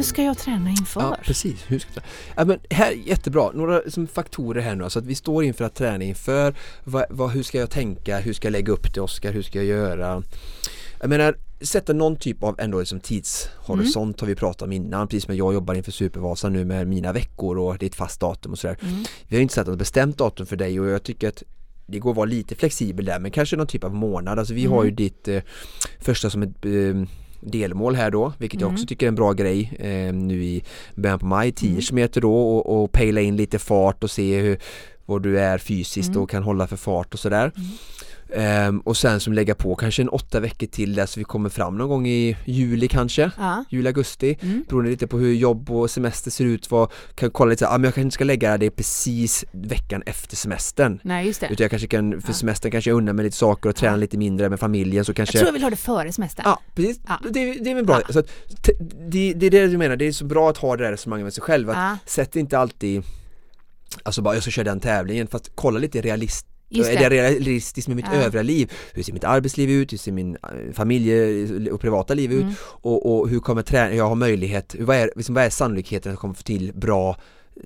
Ska 0.09 0.23
jag 0.23 0.37
träna 0.37 0.69
inför? 0.69 1.01
Ja, 1.01 1.17
precis. 1.23 1.63
Hur 1.67 1.79
ska 1.79 1.89
jag... 1.93 2.03
ja, 2.35 2.45
men 2.45 2.59
här, 2.69 2.91
jättebra, 2.91 3.51
några 3.51 3.81
som 3.87 4.07
faktorer 4.07 4.61
här 4.61 4.75
nu, 4.75 4.83
alltså 4.83 4.99
att 4.99 5.05
vi 5.05 5.15
står 5.15 5.43
inför 5.43 5.65
att 5.65 5.75
träna 5.75 6.03
inför, 6.03 6.55
vad, 6.83 7.05
vad, 7.09 7.31
hur 7.31 7.43
ska 7.43 7.57
jag 7.57 7.69
tänka, 7.69 8.19
hur 8.19 8.33
ska 8.33 8.47
jag 8.47 8.51
lägga 8.51 8.73
upp 8.73 8.93
det 8.93 9.01
Oskar, 9.01 9.31
hur 9.31 9.41
ska 9.41 9.57
jag 9.57 9.65
göra? 9.65 10.23
Jag 10.99 11.09
menar, 11.09 11.35
sätta 11.61 11.93
någon 11.93 12.15
typ 12.15 12.43
av 12.43 12.55
ändå 12.59 12.79
liksom 12.79 12.99
tidshorisont 12.99 14.19
har 14.19 14.27
vi 14.27 14.35
pratat 14.35 14.61
om 14.61 14.71
innan, 14.71 15.07
precis 15.07 15.25
som 15.25 15.35
jag 15.35 15.53
jobbar 15.53 15.73
inför 15.73 15.91
Supervasa 15.91 16.49
nu 16.49 16.65
med 16.65 16.87
mina 16.87 17.13
veckor 17.13 17.57
och 17.57 17.77
det 17.77 17.85
är 17.85 17.89
ett 17.89 17.95
fast 17.95 18.19
datum 18.19 18.51
och 18.51 18.59
sådär. 18.59 18.77
Mm. 18.81 19.03
Vi 19.27 19.35
har 19.35 19.41
inte 19.41 19.53
satt 19.53 19.67
något 19.67 19.79
bestämt 19.79 20.17
datum 20.17 20.45
för 20.45 20.55
dig 20.55 20.79
och 20.79 20.87
jag 20.87 21.03
tycker 21.03 21.27
att 21.27 21.43
det 21.85 21.99
går 21.99 22.09
att 22.09 22.17
vara 22.17 22.25
lite 22.25 22.55
flexibel 22.55 23.05
där 23.05 23.19
men 23.19 23.31
kanske 23.31 23.55
någon 23.55 23.67
typ 23.67 23.83
av 23.83 23.93
månad. 23.93 24.39
Alltså 24.39 24.53
vi 24.53 24.65
har 24.65 24.83
ju 24.83 24.91
ditt 24.91 25.27
eh, 25.27 25.41
första 25.99 26.29
som 26.29 26.43
ett 26.43 26.65
eh, 26.65 27.03
delmål 27.41 27.95
här 27.95 28.11
då, 28.11 28.33
vilket 28.37 28.61
jag 28.61 28.67
Mm. 28.67 28.75
också 28.75 28.85
tycker 28.87 29.05
är 29.05 29.07
en 29.07 29.15
bra 29.15 29.33
grej 29.33 29.71
eh, 29.79 30.13
nu 30.13 30.43
i 30.43 30.63
början 30.95 31.19
på 31.19 31.25
maj, 31.25 31.51
10 31.51 31.69
Mm. 31.69 31.81
km 31.81 32.09
då 32.21 32.57
och, 32.57 32.83
och 32.83 32.91
pejla 32.91 33.21
in 33.21 33.35
lite 33.35 33.59
fart 33.59 34.03
och 34.03 34.11
se 34.11 34.39
hur, 34.39 34.57
vad 35.05 35.23
du 35.23 35.39
är 35.39 35.57
fysiskt 35.57 36.09
Mm. 36.09 36.21
och 36.21 36.29
kan 36.29 36.43
hålla 36.43 36.67
för 36.67 36.77
fart 36.77 37.13
och 37.13 37.19
sådär. 37.19 37.51
Mm. 37.55 37.67
Ehm, 38.35 38.79
och 38.79 38.97
sen 38.97 39.19
som 39.19 39.33
lägga 39.33 39.55
på 39.55 39.75
kanske 39.75 40.01
en 40.01 40.09
åtta 40.09 40.39
veckor 40.39 40.67
till 40.67 40.95
där 40.95 41.05
så 41.05 41.19
vi 41.19 41.23
kommer 41.23 41.49
fram 41.49 41.77
någon 41.77 41.89
gång 41.89 42.07
i 42.07 42.37
juli 42.45 42.87
kanske, 42.87 43.31
Ja. 43.37 43.63
juli, 43.69 43.87
augusti 43.87 44.37
Mm. 44.41 44.63
beroende 44.69 44.91
lite 44.91 45.07
på 45.07 45.17
hur 45.17 45.33
jobb 45.33 45.71
och 45.71 45.91
semester 45.91 46.31
ser 46.31 46.45
ut, 46.45 46.71
vad, 46.71 46.91
kan 47.15 47.31
kolla 47.31 47.49
lite 47.49 47.59
så 47.59 47.65
här, 47.65 47.75
ah, 47.75 47.77
men 47.77 47.83
jag 47.85 47.93
kanske 47.95 48.11
ska 48.15 48.23
lägga 48.23 48.57
det 48.57 48.69
precis 48.71 49.45
veckan 49.51 50.03
efter 50.05 50.35
semestern 50.35 50.99
Nej, 51.03 51.25
just 51.27 51.39
det. 51.41 51.47
utan 51.49 51.63
jag 51.63 51.69
kanske 51.69 51.87
kan, 51.87 52.21
för 52.21 52.29
Ja. 52.29 52.33
semestern 52.33 52.71
kanske 52.71 52.89
jag 52.89 52.97
unnar 52.97 53.13
mig 53.13 53.25
lite 53.25 53.37
saker 53.37 53.69
och 53.69 53.75
träna 53.75 53.93
Ja. 53.93 53.97
lite 53.97 54.17
mindre 54.17 54.49
med 54.49 54.59
familjen 54.59 55.05
så 55.05 55.09
Jag 55.09 55.15
kanske 55.15 55.37
tror 55.37 55.47
jag 55.47 55.53
vill 55.53 55.63
ha 55.63 55.69
det 55.69 55.75
före 55.75 56.11
semestern. 56.11 56.43
Ja, 56.45 56.59
precis. 56.75 56.99
Ja. 57.07 57.19
Det, 57.29 57.53
det 57.53 57.71
är 57.71 57.75
väl 57.75 57.85
bra. 57.85 58.01
Så 58.09 58.19
att, 58.19 58.29
det, 59.09 59.33
det 59.33 59.45
är 59.45 59.51
det 59.51 59.67
du 59.67 59.77
menar, 59.77 59.95
det 59.95 60.05
är 60.07 60.11
så 60.11 60.25
bra 60.25 60.49
att 60.49 60.57
ha 60.57 60.75
det 60.77 60.83
där 60.83 60.91
resonemanget 60.91 61.23
med 61.25 61.33
sig 61.33 61.43
själv. 61.43 61.69
Att 61.69 62.09
Sätt 62.09 62.35
inte 62.35 62.57
alltid 62.59 63.03
Alltså 64.03 64.21
bara 64.21 64.33
jag 64.33 64.43
ska 64.43 64.51
köra 64.51 64.63
den 64.65 64.79
tävlingen 64.79 65.27
fast 65.27 65.51
kolla 65.55 65.79
lite 65.79 66.01
realist 66.01 66.45
just 66.69 66.89
är 66.89 67.09
det. 67.09 67.09
realistiskt 67.09 67.87
med 67.87 67.95
mitt 67.97 68.05
Ja. 68.13 68.21
övriga 68.21 68.43
liv? 68.43 68.71
Hur 68.93 69.03
ser 69.03 69.13
mitt 69.13 69.23
arbetsliv 69.23 69.69
ut? 69.69 69.93
Hur 69.93 69.97
ser 69.97 70.11
min 70.11 70.35
eh, 70.43 70.73
familje 70.73 71.71
och 71.71 71.81
privata 71.81 72.13
liv 72.13 72.31
ut? 72.33 72.41
Mm. 72.41 72.53
Och, 72.61 73.19
och 73.19 73.29
hur 73.29 73.39
kommer 73.39 73.61
trä- 73.61 73.95
jag 73.95 74.07
ha 74.07 74.15
möjlighet, 74.15 74.75
vad 74.79 74.95
är, 74.97 75.11
liksom, 75.15 75.35
vad 75.35 75.43
är 75.43 75.49
sannolikheten 75.49 76.09
att 76.09 76.13
jag 76.13 76.19
kommer 76.19 76.33
få 76.33 76.43
till 76.43 76.71
bra 76.75 77.17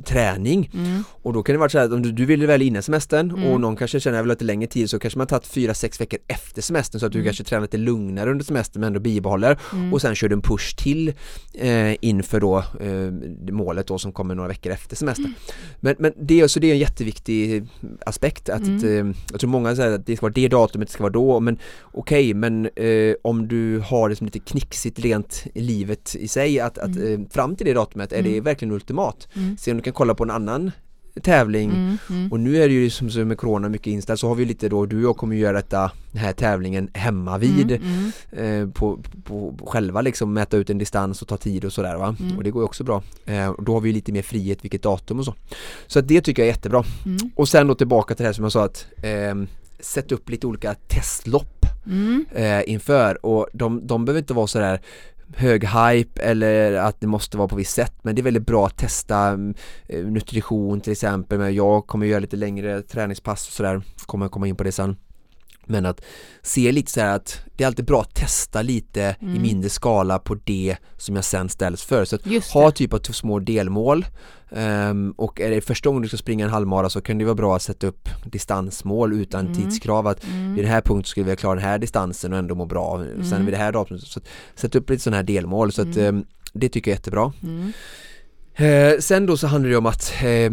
träning? 0.06 0.72
Mm. 0.74 1.04
Och 1.22 1.34
då 1.34 1.44
kan 1.44 1.54
det 1.54 1.60
vara 1.60 1.70
så 1.70 1.78
här 1.78 1.86
att 1.86 1.92
om 1.92 2.02
du, 2.02 2.12
du 2.12 2.26
vill 2.26 2.40
det 2.40 2.48
väl 2.48 2.62
innan 2.62 2.84
semestern 2.84 3.32
Mm. 3.32 3.44
och 3.44 3.62
någon 3.62 3.76
kanske 3.76 4.00
känner 4.00 4.16
att 4.16 4.18
jag 4.20 4.24
vill 4.24 4.30
ha 4.30 4.34
lite 4.34 4.46
längre 4.46 4.68
tid 4.68 4.90
så 4.90 5.00
kanske 5.00 5.18
man 5.18 5.28
tagit 5.28 5.48
fyra 5.48 5.74
sex 5.74 6.02
veckor 6.02 6.20
efter 6.28 6.62
semestern 6.62 7.00
så 7.00 7.06
att 7.06 7.12
du 7.12 7.18
Mm. 7.18 7.26
kanske 7.26 7.44
tränar 7.44 7.62
lite 7.62 7.78
lugnare 7.78 8.32
under 8.32 8.46
semestern 8.46 8.80
men 8.82 8.88
ändå 8.88 9.00
bibehåller 9.00 9.60
Mm. 9.74 9.94
och 9.94 10.02
sen 10.02 10.16
kör 10.16 10.30
du 10.30 10.34
en 10.36 10.42
push 10.42 10.76
till 10.78 11.14
eh, 11.54 11.96
inför 12.06 12.40
då 12.40 12.58
eh, 12.58 13.52
målet 13.54 13.88
då 13.88 13.98
som 13.98 14.12
kommer 14.12 14.36
några 14.36 14.50
veckor 14.50 14.72
efter 14.72 14.96
semestern. 14.96 15.26
Mm. 15.26 15.36
Men, 15.80 15.96
men 16.00 16.14
det, 16.22 16.50
så 16.50 16.60
det 16.60 16.68
är 16.68 16.74
en 16.74 16.80
jätteviktig 16.80 17.64
aspekt 18.06 18.50
att 18.50 18.62
Mm. 18.68 19.10
eh, 19.10 19.16
jag 19.32 19.40
tror 19.40 19.50
många 19.50 19.76
säger 19.76 19.92
att 19.92 20.06
det 20.06 20.18
ska 20.18 20.26
vara 20.26 20.34
det 20.34 20.48
datumet, 20.48 20.88
det 20.88 20.94
ska 20.94 21.04
vara 21.04 21.14
då 21.14 21.40
men 21.40 21.58
okej 21.82 22.34
men 22.34 22.66
eh, 22.76 23.14
om 23.22 23.48
du 23.48 23.80
har 23.80 24.10
det 24.10 24.16
som 24.16 24.26
lite 24.26 24.40
knixigt 24.40 25.00
rent 25.00 25.44
i 25.54 25.62
livet 25.62 26.16
i 26.20 26.28
sig 26.28 26.60
att, 26.60 26.78
att 26.78 26.98
eh, 26.98 27.20
fram 27.32 27.56
till 27.56 27.66
det 27.66 27.74
datumet 27.74 28.14
är 28.14 28.22
det 28.22 28.40
verkligen 28.42 28.72
ultimat. 28.74 29.28
Mm. 29.36 29.58
Se 29.58 29.72
om 29.72 29.78
du 29.78 29.83
kan 29.84 29.94
kolla 29.94 30.16
på 30.16 30.24
en 30.24 30.32
annan 30.32 30.72
tävling 31.24 31.70
Mm. 31.72 31.98
Mm. 32.10 32.32
och 32.32 32.40
nu 32.40 32.58
är 32.64 32.68
det 32.68 32.74
ju 32.74 32.90
som 32.90 33.10
som 33.10 33.28
med 33.28 33.38
corona 33.38 33.70
mycket 33.70 33.88
inställt 33.88 34.20
så 34.20 34.28
har 34.28 34.36
vi 34.36 34.46
lite 34.46 34.70
då, 34.70 34.86
du 34.86 34.98
och 34.98 35.04
jag 35.04 35.18
kommer 35.18 35.36
göra 35.36 35.54
detta, 35.54 35.92
den 36.12 36.22
här 36.22 36.34
tävlingen 36.34 36.90
hemma 36.94 37.38
vid 37.38 37.72
Mm. 37.72 38.12
Mm. 38.38 38.64
eh, 38.64 38.74
på, 38.74 39.00
på, 39.24 39.58
själva 39.66 40.02
liksom 40.02 40.34
mäta 40.34 40.58
ut 40.58 40.70
en 40.70 40.78
distans 40.78 41.22
och 41.22 41.28
ta 41.28 41.38
tid 41.38 41.66
och 41.66 41.74
sådär 41.74 41.96
va 41.98 42.16
Mm. 42.20 42.38
och 42.38 42.44
det 42.44 42.52
går 42.52 42.62
ju 42.62 42.66
också 42.66 42.84
bra 42.84 43.04
eh, 43.26 43.48
och 43.50 43.64
då 43.64 43.74
har 43.74 43.82
vi 43.82 43.92
lite 43.94 44.12
mer 44.12 44.22
frihet 44.22 44.64
vilket 44.64 44.82
datum 44.84 45.20
och 45.20 45.26
så 45.26 45.34
så 45.88 46.00
att 46.00 46.08
det 46.08 46.22
tycker 46.22 46.42
jag 46.42 46.48
är 46.50 46.54
jättebra 46.54 46.84
Mm. 47.06 47.18
och 47.36 47.50
sen 47.50 47.68
då 47.68 47.76
tillbaka 47.76 48.16
till 48.16 48.24
det 48.24 48.28
här 48.28 48.34
som 48.34 48.44
jag 48.44 48.52
sa 48.52 48.64
att 48.66 48.86
eh, 49.04 49.36
sätt 49.80 50.12
upp 50.12 50.30
lite 50.30 50.48
olika 50.48 50.74
testlopp 50.88 51.66
Mm. 51.86 52.26
eh, 52.32 52.70
inför 52.70 53.26
och 53.26 53.48
de, 53.54 53.88
de 53.88 54.06
behöver 54.06 54.20
inte 54.20 54.34
vara 54.34 54.48
sådär 54.48 54.82
hög 55.36 55.66
hype 55.66 56.22
eller 56.22 56.74
att 56.74 57.02
det 57.02 57.08
måste 57.08 57.38
vara 57.38 57.48
på 57.48 57.56
visst 57.56 57.74
sätt 57.74 57.94
men 58.02 58.16
det 58.16 58.22
är 58.22 58.24
väldigt 58.24 58.46
bra 58.46 58.66
att 58.66 58.78
testa 58.78 59.18
mm, 59.18 59.54
eh, 59.88 60.06
nutrition 60.06 60.82
till 60.82 60.92
exempel 60.92 61.40
men 61.40 61.56
jag 61.56 61.88
kommer 61.88 62.06
göra 62.06 62.20
lite 62.20 62.36
längre 62.36 62.82
träningspass 62.82 63.48
och 63.48 63.54
sådär 63.54 63.82
kommer 64.06 64.28
komma 64.28 64.48
in 64.48 64.56
på 64.56 64.64
det 64.64 64.72
sen 64.72 64.96
men 65.66 65.86
att 65.86 66.02
se 66.42 66.72
lite 66.72 66.92
så 66.92 67.02
här 67.02 67.16
att 67.16 67.40
det 67.56 67.64
är 67.64 67.68
alltid 67.68 67.86
bra 67.86 68.02
att 68.02 68.16
testa 68.16 68.62
lite 68.62 69.16
i 69.22 69.26
Mm. 69.26 69.42
mindre 69.42 69.70
skala 69.70 70.20
på 70.20 70.36
det 70.36 70.76
som 70.98 71.16
jag 71.16 71.26
sen 71.26 71.50
ställs 71.50 71.84
för 71.84 72.06
så 72.06 72.16
att 72.16 72.48
ha 72.54 72.72
typ 72.72 72.94
av 72.94 73.00
små 73.00 73.40
delmål 73.40 74.06
Ehm, 74.56 75.14
och 75.18 75.42
är 75.42 75.50
det 75.50 75.62
första 75.62 75.90
gången 75.90 76.02
du 76.02 76.08
ska 76.08 76.18
springa 76.18 76.46
en 76.46 76.52
halvmara 76.52 76.90
så 76.90 77.02
kan 77.02 77.18
det 77.18 77.26
vara 77.26 77.36
bra 77.36 77.56
att 77.56 77.62
sätta 77.62 77.88
upp 77.88 78.10
distansmål 78.26 79.14
utan 79.14 79.46
Mm. 79.48 79.54
tidskrav 79.58 80.08
att 80.08 80.24
Mm. 80.24 80.56
vid 80.56 80.64
den 80.64 80.72
här 80.72 80.82
punkten 80.82 81.10
skulle 81.10 81.26
vi 81.30 81.36
klara 81.36 81.56
den 81.56 81.64
här 81.64 81.78
distansen 81.78 82.34
och 82.34 82.40
ändå 82.40 82.56
må 82.56 82.66
bra 82.66 83.04
sen 83.04 83.34
Mm. 83.34 83.46
vid 83.46 83.54
det 83.54 83.58
här 83.58 83.72
datumet 83.72 84.04
så 84.04 84.20
att, 84.20 84.28
sätt 84.56 84.76
upp 84.76 84.90
lite 84.90 85.04
sådana 85.04 85.18
här 85.18 85.24
delmål 85.24 85.72
så 85.72 85.82
att 85.82 85.98
ehm, 85.98 86.26
det 86.54 86.70
tycker 86.70 86.92
jag 86.92 86.96
är 86.96 86.98
jättebra 86.98 87.34
Mm. 87.44 87.74
Eh, 88.56 89.00
sen 89.00 89.26
då 89.26 89.38
så 89.38 89.48
handlar 89.48 89.70
det 89.70 89.78
om 89.78 89.86
att 89.86 90.14
eh, 90.24 90.52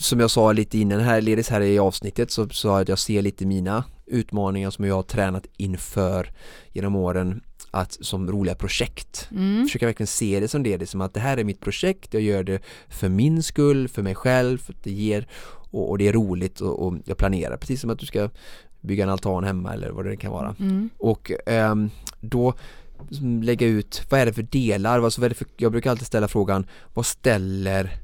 som 0.00 0.20
jag 0.20 0.30
sa 0.30 0.52
lite 0.52 0.78
innan 0.78 1.00
här, 1.00 1.20
ledis 1.20 1.48
här 1.48 1.60
i 1.60 1.78
avsnittet 1.78 2.30
så 2.30 2.48
sa 2.48 2.68
jag 2.68 2.80
att 2.80 2.88
jag 2.88 2.98
ser 2.98 3.22
lite 3.22 3.46
mina 3.46 3.84
utmaningar 4.06 4.70
som 4.70 4.84
jag 4.84 4.94
har 4.94 5.02
tränat 5.02 5.46
inför 5.56 6.32
genom 6.72 6.96
åren 6.96 7.40
att 7.70 7.98
som 8.00 8.30
roliga 8.30 8.54
projekt. 8.54 9.28
Mm. 9.30 9.64
Försöka 9.66 9.86
verkligen 9.86 10.06
se 10.06 10.40
det 10.40 10.48
som 10.48 10.62
det, 10.62 10.76
det 10.76 10.84
är 10.84 10.86
som 10.86 11.00
att 11.00 11.14
det 11.14 11.20
här 11.20 11.36
är 11.36 11.44
mitt 11.44 11.60
projekt, 11.60 12.14
jag 12.14 12.22
gör 12.22 12.42
det 12.42 12.62
för 12.88 13.08
min 13.08 13.42
skull, 13.42 13.88
för 13.88 14.02
mig 14.02 14.14
själv, 14.14 14.58
för 14.58 14.72
att 14.72 14.84
det 14.84 14.90
ger 14.90 15.28
och, 15.70 15.90
och 15.90 15.98
det 15.98 16.08
är 16.08 16.12
roligt 16.12 16.60
och, 16.60 16.86
och, 16.86 16.94
jag 17.04 17.16
planerar 17.16 17.56
precis 17.56 17.80
som 17.80 17.90
att 17.90 17.98
du 17.98 18.06
ska 18.06 18.30
bygga 18.80 19.04
en 19.04 19.10
altan 19.10 19.44
hemma 19.44 19.72
eller 19.72 19.90
vad 19.90 20.04
det 20.04 20.16
kan 20.16 20.32
vara. 20.32 20.54
Mm. 20.58 20.90
Och 20.98 21.32
um, 21.46 21.90
då 22.20 22.54
lägga 23.42 23.66
ut, 23.66 24.02
vad 24.10 24.20
är 24.20 24.26
det 24.26 24.32
för 24.32 24.42
delar? 24.42 25.02
Alltså, 25.02 25.20
vad 25.20 25.26
är 25.26 25.28
det 25.28 25.34
för, 25.34 25.46
jag 25.56 25.72
brukar 25.72 25.90
alltid 25.90 26.06
ställa 26.06 26.28
frågan, 26.28 26.66
vad 26.94 27.06
ställer 27.06 28.00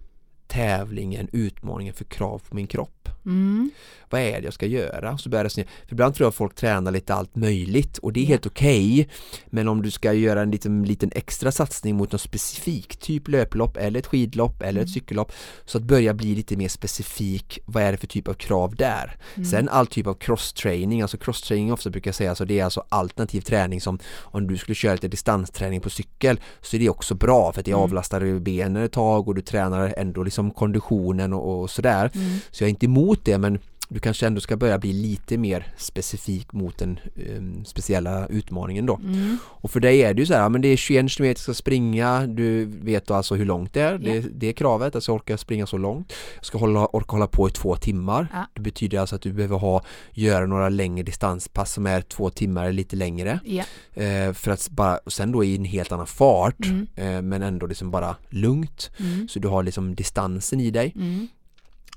tävlingen, 0.48 1.28
utmaningen 1.32 1.94
för 1.94 2.04
krav 2.04 2.42
på 2.48 2.54
min 2.54 2.66
kropp? 2.66 3.08
Mm. 3.26 3.70
Vad 4.10 4.20
är 4.20 4.40
det 4.40 4.44
jag 4.44 4.54
ska 4.54 4.66
göra? 4.66 5.18
Så 5.18 5.28
börjar 5.28 5.40
jag 5.40 5.44
resonera. 5.44 5.68
För 5.86 5.92
ibland 5.92 6.14
tror 6.14 6.24
jag 6.24 6.28
att 6.28 6.34
folk 6.34 6.54
tränar 6.54 6.92
lite 6.92 7.14
allt 7.14 7.36
möjligt 7.36 7.98
och 7.98 8.12
det 8.12 8.20
är 8.20 8.22
yeah. 8.22 8.30
helt 8.30 8.46
okej. 8.46 9.00
Okay, 9.00 9.14
men 9.46 9.68
om 9.68 9.82
du 9.82 9.90
ska 9.90 10.12
göra 10.12 10.42
en 10.42 10.50
liten, 10.50 10.82
liten 10.82 11.10
extra 11.14 11.52
satsning 11.52 11.96
mot 11.96 12.12
något 12.12 12.20
specifikt, 12.20 13.00
typ 13.00 13.28
löplopp 13.28 13.76
eller 13.76 14.00
ett 14.00 14.06
skidlopp 14.06 14.62
eller 14.62 14.70
mm. 14.80 14.82
ett 14.82 14.90
cykellopp. 14.90 15.32
Så 15.64 15.78
att 15.78 15.84
börja 15.84 16.14
bli 16.14 16.34
lite 16.34 16.56
mer 16.56 16.68
specifik, 16.68 17.58
vad 17.64 17.82
är 17.82 17.92
det 17.92 17.98
för 17.98 18.06
typ 18.06 18.28
av 18.28 18.34
krav 18.34 18.74
där? 18.76 19.16
Mm. 19.34 19.44
Sen 19.44 19.68
all 19.68 19.86
typ 19.86 20.06
av 20.06 20.14
crosstraining, 20.14 21.02
alltså 21.02 21.18
crosstraining 21.18 21.72
ofta 21.72 21.90
brukar 21.90 22.08
jag 22.08 22.14
säga, 22.14 22.30
alltså 22.30 22.44
det 22.44 22.60
är 22.60 22.64
alltså 22.64 22.84
alternativ 22.88 23.40
träning 23.40 23.80
som 23.80 23.98
om 24.22 24.46
du 24.46 24.56
skulle 24.56 24.74
köra 24.74 24.92
lite 24.92 25.08
distansträning 25.08 25.80
på 25.80 25.90
cykel 25.90 26.40
så 26.60 26.76
är 26.76 26.80
det 26.80 26.88
också 26.88 27.14
bra 27.14 27.52
för 27.52 27.60
att 27.60 27.64
det 27.64 27.70
mm. 27.70 27.82
avlastar 27.82 28.38
benen 28.38 28.82
ett 28.82 28.92
tag 28.92 29.28
och 29.28 29.34
du 29.34 29.42
tränar 29.42 29.94
ändå 29.96 30.22
liksom 30.22 30.35
konditionen 30.50 31.32
och, 31.32 31.62
och 31.62 31.70
sådär. 31.70 32.10
Mm. 32.14 32.38
Så 32.50 32.62
jag 32.62 32.66
är 32.66 32.70
inte 32.70 32.86
emot 32.86 33.20
det 33.24 33.38
men 33.38 33.58
du 33.88 34.00
kanske 34.00 34.26
ändå 34.26 34.40
ska 34.40 34.56
börja 34.56 34.78
bli 34.78 34.92
lite 34.92 35.38
mer 35.38 35.72
specifik 35.76 36.52
mot 36.52 36.78
den 36.78 36.98
um, 37.36 37.64
speciella 37.64 38.26
utmaningen 38.26 38.86
då. 38.86 39.00
Mm. 39.04 39.38
Och 39.44 39.70
för 39.70 39.80
dig 39.80 40.02
är 40.02 40.14
det 40.14 40.20
ju 40.20 40.26
så 40.26 40.34
här, 40.34 40.48
men 40.48 40.60
det 40.60 40.68
är 40.68 40.76
21 40.76 41.16
km 41.16 41.34
ska 41.34 41.54
springa, 41.54 42.26
du 42.26 42.64
vet 42.64 43.06
då 43.06 43.14
alltså 43.14 43.34
hur 43.34 43.44
långt 43.44 43.72
det 43.72 43.80
är, 43.80 43.92
yeah. 43.92 44.22
det, 44.22 44.28
det, 44.28 44.46
är 44.46 44.52
kravet, 44.52 44.94
alltså 44.94 45.12
jag 45.12 45.16
orkar 45.16 45.36
springa 45.36 45.66
så 45.66 45.78
långt. 45.78 46.12
Jag 46.36 46.44
ska 46.44 46.58
hålla, 46.58 46.86
orka 46.86 47.12
hålla 47.12 47.26
på 47.26 47.48
i 47.48 47.50
två 47.50 47.76
timmar. 47.76 48.28
Ja. 48.32 48.46
Det 48.54 48.60
betyder 48.60 48.98
alltså 48.98 49.16
att 49.16 49.22
du 49.22 49.32
behöver 49.32 49.56
ha, 49.56 49.82
göra 50.12 50.46
några 50.46 50.68
längre 50.68 51.02
distanspass 51.02 51.72
som 51.72 51.86
är 51.86 52.00
två 52.00 52.30
timmar 52.30 52.62
eller 52.62 52.72
lite 52.72 52.96
längre. 52.96 53.40
Yeah. 53.44 54.28
Eh, 54.28 54.32
för 54.32 54.50
att 54.50 54.70
bara, 54.70 54.98
sen 55.06 55.32
då 55.32 55.44
i 55.44 55.56
en 55.56 55.64
helt 55.64 55.92
annan 55.92 56.06
fart, 56.06 56.64
mm. 56.64 56.86
eh, 56.96 57.22
men 57.22 57.42
ändå 57.42 57.66
liksom 57.66 57.90
bara 57.90 58.16
lugnt. 58.28 58.90
Mm. 59.00 59.28
Så 59.28 59.38
du 59.38 59.48
har 59.48 59.62
liksom 59.62 59.94
distansen 59.94 60.60
i 60.60 60.70
dig. 60.70 60.92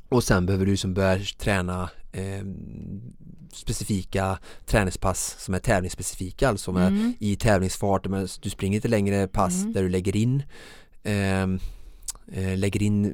Och 0.10 0.24
sen 0.24 0.46
behöver 0.46 0.66
du 0.66 0.78
som 0.78 0.94
börja 0.94 1.20
träna 1.38 1.90
eh, 2.12 2.44
specifika 3.54 4.40
träningspass 4.66 5.36
som 5.40 5.54
är 5.54 5.60
tävlingsspecifika, 5.60 6.50
alltså 6.50 6.72
med, 6.72 6.88
Mm. 6.88 7.14
i 7.20 7.36
tävlingsfart, 7.36 8.08
men 8.08 8.28
du 8.42 8.50
springer 8.50 8.76
inte 8.76 8.88
längre 8.88 9.28
pass 9.28 9.62
Mm. 9.62 9.74
där 9.74 9.84
du 9.84 9.90
lägger 9.90 10.16
in 10.16 10.44
eh, 11.04 11.44
eh, 12.32 12.58
lägger 12.58 12.84
in 12.84 13.06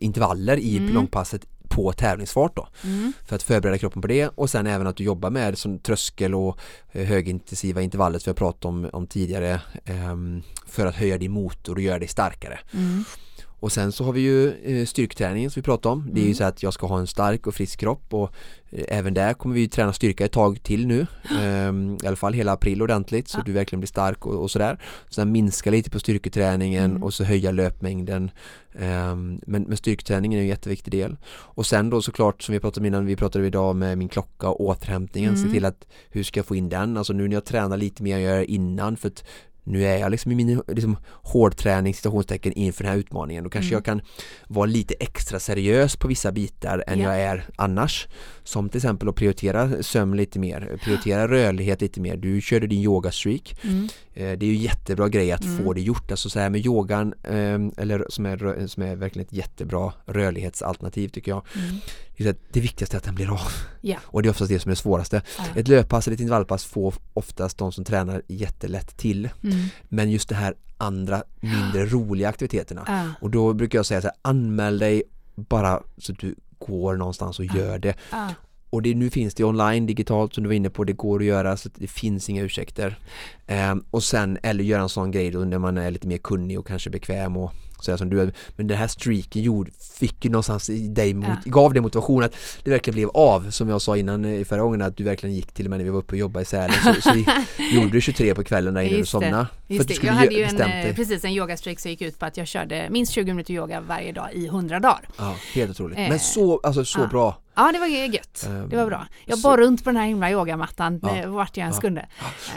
intervaller 0.00 0.56
i 0.56 0.76
Mm. 0.78 0.94
långpasset 0.94 1.46
på 1.68 1.92
tävlingsfart 1.92 2.56
då 2.56 2.68
Mm. 2.84 3.12
för 3.26 3.36
att 3.36 3.42
förbereda 3.42 3.78
kroppen 3.78 4.02
på 4.02 4.08
det 4.08 4.28
och 4.28 4.50
sen 4.50 4.66
även 4.66 4.86
att 4.86 4.96
du 4.96 5.04
jobbar 5.04 5.30
med 5.30 5.58
som 5.58 5.78
tröskel 5.78 6.34
och 6.34 6.58
eh, 6.92 7.04
högintensiva 7.06 7.82
intervallet 7.82 8.22
som 8.22 8.30
jag 8.30 8.36
pratade 8.36 8.68
om, 8.68 8.90
om 8.92 9.06
tidigare 9.06 9.60
ehm, 9.84 10.42
för 10.66 10.86
att 10.86 10.94
höja 10.96 11.18
din 11.18 11.32
motor 11.32 11.74
och 11.74 11.80
göra 11.80 11.98
dig 11.98 12.08
starkare. 12.08 12.58
Mm. 12.74 13.04
Och 13.60 13.72
sen 13.72 13.92
så 13.92 14.04
har 14.04 14.12
vi 14.12 14.20
ju 14.20 14.52
eh, 14.80 14.86
styrketräningen 14.86 15.50
som 15.50 15.60
vi 15.60 15.64
pratade 15.64 15.92
om. 15.92 16.08
Det 16.12 16.20
är 16.20 16.22
ju 16.22 16.26
Mm. 16.26 16.34
så 16.34 16.44
att 16.44 16.62
jag 16.62 16.72
ska 16.74 16.86
ha 16.86 16.98
en 16.98 17.06
stark 17.06 17.46
och 17.46 17.54
frisk 17.54 17.80
kropp 17.80 18.14
och 18.14 18.32
eh, 18.70 18.84
även 18.98 19.14
där 19.14 19.34
kommer 19.34 19.54
vi 19.54 19.68
träna 19.68 19.92
styrka 19.92 20.24
ett 20.24 20.32
tag 20.32 20.62
till 20.62 20.86
nu. 20.86 21.06
Ehm, 21.40 21.96
I 22.02 22.06
alla 22.06 22.16
fall 22.16 22.32
hela 22.32 22.52
april 22.52 22.82
ordentligt 22.82 23.28
så 23.28 23.40
du 23.46 23.52
verkligen 23.52 23.80
blir 23.80 23.88
stark 23.88 24.26
och, 24.26 24.42
och 24.42 24.50
sådär. 24.50 24.78
Sen 25.10 25.32
minska 25.32 25.70
lite 25.70 25.90
på 25.90 25.98
styrketräningen 26.00 26.90
Mm. 26.90 27.02
och 27.02 27.14
så 27.14 27.24
höja 27.24 27.50
löpmängden. 27.50 28.30
Ehm, 28.78 29.40
men, 29.46 29.62
men 29.62 29.76
styrketräningen 29.76 30.38
är 30.38 30.42
en 30.42 30.48
jätteviktig 30.48 30.92
del. 30.92 31.16
Och 31.30 31.66
sen 31.66 31.90
då 31.90 32.02
såklart 32.02 32.42
som 32.42 32.52
vi 32.52 32.60
pratade 32.60 32.80
om 32.80 32.86
innan, 32.86 33.06
vi 33.06 33.16
pratade 33.16 33.46
idag 33.46 33.76
med 33.76 33.98
min 33.98 34.08
klocka 34.08 34.48
och 34.48 34.60
återhämtningen. 34.60 35.34
Mm. 35.34 35.46
Se 35.46 35.52
till 35.54 35.64
att 35.64 35.86
hur 36.10 36.22
ska 36.22 36.38
jag 36.38 36.46
få 36.46 36.56
in 36.56 36.68
den? 36.68 36.96
Alltså 36.96 37.12
nu 37.12 37.28
när 37.28 37.36
jag 37.36 37.44
tränar 37.44 37.76
lite 37.76 38.02
mer 38.02 38.16
än 38.16 38.22
jag 38.22 38.36
gör 38.36 38.50
innan 38.50 38.96
för 38.96 39.08
att 39.08 39.24
nu 39.68 39.84
är 39.86 39.98
jag 39.98 40.10
liksom 40.10 40.32
i 40.32 40.34
min 40.34 40.62
liksom, 40.68 40.96
hårdträning 41.08 41.94
citationstecken 41.94 42.52
inför 42.52 42.84
den 42.84 42.92
här 42.92 42.98
utmaningen. 42.98 43.44
Då 43.44 43.50
kanske 43.50 43.68
Mm. 43.68 43.76
jag 43.76 43.84
kan 43.84 44.00
vara 44.48 44.66
lite 44.66 44.94
extra 45.00 45.40
seriös 45.40 45.96
på 45.96 46.08
vissa 46.08 46.32
bitar 46.32 46.84
än 46.86 47.00
Ja. 47.00 47.08
jag 47.14 47.22
är 47.22 47.46
annars. 47.56 48.06
Som 48.44 48.68
till 48.68 48.78
exempel 48.78 49.08
att 49.08 49.14
prioritera 49.14 49.82
sömn 49.82 50.16
lite 50.16 50.38
mer, 50.38 50.78
prioritera 50.84 51.28
rörlighet 51.28 51.80
lite 51.80 52.00
mer. 52.00 52.16
Du 52.16 52.40
körde 52.40 52.66
din 52.66 52.82
yogastreak. 52.82 53.56
Mm. 53.64 53.88
Eh, 54.14 54.38
Det 54.38 54.46
är 54.46 54.50
ju 54.50 54.56
jättebra 54.56 55.08
grej 55.08 55.32
att 55.32 55.44
Mm. 55.44 55.58
få 55.64 55.72
det 55.72 55.80
gjort. 55.80 56.10
Alltså 56.10 56.30
så 56.30 56.38
här 56.40 56.50
med 56.50 56.66
yogan, 56.66 57.14
ehm, 57.24 57.72
eller 57.76 58.06
som 58.08 58.26
är, 58.26 58.66
som 58.66 58.82
är 58.82 58.96
verkligen 58.96 59.26
ett 59.26 59.32
jättebra 59.32 59.92
rörlighetsalternativ 60.06 61.08
tycker 61.08 61.30
jag. 61.32 61.42
Det, 62.18 62.60
viktigaste 62.60 62.96
är 62.96 62.98
att 62.98 63.04
den 63.04 63.14
blir 63.14 63.32
av. 63.32 63.52
Ja. 63.80 63.96
Och 64.04 64.22
det 64.22 64.28
är 64.28 64.30
oftast 64.30 64.50
det 64.50 64.60
som 64.60 64.68
är 64.68 64.72
det 64.72 64.80
svåraste. 64.80 65.22
Ja. 65.38 65.44
Ett 65.56 65.68
löppass 65.68 66.06
eller 66.06 66.14
ett 66.14 66.20
intervallpass 66.20 66.64
får 66.64 66.94
oftast 67.14 67.58
de 67.58 67.72
som 67.72 67.84
tränar 67.84 68.22
jättelätt 68.28 68.96
till. 68.96 69.28
Mm. 69.42 69.58
Men 69.88 70.10
just 70.10 70.28
det 70.28 70.34
här 70.34 70.54
andra 70.76 71.22
mindre 71.40 71.86
roliga 71.86 72.28
aktiviteterna. 72.28 72.84
Ja. 72.86 73.04
Och 73.20 73.30
då 73.30 73.52
brukar 73.52 73.78
jag 73.78 73.86
säga 73.86 74.00
så 74.00 74.06
här, 74.06 74.16
anmäl 74.22 74.78
dig 74.78 75.02
bara 75.34 75.82
så 75.98 76.12
att 76.12 76.18
du 76.18 76.34
går 76.58 76.96
någonstans 76.96 77.38
och 77.38 77.44
gör 77.44 77.78
det. 77.78 77.94
Och 78.70 78.82
det, 78.82 78.94
nu 78.94 79.10
finns 79.10 79.34
det 79.34 79.44
online 79.44 79.86
digitalt 79.86 80.34
som 80.34 80.44
du 80.44 80.48
var 80.48 80.54
inne 80.54 80.70
på, 80.70 80.84
det 80.84 80.92
går 80.92 81.20
att 81.20 81.26
göra 81.26 81.56
så 81.56 81.68
att 81.68 81.74
det 81.74 81.86
finns 81.86 82.28
inga 82.28 82.42
ursäkter. 82.42 82.98
Ehm, 83.46 83.84
och 83.90 84.04
sen, 84.04 84.38
eller 84.42 84.64
göra 84.64 84.82
en 84.82 84.88
sån 84.88 85.10
grej 85.10 85.30
då 85.30 85.38
när 85.38 85.58
man 85.58 85.78
är 85.78 85.90
lite 85.90 86.08
mer 86.08 86.18
kunnig 86.18 86.58
och 86.58 86.66
kanske 86.66 86.90
bekväm 86.90 87.36
och 87.36 87.52
sådär 87.80 87.96
som 87.98 88.08
du 88.10 88.20
är. 88.20 88.32
Men 88.56 88.66
den 88.66 88.78
här 88.78 88.86
streaken 88.88 89.42
gjorde, 89.42 89.70
fick 89.98 90.24
ju 90.24 90.30
någonstans 90.30 90.70
i 90.70 90.88
dig, 90.88 91.14
mot, 91.14 91.28
Ja. 91.28 91.36
gav 91.44 91.72
dig 91.72 91.82
motivation 91.82 92.22
att 92.24 92.34
det 92.62 92.70
verkligen 92.70 92.94
blev 92.94 93.08
av. 93.14 93.50
Som 93.50 93.68
jag 93.68 93.82
sa 93.82 93.96
innan 93.96 94.24
eh, 94.24 94.40
i 94.40 94.44
förra 94.44 94.60
gången 94.62 94.82
att 94.82 94.96
du 94.96 95.04
verkligen 95.04 95.34
gick 95.36 95.52
till 95.52 95.66
och 95.66 95.70
med 95.70 95.78
när 95.78 95.84
vi 95.84 95.90
var 95.90 95.98
uppe 95.98 96.12
och 96.12 96.18
jobbade 96.18 96.42
i 96.42 96.46
Sälen 96.46 96.76
så, 96.84 97.00
så 97.00 97.14
gjorde 97.74 97.88
du 97.90 98.00
23 98.00 98.34
på 98.34 98.44
kvällen 98.44 98.74
där 98.74 98.80
innan 98.80 98.92
du 98.92 98.98
Just 98.98 99.10
somnade. 99.10 99.46
För 99.68 99.80
att 99.80 99.88
du 99.88 99.94
skulle 99.94 100.12
Jag 100.12 100.16
hade 100.16 100.34
ju 100.34 100.42
en, 100.42 100.60
eh, 100.60 100.66
dig. 100.68 100.94
precis 100.94 101.24
en 101.24 101.32
yogastreak 101.32 101.80
som 101.80 101.90
gick 101.90 102.02
ut 102.02 102.18
på 102.18 102.26
att 102.26 102.36
jag 102.36 102.46
körde 102.46 102.88
minst 102.90 103.12
20 103.12 103.32
minuter 103.32 103.54
yoga 103.54 103.80
varje 103.80 104.12
dag 104.12 104.28
i 104.32 104.46
100 104.46 104.80
dagar. 104.80 105.08
Ja, 105.18 105.36
helt 105.54 105.70
otroligt. 105.70 105.98
Eh, 105.98 106.08
Men 106.08 106.18
så, 106.18 106.60
alltså 106.62 106.84
så 106.84 107.00
ja. 107.00 107.06
bra. 107.06 107.38
Ja, 107.58 107.72
det 107.72 107.78
var 107.78 107.86
gött. 107.86 108.46
Ehm, 108.46 108.68
Det 108.68 108.76
var 108.76 108.86
bra. 108.86 109.06
Jag 109.26 109.38
så- 109.38 109.48
bar 109.48 109.56
runt 109.58 109.84
på 109.84 109.90
den 109.90 109.96
här 109.96 110.06
himla 110.06 110.30
yogamattan 110.30 111.00
Ja. 111.02 111.16
eh, 111.16 111.28
vart 111.30 111.56
jag 111.56 111.66
än 111.66 111.72
Ja. 111.74 111.80
kunde. 111.80 112.06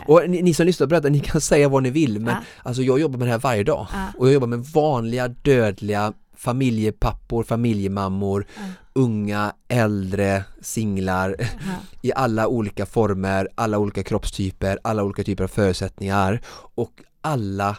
Och 0.08 0.22
ni, 0.30 0.42
ni 0.42 0.54
som 0.54 0.66
lyssnar 0.66 0.88
berätta, 0.88 1.10
ni 1.10 1.20
kan 1.20 1.42
säga 1.52 1.70
vad 1.70 1.84
ni 1.84 1.90
vill 1.90 2.20
men 2.20 2.34
Ja. 2.34 2.42
alltså 2.64 2.82
jag 2.82 3.00
jobbar 3.00 3.18
med 3.20 3.28
det 3.28 3.32
här 3.32 3.40
varje 3.40 3.64
dag 3.64 3.88
och 4.18 4.28
jag 4.28 4.34
jobbar 4.34 4.48
med 4.48 4.60
vanliga 4.60 5.28
dödliga 5.28 6.14
familjepappor, 6.38 7.44
familjemammor, 7.44 8.46
unga, 8.94 9.54
äldre, 9.68 10.44
singlar 10.62 11.36
i 12.02 12.12
alla 12.16 12.48
olika 12.48 12.86
former, 12.86 13.48
alla 13.56 13.78
olika 13.78 14.04
kroppstyper, 14.04 14.80
alla 14.84 15.04
olika 15.04 15.24
typer 15.24 15.44
av 15.44 15.48
förutsättningar 15.48 16.42
och 16.76 16.92
alla 17.22 17.78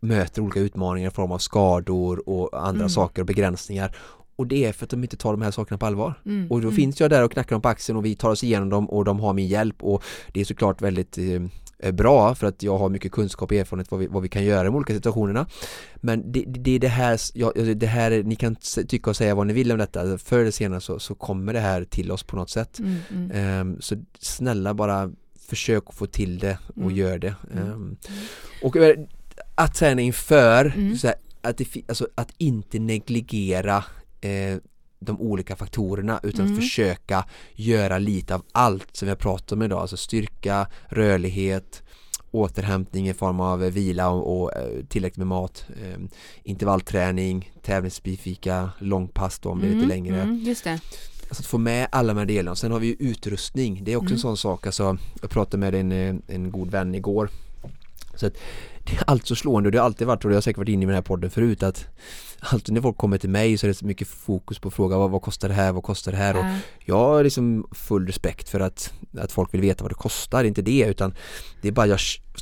möter 0.00 0.42
olika 0.42 0.60
utmaningar 0.60 1.10
i 1.10 1.14
form 1.14 1.32
av 1.32 1.38
skador 1.38 2.28
och 2.28 2.50
andra 2.66 2.80
Mm. 2.80 2.88
saker 2.88 3.22
och 3.22 3.26
begränsningar 3.26 3.96
och 4.36 4.46
det 4.46 4.64
är 4.64 4.72
för 4.72 4.84
att 4.86 4.90
de 4.90 5.02
inte 5.02 5.16
tar 5.16 5.32
de 5.32 5.42
här 5.42 5.50
sakerna 5.50 5.78
på 5.78 5.86
allvar. 5.86 6.14
Mm. 6.26 6.50
Och 6.50 6.60
då 6.60 6.68
mm. 6.68 6.76
finns 6.76 7.00
jag 7.00 7.10
där 7.10 7.22
och 7.24 7.32
knackar 7.32 7.54
dem 7.54 7.62
på 7.62 7.68
axeln 7.68 7.96
och 7.96 8.04
vi 8.04 8.14
tar 8.16 8.30
oss 8.30 8.44
igenom 8.44 8.68
dem 8.68 8.90
och 8.90 9.04
de 9.04 9.20
har 9.20 9.32
min 9.32 9.46
hjälp 9.46 9.82
och 9.82 10.02
det 10.32 10.40
är 10.40 10.44
såklart 10.44 10.82
väldigt 10.82 11.18
eh, 11.18 11.92
bra 11.92 12.34
för 12.34 12.46
att 12.46 12.62
jag 12.62 12.78
har 12.78 12.88
mycket 12.88 13.12
kunskap 13.12 13.50
och 13.50 13.56
erfarenhet 13.56 13.90
vad 13.90 14.00
vi, 14.00 14.06
vad 14.06 14.22
vi 14.22 14.28
kan 14.28 14.44
göra 14.44 14.60
i 14.62 14.64
de 14.64 14.74
olika 14.74 14.94
situationerna. 14.94 15.46
Men 15.96 16.32
det, 16.32 16.44
det 16.46 16.70
är 16.70 16.78
det 16.78 16.88
här, 16.88 17.20
ja, 17.34 17.52
det 17.76 17.86
här, 17.86 18.10
är- 18.10 18.22
ni 18.22 18.36
kan 18.36 18.56
tycka 18.88 19.10
och 19.10 19.16
säga 19.16 19.34
vad 19.34 19.46
ni 19.46 19.52
vill 19.52 19.72
om 19.72 19.78
detta, 19.78 20.18
förr 20.18 20.38
eller 20.38 20.50
senare 20.50 20.80
så, 20.80 20.98
så 20.98 21.14
kommer 21.14 21.52
det 21.52 21.60
här 21.60 21.84
till 21.84 22.10
oss 22.12 22.22
på 22.22 22.36
något 22.36 22.50
sätt. 22.50 22.78
Mm. 22.78 23.30
Ehm, 23.34 23.80
så 23.80 23.96
snälla 24.18 24.74
bara 24.74 25.12
försök 25.48 25.84
att 25.86 25.94
få 25.94 26.06
till 26.06 26.38
det 26.38 26.58
och 26.68 26.82
Mm. 26.82 26.94
gör 26.96 27.18
det. 27.18 27.34
Mm. 27.52 27.68
Ehm, 27.72 27.96
och 28.62 28.76
eh, 28.76 28.96
att 29.54 29.74
träna 29.74 30.00
inför, 30.00 30.94
så 30.96 31.06
här, 31.06 31.16
att, 31.42 31.58
det, 31.58 31.66
alltså, 31.88 32.08
att 32.14 32.30
inte 32.38 32.78
negligera 32.78 33.84
eh, 34.24 34.56
de 35.00 35.20
olika 35.20 35.56
faktorerna 35.56 36.20
utan 36.22 36.40
Mm. 36.46 36.52
att 36.58 36.62
försöka 36.64 37.24
göra 37.54 37.98
lite 37.98 38.34
av 38.34 38.42
allt 38.52 38.96
som 38.96 39.06
vi 39.06 39.10
har 39.10 39.16
pratat 39.16 39.52
om 39.52 39.62
idag, 39.62 39.80
alltså 39.80 39.96
styrka, 39.96 40.66
rörlighet, 40.88 41.82
återhämtning 42.30 43.08
i 43.08 43.14
form 43.14 43.40
av 43.40 43.58
vila 43.60 44.08
och, 44.10 44.40
och 44.42 44.56
eh, 44.56 44.84
tillräckligt 44.88 45.16
med 45.18 45.26
mat, 45.26 45.66
eh, 45.82 46.00
intervallträning, 46.42 47.52
tävlingsspecifika 47.62 48.70
långpass 48.78 49.38
då 49.38 49.48
om 49.48 49.60
det 49.60 49.66
är 49.66 49.68
lite 49.68 49.76
Mm, 49.84 49.88
längre. 49.88 50.20
Mm, 50.20 50.36
just 50.42 50.64
det. 50.64 50.70
Alltså 51.28 51.42
att 51.42 51.46
få 51.46 51.58
med 51.58 51.88
alla 51.92 52.12
de 52.14 52.18
här 52.18 52.26
delarna. 52.26 52.56
Sen 52.56 52.72
har 52.72 52.78
vi 52.80 52.86
ju 52.86 52.96
utrustning. 52.98 53.84
Det 53.84 53.92
är 53.92 53.96
också 53.96 54.06
Mm. 54.06 54.14
en 54.14 54.20
sån 54.20 54.36
sak. 54.36 54.66
Alltså, 54.66 54.96
jag 55.20 55.30
pratade 55.30 55.56
med 55.60 55.74
en, 55.74 55.92
eh, 55.92 56.14
en 56.36 56.50
god 56.50 56.70
vän 56.70 56.94
igår. 56.94 57.28
Så 58.16 58.26
att 58.26 58.34
det 58.84 58.92
är 58.92 59.04
allt 59.06 59.26
så 59.26 59.36
slående 59.36 59.68
och 59.68 59.72
det 59.72 59.78
har 59.78 59.84
alltid 59.84 60.06
varit 60.06 60.24
och 60.24 60.30
det 60.30 60.36
har 60.36 60.40
säkert 60.40 60.58
varit 60.58 60.68
inne 60.68 60.82
i 60.82 60.86
den 60.86 60.94
här 60.94 61.02
podden 61.02 61.30
förut 61.30 61.62
att 61.62 61.86
alltid 62.40 62.74
när 62.74 62.80
folk 62.80 62.96
kommer 62.96 63.18
till 63.18 63.30
mig 63.30 63.58
så 63.58 63.66
är 63.66 63.68
det 63.68 63.74
så 63.74 63.86
mycket 63.86 64.08
fokus 64.08 64.58
på 64.58 64.68
att 64.68 64.74
fråga 64.74 64.98
vad, 64.98 65.10
vad 65.10 65.22
kostar 65.22 65.48
det 65.48 65.54
här, 65.54 65.72
vad 65.72 65.82
kostar 65.82 66.12
det 66.12 66.18
här? 66.18 66.36
Och 66.36 66.44
jag 66.84 66.98
har 66.98 67.24
liksom 67.24 67.66
full 67.72 68.06
respekt 68.06 68.48
för 68.48 68.60
att, 68.60 68.92
att 69.18 69.32
folk 69.32 69.54
vill 69.54 69.60
veta 69.60 69.84
vad 69.84 69.90
det 69.90 69.94
kostar, 69.94 70.42
det 70.42 70.46
är 70.46 70.48
inte 70.48 70.62
det 70.62 70.86
utan 70.88 71.14
det 71.62 71.68
är 71.68 71.72
bara 71.72 71.86
jag 71.86 71.98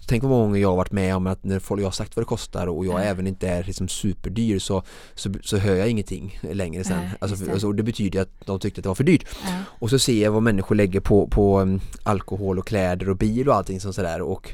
Tänk 0.07 0.23
vad 0.23 0.31
många 0.31 0.45
gånger 0.45 0.61
jag 0.61 0.69
har 0.69 0.77
varit 0.77 0.93
med 0.93 1.17
om 1.17 1.27
att 1.27 1.45
när 1.45 1.59
folk, 1.59 1.81
jag 1.81 1.87
har 1.87 1.93
sagt 1.93 2.17
vad 2.17 2.23
det 2.23 2.29
kostar 2.29 2.67
och 2.67 2.87
jag 2.87 3.07
även 3.07 3.27
inte 3.27 3.49
är 3.49 3.65
liksom 3.65 3.89
superdyr 3.89 4.59
så, 4.59 4.83
så, 5.15 5.31
så 5.43 5.57
hör 5.57 5.75
jag 5.75 5.89
ingenting 5.89 6.41
längre 6.53 6.85
sen. 6.85 7.09
alltså, 7.19 7.45
det. 7.45 7.53
Alltså, 7.53 7.73
det 7.73 7.83
betyder 7.83 8.23
att 8.23 8.47
de 8.47 8.59
tyckte 8.59 8.79
att 8.79 8.83
det 8.83 8.89
var 8.89 8.95
för 8.95 9.05
dyrt. 9.05 9.27
Och 9.63 9.91
så 9.91 9.99
ser 9.99 10.23
jag 10.23 10.33
vad 10.33 10.43
människor 10.43 10.75
lägger 10.75 11.01
på, 11.01 11.27
på 11.27 11.61
um, 11.61 11.81
alkohol 12.03 12.59
och 12.59 12.67
kläder 12.67 13.09
och 13.09 13.17
bil 13.17 13.49
och 13.49 13.55
allting 13.55 13.81
sånt 13.81 13.95
sådär 13.95 14.23
och 14.23 14.53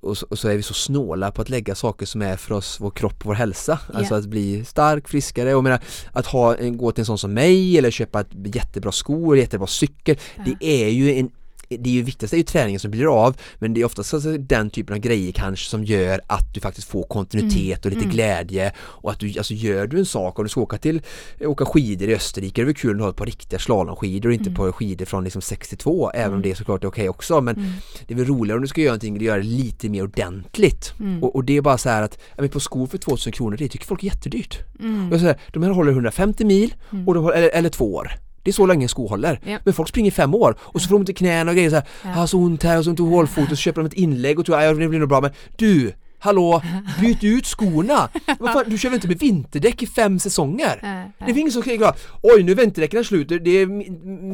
och 0.00 0.18
så, 0.18 0.26
och 0.30 0.38
så, 0.38 0.48
är 0.48 0.56
vi 0.56 0.62
så 0.62 0.74
snåla 0.74 1.30
på 1.30 1.42
att 1.42 1.48
lägga 1.48 1.74
saker 1.74 2.06
som 2.06 2.22
är 2.22 2.36
för 2.36 2.54
oss, 2.54 2.80
vår 2.80 2.90
kropp 2.90 3.18
och 3.18 3.26
vår 3.26 3.34
hälsa. 3.34 3.78
Yeah. 3.88 3.98
Alltså 3.98 4.14
att 4.14 4.26
bli 4.26 4.64
stark, 4.64 5.08
friskare 5.08 5.54
och 5.54 5.64
menar, 5.64 5.80
att 6.12 6.26
ha, 6.26 6.56
gå 6.60 6.92
till 6.92 7.02
en 7.02 7.06
sån 7.06 7.18
som 7.18 7.34
mig 7.34 7.78
eller 7.78 7.90
köpa 7.90 8.20
ett 8.20 8.54
jättebra 8.54 8.92
skor, 8.92 9.36
jättebra 9.38 9.66
cykel. 9.66 10.16
Yeah. 10.36 10.48
Det 10.48 10.66
är 10.66 10.88
ju 10.88 11.14
en 11.14 11.30
det 11.68 11.90
är 11.90 11.94
ju 11.94 12.02
viktigast 12.02 12.32
är 12.32 12.38
ju 12.38 12.42
träningen 12.42 12.80
som 12.80 12.90
blir 12.90 13.24
av 13.24 13.36
men 13.58 13.74
det 13.74 13.80
är 13.80 13.84
oftast 13.84 14.14
alltså 14.14 14.38
den 14.38 14.70
typen 14.70 14.94
av 14.94 15.00
grejer 15.00 15.32
kanske 15.32 15.70
som 15.70 15.84
gör 15.84 16.20
att 16.26 16.54
du 16.54 16.60
faktiskt 16.60 16.88
får 16.88 17.02
kontinuitet 17.02 17.84
och 17.84 17.90
lite 17.90 18.02
mm. 18.02 18.12
glädje 18.14 18.72
och 18.78 19.10
att 19.10 19.20
du, 19.20 19.34
alltså 19.38 19.54
gör 19.54 19.86
du 19.86 19.98
en 19.98 20.06
sak 20.06 20.38
och 20.38 20.44
du 20.44 20.48
ska 20.48 20.60
åka 20.60 20.78
till 20.78 21.02
åka 21.40 21.64
skidor 21.64 22.08
i 22.08 22.14
Österrike, 22.14 22.60
det 22.60 22.62
är 22.62 22.66
väl 22.66 22.74
kul 22.74 22.96
att 22.96 23.02
ha 23.02 23.10
ett 23.10 23.16
par 23.16 23.26
riktiga 23.26 23.58
slalomskidor 23.58 24.28
och 24.28 24.34
inte 24.34 24.50
mm. 24.50 24.54
på 24.54 24.72
skidor 24.72 25.04
från 25.04 25.24
liksom 25.24 25.42
62 25.42 26.10
även 26.10 26.26
om 26.26 26.32
mm. 26.32 26.42
det 26.42 26.50
är 26.50 26.54
såklart 26.54 26.84
är 26.84 26.88
okej 26.88 27.02
okay 27.02 27.08
också 27.08 27.40
men 27.40 27.56
mm. 27.56 27.70
det 28.06 28.14
är 28.14 28.18
väl 28.18 28.26
roligare 28.26 28.56
om 28.56 28.62
du 28.62 28.68
ska 28.68 28.80
göra 28.80 28.92
någonting, 28.92 29.20
göra 29.20 29.36
det 29.36 29.42
lite 29.42 29.88
mer 29.88 30.02
ordentligt 30.02 30.92
mm. 31.00 31.22
och, 31.22 31.36
och, 31.36 31.44
det 31.44 31.56
är 31.56 31.60
bara 31.60 31.78
så 31.78 31.88
här 31.88 32.02
att, 32.02 32.18
ja, 32.36 32.42
men 32.42 32.48
på 32.48 32.60
skor 32.60 32.86
för 32.86 32.98
2000 32.98 33.32
kronor 33.32 33.56
det 33.56 33.68
tycker 33.68 33.86
folk 33.86 34.02
är 34.02 34.06
jättedyrt. 34.06 34.58
Mm. 34.80 35.12
Och 35.12 35.20
så 35.20 35.26
här, 35.26 35.40
de 35.52 35.62
här 35.62 35.70
håller 35.70 35.92
150 35.92 36.44
mil 36.44 36.74
och 37.06 37.14
de, 37.14 37.26
eller, 37.26 37.50
eller 37.50 37.68
två 37.68 37.94
år 37.94 38.12
det 38.42 38.50
är 38.50 38.52
så 38.52 38.66
länge 38.66 38.84
en 38.84 38.88
sko 38.88 39.06
håller. 39.06 39.40
Ja. 39.44 39.58
Men 39.64 39.74
folk 39.74 39.88
springer 39.88 40.08
i 40.08 40.14
fem 40.14 40.34
år 40.34 40.56
och 40.60 40.80
så 40.80 40.88
får 40.88 40.94
de 40.94 41.02
inte 41.02 41.12
knäna 41.12 41.50
och 41.50 41.56
grejer 41.56 41.70
så 41.70 41.76
här, 41.76 41.84
ja. 42.02 42.08
har 42.08 42.26
så 42.26 42.38
ont 42.38 42.62
här 42.62 42.78
och 42.78 42.84
så 42.84 42.90
ont 42.90 43.00
i 43.00 43.02
hålfot 43.02 43.44
och 43.44 43.48
så 43.48 43.56
köper 43.56 43.80
de 43.80 43.86
ett 43.86 43.92
inlägg 43.92 44.38
och 44.38 44.46
tror 44.46 44.56
att 44.56 44.78
det 44.78 44.88
blir 44.88 44.98
nog 44.98 45.08
bra 45.08 45.20
men 45.20 45.30
du 45.56 45.92
Hallå, 46.18 46.62
byt 47.00 47.24
ut 47.24 47.46
skorna! 47.46 48.08
Fan, 48.38 48.64
du 48.66 48.78
kör 48.78 48.88
väl 48.88 48.96
inte 48.96 49.08
med 49.08 49.18
vinterdäck 49.18 49.82
i 49.82 49.86
fem 49.86 50.18
säsonger? 50.18 50.80
Äh, 51.18 51.26
det 51.26 51.34
finns 51.34 51.54
så 51.54 51.60
glad. 51.60 51.94
Oj, 52.22 52.42
nu 52.42 52.52
är 52.52 52.56
vinterdäcken 52.56 53.04
slut, 53.04 53.28
det 53.28 53.50
är, 53.50 53.66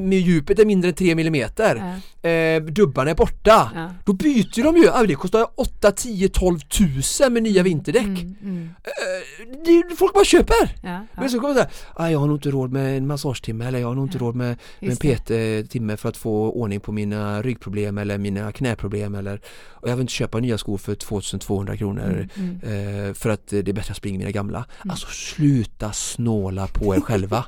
med 0.08 0.20
djupet 0.20 0.58
är 0.58 0.64
mindre 0.64 0.88
än 0.88 0.94
3 0.94 1.14
millimeter. 1.14 2.00
Äh. 2.22 2.62
dubbarna 2.62 3.10
är 3.10 3.14
borta. 3.14 3.70
Äh. 3.76 3.86
Då 4.04 4.12
byter 4.12 4.62
de 4.62 4.76
ju, 4.76 5.06
det 5.06 5.14
kostar 5.14 5.46
8, 5.54 5.92
10, 5.92 6.28
12 6.28 6.58
tusen 6.58 7.32
med 7.32 7.42
nya 7.42 7.62
vinterdäck. 7.62 8.04
Mm, 8.04 8.34
mm. 8.42 8.70
Eh, 8.84 9.46
det, 9.64 9.96
folk 9.96 10.14
bara 10.14 10.24
köper! 10.24 10.76
Ja, 10.82 11.06
Men 11.16 11.30
så 11.30 11.40
kommer 11.40 11.54
det 11.54 11.68
såhär, 11.96 12.10
jag 12.10 12.18
har 12.18 12.26
nog 12.26 12.36
inte 12.36 12.50
råd 12.50 12.72
med 12.72 12.96
en 12.96 13.06
massagetimme 13.06 13.66
eller 13.66 13.78
jag 13.78 13.88
har 13.88 13.94
nog 13.94 14.04
inte 14.04 14.18
råd 14.18 14.34
med, 14.34 14.56
med 14.80 14.90
en 14.90 14.96
PT-timme 14.96 15.96
för 15.96 16.08
att 16.08 16.16
få 16.16 16.50
ordning 16.50 16.80
på 16.80 16.92
mina 16.92 17.42
ryggproblem 17.42 17.98
eller 17.98 18.18
mina 18.18 18.52
knäproblem 18.52 19.14
eller 19.14 19.40
och 19.84 19.90
jag 19.90 19.96
vill 19.96 20.00
inte 20.00 20.12
köpa 20.12 20.40
nya 20.40 20.58
skor 20.58 20.78
för 20.78 20.94
2200 20.94 21.73
kronor 21.76 22.28
mm, 22.36 22.60
mm. 22.62 23.08
Eh, 23.08 23.14
för 23.14 23.30
att 23.30 23.46
det 23.46 23.68
är 23.68 23.72
bättre 23.72 23.90
att 23.90 23.96
springa 23.96 24.18
mina 24.18 24.30
gamla. 24.30 24.58
Mm. 24.58 24.90
Alltså 24.90 25.06
sluta 25.06 25.92
snåla 25.92 26.66
på 26.66 26.94
er 26.94 27.00
själva. 27.00 27.36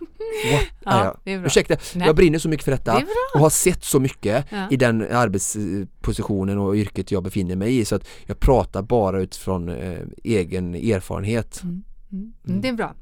What? 0.53 0.63
Ja, 0.85 1.17
det 1.25 1.33
är 1.33 1.39
bra. 1.39 1.47
Ursäkta, 1.47 1.77
Nej. 1.95 2.07
jag 2.07 2.17
brinner 2.17 2.39
så 2.39 2.49
mycket 2.49 2.65
för 2.65 2.73
detta 2.73 3.03
och 3.35 3.41
har 3.41 3.51
sett 3.51 3.85
så 3.85 4.01
mycket 4.01 4.47
ja. 4.51 4.69
i 4.71 4.77
den 4.77 5.03
arbetspositionen 5.03 6.59
och 6.59 6.75
yrket 6.75 7.11
jag 7.11 7.23
befinner 7.23 7.57
mig 7.57 7.79
i 7.79 7.85
så 7.85 7.95
att 7.95 8.09
jag 8.27 8.41
pratar 8.41 8.83
bara 8.83 9.21
utifrån 9.21 9.69
eh, 9.69 9.99
egen 10.25 10.75
erfarenhet. 10.75 11.63
Mm. 11.63 11.83
mm. 12.49 12.61
Det 12.61 12.69
är 12.69 12.73
bra. 12.73 12.95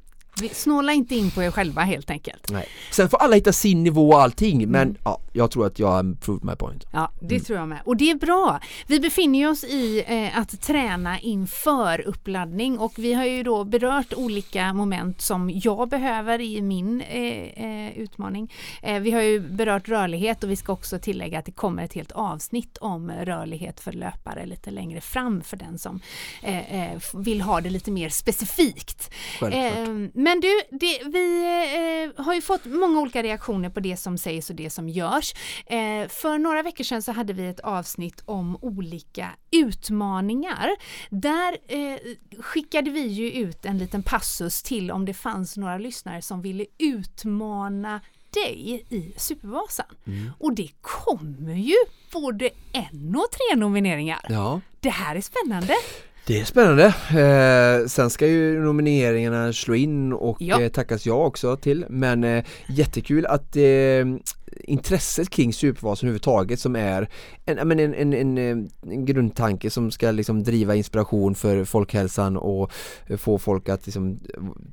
Snåla 0.52 0.92
inte 0.92 1.14
in 1.14 1.30
på 1.30 1.42
er 1.42 1.50
själva 1.50 1.82
helt 1.82 2.10
enkelt. 2.10 2.50
Nej. 2.50 2.66
Sen 2.90 3.08
får 3.08 3.18
alla 3.18 3.34
hitta 3.34 3.52
sin 3.52 3.82
nivå 3.82 4.08
och 4.08 4.22
allting 4.22 4.68
men 4.68 4.82
mm. 4.82 4.96
ja, 5.04 5.20
jag 5.32 5.50
tror 5.50 5.66
att 5.66 5.78
jag 5.78 5.88
har 5.88 6.14
proved 6.20 6.44
my 6.44 6.56
point. 6.56 6.84
Ja, 6.92 7.10
det 7.20 7.34
mm. 7.34 7.44
tror 7.44 7.58
jag 7.58 7.68
med. 7.68 7.80
Och 7.84 7.96
det 7.96 8.10
är 8.10 8.14
bra. 8.14 8.60
Vi 8.86 9.00
befinner 9.00 9.50
oss 9.50 9.64
i 9.64 10.04
eh, 10.06 10.38
att 10.38 10.60
träna 10.60 11.20
inför 11.20 12.00
uppladdning 12.00 12.78
och 12.78 12.92
vi 12.96 13.12
har 13.12 13.24
ju 13.24 13.42
då 13.42 13.64
berört 13.64 14.14
olika 14.14 14.72
moment 14.72 15.20
som 15.20 15.50
jag 15.50 15.88
behöver 15.88 16.40
i 16.40 16.62
min 16.62 17.00
eh, 17.00 17.64
eh, 17.64 17.98
utmaning. 17.98 18.52
Eh, 18.82 19.00
vi 19.00 19.10
har 19.10 19.20
ju 19.20 19.40
berört 19.40 19.88
rörlighet 19.88 20.44
och 20.44 20.50
vi 20.50 20.56
ska 20.56 20.72
också 20.72 20.98
tillägga 20.98 21.38
att 21.38 21.44
det 21.44 21.52
kommer 21.52 21.84
ett 21.84 21.94
helt 21.94 22.12
avsnitt 22.12 22.78
om 22.80 23.10
rörlighet 23.10 23.80
för 23.80 23.92
löpare 23.92 24.46
lite 24.46 24.70
längre 24.70 25.00
fram 25.00 25.42
för 25.42 25.56
den 25.56 25.78
som 25.78 26.00
eh, 26.42 26.92
eh, 26.92 27.00
vill 27.14 27.40
ha 27.40 27.60
det 27.60 27.70
lite 27.70 27.90
mer 27.90 28.08
specifikt. 28.08 29.10
Självklart. 29.40 30.14
Men 30.24 30.40
du, 30.40 30.60
det, 30.70 31.00
vi 31.04 31.44
eh, 32.16 32.24
har 32.24 32.34
ju 32.34 32.40
fått 32.40 32.64
många 32.64 33.00
olika 33.00 33.22
reaktioner 33.22 33.70
på 33.70 33.80
det 33.80 33.96
som 33.96 34.18
sägs 34.18 34.50
och 34.50 34.56
det 34.56 34.70
som 34.70 34.88
görs. 34.88 35.34
Eh, 35.66 36.08
för 36.08 36.38
några 36.38 36.62
veckor 36.62 36.84
sedan 36.84 37.02
så 37.02 37.12
hade 37.12 37.32
vi 37.32 37.46
ett 37.46 37.60
avsnitt 37.60 38.22
om 38.24 38.58
olika 38.60 39.30
utmaningar. 39.50 40.70
Där 41.10 41.56
eh, 41.68 41.98
skickade 42.40 42.90
vi 42.90 43.06
ju 43.06 43.30
ut 43.30 43.64
en 43.64 43.78
liten 43.78 44.02
passus 44.02 44.62
till 44.62 44.90
om 44.90 45.04
det 45.04 45.14
fanns 45.14 45.56
några 45.56 45.78
lyssnare 45.78 46.22
som 46.22 46.42
ville 46.42 46.66
utmana 46.78 48.00
dig 48.30 48.86
i 48.90 49.12
Supervasan. 49.16 49.86
Mm. 50.06 50.30
Och 50.38 50.54
det 50.54 50.70
kommer 50.80 51.54
ju 51.54 51.76
både 52.12 52.50
en 52.72 53.16
och 53.16 53.26
tre 53.30 53.56
nomineringar. 53.56 54.26
Ja. 54.28 54.60
Det 54.80 54.90
här 54.90 55.16
är 55.16 55.20
spännande. 55.20 55.74
Det 56.26 56.40
är 56.40 56.44
spännande. 56.44 56.84
Eh, 57.10 57.86
sen 57.86 58.10
ska 58.10 58.26
ju 58.26 58.60
nomineringarna 58.60 59.52
slå 59.52 59.74
in 59.74 60.12
och 60.12 60.36
ja. 60.40 60.60
eh, 60.60 60.68
tackas 60.68 61.06
jag 61.06 61.26
också 61.26 61.56
till 61.56 61.86
men 61.88 62.24
eh, 62.24 62.44
jättekul 62.68 63.26
att 63.26 63.56
eh, 63.56 63.62
intresset 64.60 65.30
kring 65.30 65.52
supervasen 65.52 66.06
överhuvudtaget 66.06 66.60
som 66.60 66.76
är 66.76 67.08
en, 67.44 67.58
en, 67.58 67.94
en, 67.94 68.14
en, 68.14 68.38
en 68.82 69.04
grundtanke 69.04 69.70
som 69.70 69.90
ska 69.90 70.10
liksom 70.10 70.42
driva 70.42 70.74
inspiration 70.74 71.34
för 71.34 71.64
folkhälsan 71.64 72.36
och 72.36 72.72
få 73.18 73.38
folk 73.38 73.68
att 73.68 73.86
liksom 73.86 74.18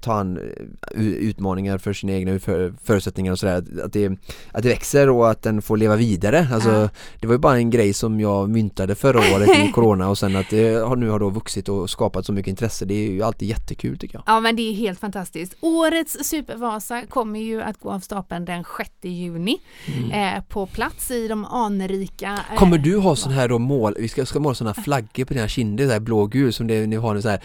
ta 0.01 0.13
an 0.13 0.37
eh, 0.37 1.01
utmaningar 1.01 1.77
för 1.77 1.93
sina 1.93 2.13
egna 2.13 2.39
förutsättningar 2.83 3.31
och 3.31 3.39
sådär. 3.39 3.63
Att 3.83 3.93
det, 3.93 4.17
att 4.51 4.63
det 4.63 4.69
växer 4.69 5.09
och 5.09 5.31
att 5.31 5.41
den 5.41 5.61
får 5.61 5.77
leva 5.77 5.95
vidare. 5.95 6.47
Alltså 6.53 6.71
ja. 6.71 6.89
det 7.19 7.27
var 7.27 7.33
ju 7.33 7.39
bara 7.39 7.57
en 7.57 7.69
grej 7.69 7.93
som 7.93 8.19
jag 8.19 8.49
myntade 8.49 8.95
förra 8.95 9.19
året 9.35 9.49
i 9.49 9.71
corona 9.73 10.09
och 10.09 10.17
sen 10.17 10.35
att 10.35 10.49
det 10.49 10.73
har, 10.73 10.95
nu 10.95 11.09
har 11.09 11.19
då 11.19 11.29
vuxit 11.29 11.69
och 11.69 11.89
skapat 11.89 12.25
så 12.25 12.33
mycket 12.33 12.49
intresse. 12.49 12.85
Det 12.85 12.93
är 12.93 13.11
ju 13.11 13.23
alltid 13.23 13.49
jättekul 13.49 13.97
tycker 13.97 14.15
jag. 14.15 14.23
Ja 14.25 14.39
men 14.39 14.55
det 14.55 14.61
är 14.61 14.73
helt 14.73 14.99
fantastiskt. 14.99 15.55
Årets 15.61 16.17
Supervasa 16.21 17.05
kommer 17.09 17.39
ju 17.39 17.61
att 17.61 17.79
gå 17.79 17.91
av 17.91 17.99
stapeln 17.99 18.45
den 18.45 18.63
6 18.77 18.89
juni 19.01 19.59
mm. 19.85 20.11
eh, 20.11 20.43
på 20.43 20.65
plats 20.65 21.11
i 21.11 21.27
de 21.27 21.45
anrika 21.45 22.39
eh, 22.51 22.57
Kommer 22.57 22.77
du 22.77 22.97
ha 22.97 23.15
sån 23.15 23.31
här 23.31 23.47
då 23.47 23.59
mål, 23.59 23.95
vi 23.99 24.07
ska, 24.07 24.25
ska 24.25 24.39
måla 24.39 24.55
såna 24.55 24.73
flaggor 24.73 25.25
på 25.25 25.33
dina 25.33 25.47
kinder, 25.47 25.85
så 25.85 25.91
här 25.91 25.99
blågul 25.99 26.53
som 26.53 26.67
det, 26.67 26.87
ni 26.87 26.95
har 26.95 27.15
en 27.15 27.21
sån 27.21 27.31
här 27.31 27.41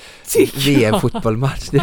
VM-fotbollmatch 0.67 1.69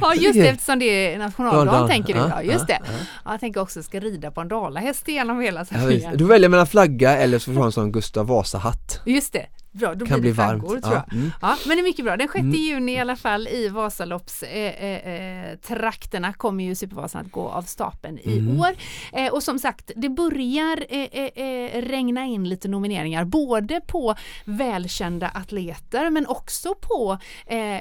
Ja 0.00 0.14
just 0.14 0.34
det 0.34 0.48
eftersom 0.48 0.78
det 0.78 1.14
är 1.14 1.18
nationaldagen 1.18 1.88
tänker 1.88 2.14
du, 2.14 2.20
ja 2.20 2.42
just 2.42 2.66
det. 2.66 2.78
ja, 3.24 3.30
Jag 3.32 3.40
tänker 3.40 3.60
också 3.60 3.82
ska 3.82 4.00
rida 4.00 4.30
på 4.30 4.40
en 4.40 4.48
dalahäst 4.48 5.08
genom 5.08 5.40
hela 5.40 5.64
Sverige 5.64 6.00
ja, 6.10 6.16
Du 6.16 6.24
väljer 6.24 6.48
mellan 6.48 6.66
flagga 6.66 7.16
eller 7.16 7.38
så 7.38 7.44
får 7.44 7.52
du 7.52 7.58
ha 7.58 7.66
en 7.66 7.72
sån 7.72 7.92
Gustav 7.92 8.26
Vasa-hatt. 8.26 9.00
Just 9.06 9.32
det, 9.32 9.46
Bra, 9.76 9.94
då 9.94 10.06
kan 10.06 10.20
blir 10.20 10.30
det 10.30 10.34
flaggor 10.34 10.68
varmt. 10.68 10.84
tror 10.84 10.94
jag. 10.94 11.04
Ja, 11.10 11.12
mm. 11.12 11.32
ja, 11.42 11.56
men 11.66 11.76
det 11.76 11.80
är 11.80 11.84
mycket 11.84 12.04
bra. 12.04 12.16
Den 12.16 12.28
6 12.28 12.38
mm. 12.38 12.54
juni 12.54 12.92
i 12.92 12.98
alla 12.98 13.16
fall 13.16 13.48
i 13.48 13.68
Vasaloppstrakterna 13.68 16.26
eh, 16.26 16.30
eh, 16.30 16.30
eh 16.30 16.36
kommer 16.36 16.64
ju 16.64 16.74
Supervasan 16.74 17.26
att 17.26 17.32
gå 17.32 17.48
av 17.48 17.62
stapeln 17.62 18.18
i 18.18 18.38
mm. 18.38 18.60
år. 18.60 18.68
Eh, 19.12 19.32
och 19.32 19.42
som 19.42 19.58
sagt, 19.58 19.90
det 19.96 20.08
börjar 20.08 20.86
eh, 20.88 21.02
eh, 21.02 21.82
regna 21.82 22.24
in 22.24 22.48
lite 22.48 22.68
nomineringar 22.68 23.24
både 23.24 23.80
på 23.86 24.14
välkända 24.44 25.28
atleter 25.28 26.10
men 26.10 26.26
också 26.26 26.74
på 26.74 27.18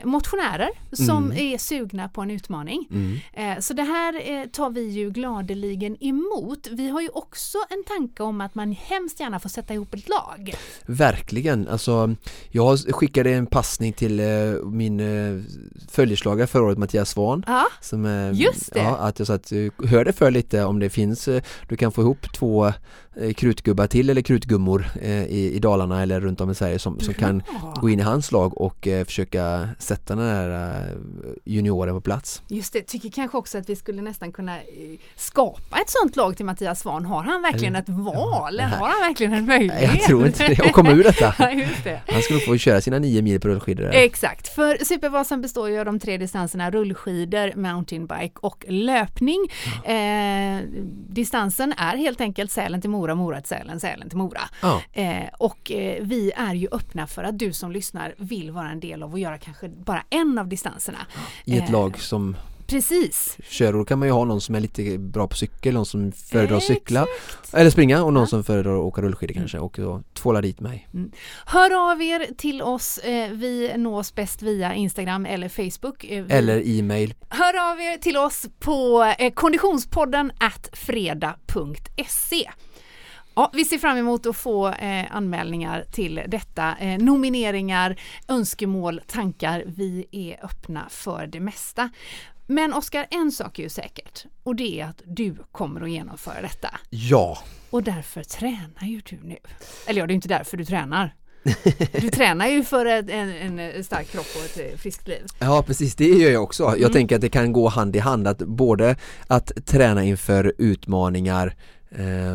motionärer 0.04 0.70
som 0.92 1.32
mm. 1.32 1.54
är 1.54 1.58
sugna 1.58 2.10
på 2.10 2.22
en 2.22 2.32
utmaning. 2.32 2.88
Mm. 2.92 3.20
så 3.62 3.74
det 3.74 3.84
här 3.84 4.48
tar 4.48 4.70
vi 4.70 4.90
ju 4.90 5.12
gladeligen 5.12 6.04
emot. 6.04 6.68
Vi 6.72 6.90
har 6.90 7.02
ju 7.02 7.10
också 7.10 7.58
en 7.70 7.84
tanke 7.84 8.24
om 8.24 8.42
att 8.42 8.56
man 8.56 8.72
hemskt 8.72 9.20
gärna 9.20 9.40
får 9.40 9.50
sätta 9.50 9.74
ihop 9.74 9.94
ett 9.94 10.10
lag. 10.10 10.54
Verkligen. 10.86 11.68
Alltså 11.68 11.85
Alltså, 11.88 12.16
jag 12.50 12.80
skickade 12.80 13.30
en 13.34 13.46
passning 13.46 13.94
till 13.94 14.20
eh, 14.20 14.26
min 14.64 15.00
eh, 15.00 15.42
följeslagare 15.90 16.48
förra 16.48 16.64
året, 16.64 16.78
Mattias 16.78 17.10
Svan. 17.10 17.44
Ja, 17.48 17.66
som, 17.82 18.06
eh, 18.06 18.32
just 18.34 18.74
det. 18.74 18.80
Ja, 18.80 18.98
att 18.98 19.20
jag 19.20 19.28
sa 19.28 19.34
att 19.34 19.52
hör 19.86 20.06
det 20.06 20.14
för 20.14 20.32
lite 20.32 20.64
om 20.64 20.80
det 20.80 20.90
finns, 20.90 21.30
du 21.70 21.78
kan 21.78 21.92
få 21.92 22.02
ihop 22.02 22.34
två 22.34 22.74
krutgubbar 23.36 23.88
till 23.88 24.10
eller 24.10 24.22
krutgummor 24.22 24.86
eh, 25.02 25.26
i, 25.26 25.52
i 25.54 25.60
Dalarna 25.60 26.02
eller 26.02 26.22
runt 26.22 26.42
om 26.42 26.52
i 26.52 26.56
Sverige 26.56 26.80
som, 26.80 27.00
som 27.00 27.14
kan 27.14 27.44
gå 27.82 27.90
in 27.90 28.00
i 28.00 28.04
hans 28.04 28.32
lag 28.32 28.58
och 28.58 28.88
eh, 28.88 29.06
försöka 29.06 29.70
sätta 29.80 30.16
den 30.16 30.26
här 30.26 30.50
eh, 30.50 30.96
junioren 31.44 31.96
på 31.96 32.02
plats. 32.02 32.42
Just 32.48 32.74
det, 32.74 32.82
tycker 32.82 33.10
kanske 33.10 33.38
också 33.38 33.58
att 33.58 33.70
vi 33.70 33.76
skulle 33.76 34.02
nästan 34.02 34.32
kunna 34.32 34.58
eh, 34.58 34.64
skapa 35.16 35.78
ett 35.78 35.90
sånt 35.90 36.16
lag 36.16 36.38
till 36.38 36.46
Mattias 36.46 36.80
Svahn. 36.80 37.06
Har 37.06 37.24
han 37.24 37.42
verkligen 37.42 37.76
ett 37.76 37.90
val? 37.90 38.56
Ja. 38.60 38.66
Har 38.66 38.88
han 38.88 39.00
verkligen 39.08 39.34
en 39.34 39.46
möjlighet? 39.46 39.92
Jag 39.94 40.02
tror 40.02 40.28
inte 40.28 40.48
det, 40.48 40.60
och 40.60 40.72
komma 40.72 40.92
ur 40.92 41.04
detta. 41.04 41.36
Ja, 41.56 41.66
det. 41.84 42.02
Han 42.08 42.22
skulle 42.22 42.40
få 42.40 42.58
köra 42.58 42.82
sina 42.82 43.00
nio 43.00 43.22
mil 43.22 43.40
på 43.40 43.48
rullskidor. 43.48 43.90
Exakt, 43.94 44.48
för 44.48 44.86
Supervasan 44.86 45.42
består 45.42 45.70
ju 45.70 45.80
av 45.80 45.86
de 45.86 46.00
tre 46.00 46.18
distanserna 46.18 46.72
rullskidor, 46.72 47.56
mountainbike 47.56 48.34
och 48.36 48.66
löpning. 48.68 49.48
Eh, 49.84 50.60
distansen 51.10 51.74
är 51.78 51.98
helt 51.98 52.22
enkelt 52.22 52.52
Sälen 52.52 52.82
till 52.82 52.90
Mora, 52.90 53.05
Mora 53.14 53.42
till 53.42 53.48
Sälen, 53.50 53.80
Sälen 53.80 54.10
till 54.10 54.18
Mora. 54.18 54.42
Ja. 54.62 54.82
Eh, 54.94 55.24
och 55.40 55.72
eh, 55.72 56.04
vi 56.04 56.32
är 56.36 56.54
ju 56.54 56.68
öppna 56.72 57.08
för 57.08 57.24
att 57.24 57.40
du 57.40 57.54
som 57.54 57.72
lyssnar 57.72 58.14
vill 58.18 58.52
vara 58.52 58.70
en 58.70 58.80
del 58.80 59.04
av 59.04 59.14
att 59.14 59.20
göra 59.20 59.38
kanske 59.38 59.70
bara 59.70 60.04
en 60.10 60.38
av 60.38 60.48
distanserna. 60.48 61.00
I 61.46 61.58
ett 61.58 61.64
Eh, 61.66 61.72
lag 61.72 62.00
som 62.00 62.36
Precis, 62.68 63.38
kör 63.50 63.74
och 63.74 63.80
då 63.80 63.86
kan 63.86 64.00
man 64.00 64.08
ju 64.08 64.12
ha 64.12 64.26
någon 64.26 64.42
som 64.42 64.56
är 64.56 64.60
lite 64.60 64.98
bra 64.98 65.28
på 65.28 65.36
cykel, 65.36 65.74
någon 65.74 65.86
som 65.86 66.12
föredrar 66.12 66.58
att 66.58 66.64
cykla 66.64 67.06
eller 67.54 67.70
springa 67.70 68.04
och 68.04 68.14
någon 68.14 68.28
som 68.28 68.44
föredrar 68.44 68.74
att 68.76 68.84
åka 68.84 69.02
rullskidor 69.02 69.34
kanske 69.34 69.60
och 69.60 69.74
då 69.78 70.02
tvåla 70.14 70.42
dit 70.42 70.60
mig. 70.60 70.88
hör 71.46 71.92
av 71.92 72.02
er 72.02 72.28
till 72.38 72.62
oss. 72.62 72.98
Eh, 72.98 73.30
vi 73.32 73.72
nås 73.78 74.16
bäst 74.16 74.42
via 74.42 74.74
Instagram 74.74 75.26
eller 75.26 75.50
Facebook. 75.50 76.04
Eh, 76.04 76.24
vi- 76.24 76.34
Eller 76.34 76.68
e-mail. 76.68 77.14
Hör 77.30 77.72
av 77.72 77.80
er 77.82 77.98
till 77.98 78.18
oss 78.18 78.46
på 78.60 79.04
eh, 79.20 79.34
konditionspodden 79.34 80.32
at 80.40 80.70
freda.se. 80.74 82.52
Ja, 83.36 83.52
vi 83.54 83.66
ser 83.66 83.78
fram 83.78 83.98
emot 83.98 84.26
att 84.26 84.36
få 84.36 84.68
eh, 84.68 85.16
anmälningar 85.16 85.86
till 85.92 86.22
detta. 86.28 86.76
Eh, 86.80 86.98
nomineringar, 86.98 87.96
önskemål, 88.28 89.02
tankar. 89.08 89.64
Vi 89.68 90.06
är 90.12 90.46
öppna 90.46 90.86
för 90.90 91.28
det 91.28 91.40
mesta. 91.40 91.90
Men 92.48 92.74
Oskar, 92.74 93.08
en 93.12 93.32
sak 93.32 93.60
är 93.60 93.64
ju 93.64 93.70
säkert 93.70 94.26
och 94.44 94.56
det 94.56 94.80
är 94.82 94.86
att 94.86 95.02
du 95.06 95.36
kommer 95.52 95.82
att 95.82 95.90
genomföra 95.92 96.42
detta. 96.42 96.70
Ja, 96.90 97.38
Och 97.70 97.84
därför 97.84 98.24
tränar 98.24 98.84
ju 98.88 99.02
du 99.10 99.20
nu. 99.24 99.38
Eller 99.88 100.00
ja, 100.02 100.08
det 100.08 100.14
är 100.14 100.16
inte 100.16 100.28
därför 100.28 100.58
du 100.58 100.66
tränar. 100.66 101.16
Du 102.02 102.10
tränar 102.10 102.48
ju 102.48 102.64
för 102.64 102.86
en, 102.86 103.60
en 103.60 103.84
stark 103.84 104.08
kropp 104.12 104.28
och 104.36 104.46
ett 104.46 104.72
eh, 104.74 104.78
friskt 104.78 105.08
liv. 105.08 105.26
Ja 105.40 105.64
precis, 105.68 105.96
det 105.96 106.06
gör 106.08 106.32
jag 106.32 106.44
också. 106.44 106.64
Jag 106.64 106.78
Mm. 106.78 106.94
tänker 106.94 107.16
att 107.16 107.22
det 107.22 107.30
kan 107.30 107.54
gå 107.54 107.68
hand 107.68 107.96
i 107.96 108.00
hand 108.00 108.28
att 108.28 108.38
både 108.38 108.96
att 109.28 109.66
träna 109.66 110.04
inför 110.04 110.54
utmaningar 110.58 111.56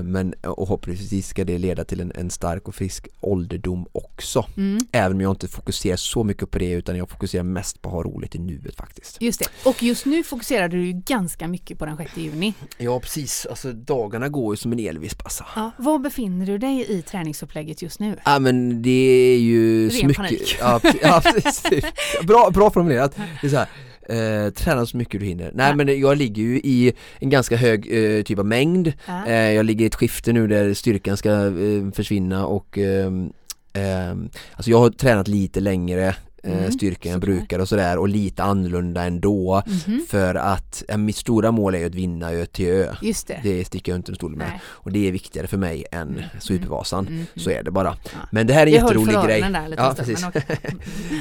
men 0.03 0.35
och 0.43 0.69
hoppningsvis 0.69 1.29
ska 1.29 1.45
det 1.45 1.59
leda 1.59 1.85
till 1.85 2.01
en, 2.01 2.13
en 2.15 2.31
stark 2.31 2.69
och 2.69 2.75
frisk 2.75 3.09
ålderdom 3.21 3.87
också. 3.93 4.47
Mm. 4.57 4.79
Även 4.93 5.13
om 5.13 5.21
jag 5.21 5.33
inte 5.33 5.49
fokuserar 5.49 5.97
så 5.97 6.25
mycket 6.25 6.51
på 6.51 6.59
det 6.59 6.71
utan 6.71 6.97
jag 6.97 7.11
fokuserar 7.11 7.43
mest 7.43 7.83
på 7.83 7.89
att 7.89 7.95
ha 7.95 8.03
roligt 8.03 8.35
i 8.35 8.39
nuet 8.39 8.77
faktiskt. 8.77 9.23
Just 9.23 9.41
det. 9.41 9.47
Och 9.65 9.83
just 9.83 10.07
nu 10.07 10.25
fokuserar 10.25 10.69
du 10.69 10.87
ju 10.87 10.93
ganska 10.93 11.49
mycket 11.49 11.79
på 11.79 11.87
den 11.87 11.97
6 11.97 12.17
juni. 12.17 12.55
Ja 12.79 13.01
precis, 13.01 13.47
alltså 13.51 13.73
dagarna 13.73 14.29
går 14.29 14.53
ju 14.53 14.57
som 14.57 14.73
en 14.73 14.79
elvisp 14.79 15.21
alltså. 15.25 15.45
Ja, 15.57 15.71
var 15.79 15.99
befinner 15.99 16.47
du 16.47 16.59
dig 16.59 16.87
i 16.89 17.03
träningsupplägget 17.03 17.83
just 17.83 18.01
nu? 18.01 18.17
Ja 18.25 18.39
men 18.39 18.83
det 18.83 18.91
är 18.91 19.39
ju 19.39 19.89
Ren 19.89 20.07
mycket 20.07 20.17
panik. 20.17 20.57
Ja 20.61 21.23
precis 21.25 21.63
Bra, 22.23 22.51
bra 22.51 22.71
formulerat 22.71 23.17
Det 23.41 23.47
är 23.47 23.51
så 23.51 23.57
här 23.57 23.69
Eh, 24.09 24.51
träna 24.53 24.87
så 24.87 24.97
mycket 24.97 25.21
du 25.21 25.27
hinner. 25.27 25.51
Nej 25.55 25.69
Ja. 25.69 25.75
men 25.77 26.01
jag 26.01 26.19
ligger 26.19 26.43
ju 26.43 26.57
i 26.57 26.93
en 27.19 27.31
ganska 27.31 27.57
hög 27.57 27.87
eh, 28.19 28.23
typ 28.23 28.39
av 28.39 28.47
mängd 28.47 28.93
Ja. 29.07 29.27
eh, 29.27 29.53
Jag 29.53 29.67
ligger 29.67 29.85
i 29.85 29.87
ett 29.87 29.95
skifte 29.95 30.33
nu 30.33 30.47
där 30.47 30.75
styrkan 30.75 31.17
ska 31.17 31.31
eh, 31.47 31.91
försvinna 31.95 32.47
och 32.47 32.79
ehm, 32.79 33.33
ehm, 33.73 34.29
Alltså 34.53 34.71
jag 34.71 34.79
har 34.79 34.91
tränat 34.91 35.29
lite 35.29 35.61
längre 35.61 36.15
Mm, 36.45 36.73
styrka 36.73 37.09
än 37.09 37.13
jag 37.13 37.21
brukar 37.21 37.59
och 37.59 37.69
sådär 37.69 37.99
och 37.99 38.09
lite 38.09 38.43
annorlunda 38.43 39.05
ändå 39.05 39.63
Mhm. 39.67 40.07
För 40.09 40.35
att 40.35 40.85
eh, 40.89 40.97
mitt 40.97 41.17
stora 41.17 41.51
mål 41.51 41.75
är 41.75 41.79
ju 41.79 41.85
att 41.87 41.95
vinna 41.95 42.33
ö 42.33 42.47
till 42.47 42.67
ö 42.69 42.95
Just 43.03 43.27
det. 43.27 43.41
Det 43.43 43.65
sticker 43.65 43.93
jag 43.93 43.99
inte 43.99 44.11
under 44.11 44.17
stol 44.17 44.37
med 44.37 44.49
Nej. 44.49 44.61
och 44.65 44.93
det 44.93 45.09
är 45.09 45.13
viktigare 45.13 45.47
för 45.47 45.57
mig 45.57 45.85
än 45.93 46.23
Supervasan 46.41 47.07
Mm, 47.09 47.27
Så 47.37 47.51
är 47.51 47.63
det 47.63 47.71
bara. 47.71 47.97
Ja. 48.05 48.19
Men 48.33 48.47
det 48.47 48.53
här 48.55 48.63
är 48.63 48.67
en 48.67 48.73
Jag 48.73 48.83
jätterolig 48.83 49.15
grej. 49.15 49.43
öronen 49.43 49.53
där 49.63 49.69
lite 49.69 49.83
Ja, 49.83 49.95
precis. 49.99 50.25
okej. 50.29 50.43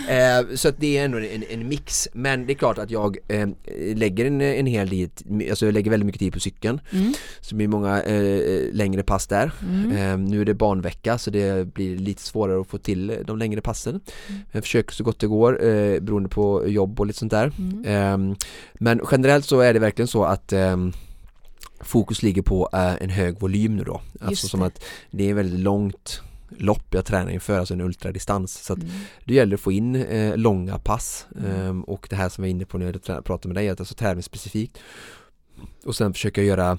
Eh, 0.09 0.55
så 0.55 0.71
det 0.77 0.97
är 0.97 1.05
ändå 1.05 1.17
en, 1.17 1.43
en 1.49 1.67
mix. 1.67 2.07
Men 2.13 2.45
det 2.45 2.53
är 2.53 2.55
klart 2.55 2.77
att 2.77 2.91
jag 2.91 3.17
eh, 3.27 3.47
lägger 3.95 4.25
en, 4.25 4.41
en 4.41 4.65
hel 4.65 4.89
del, 4.89 5.09
alltså 5.49 5.65
jag 5.65 5.73
lägger 5.73 5.91
väldigt 5.91 6.05
mycket 6.05 6.19
tid 6.19 6.33
på 6.33 6.39
cykeln. 6.39 6.81
Mm. 6.91 7.13
Så 7.41 7.49
det 7.49 7.55
blir 7.55 7.67
många 7.67 8.01
eh, 8.03 8.73
längre 8.73 9.03
pass 9.03 9.27
där. 9.27 9.51
Mm. 9.69 9.91
Eh, 9.91 10.29
nu 10.29 10.41
är 10.41 10.45
det 10.45 10.53
barnvecka 10.53 11.17
så 11.17 11.29
det 11.31 11.73
blir 11.73 11.97
lite 11.97 12.21
svårare 12.21 12.61
att 12.61 12.67
få 12.67 12.77
till 12.77 13.17
de 13.25 13.37
längre 13.37 13.61
passen. 13.61 13.99
Mm. 14.27 14.41
Jag 14.51 14.63
försöker 14.63 14.93
så 14.95 15.03
gott 15.09 15.19
det 15.19 15.27
går 15.27 15.63
eh, 15.65 15.99
beroende 15.99 16.29
på 16.29 16.67
jobb 16.67 16.99
och 16.99 17.05
lite 17.07 17.19
sånt 17.19 17.31
där. 17.31 17.51
Mm. 17.57 17.83
Ehm, 17.85 18.35
men 18.73 19.01
generellt 19.11 19.45
så 19.45 19.59
är 19.59 19.73
det 19.73 19.79
verkligen 19.79 20.07
så 20.07 20.23
att 20.23 20.53
ehm, 20.53 20.93
fokus 21.81 22.23
ligger 22.23 22.41
på 22.41 22.69
eh, 22.73 23.03
en 23.03 23.09
hög 23.09 23.39
volym 23.39 23.75
nu 23.75 23.83
då. 23.83 24.01
Alltså 24.21 24.29
Just 24.29 24.49
som 24.49 24.59
det. 24.59 24.65
att 24.65 24.81
det 25.11 25.29
är 25.29 25.33
väldigt 25.33 25.59
långt 25.59 26.21
lopp 26.57 26.93
jag 26.93 27.05
tränar 27.05 27.31
inför, 27.31 27.59
alltså 27.59 27.73
en 27.73 27.81
ultradistans. 27.81 28.53
Så 28.65 28.73
att 28.73 28.79
Mm. 28.79 28.91
det 29.25 29.33
gäller 29.33 29.53
att 29.55 29.61
få 29.61 29.71
in 29.71 29.95
eh, 29.95 30.37
långa 30.37 30.79
pass. 30.79 31.27
Ehm, 31.47 31.83
och 31.83 32.07
det 32.09 32.15
här 32.15 32.29
som 32.29 32.43
jag 32.43 32.47
var 32.49 32.51
inne 32.55 32.65
på 32.65 32.77
när 32.77 32.85
jag 32.85 33.23
pratade 33.25 33.47
med 33.47 33.55
dig, 33.63 33.69
att 33.69 33.79
alltså 33.79 33.95
tävlingsspecifikt. 33.95 34.77
Och 35.85 35.95
sen 35.95 36.13
försöka 36.13 36.43
göra 36.43 36.77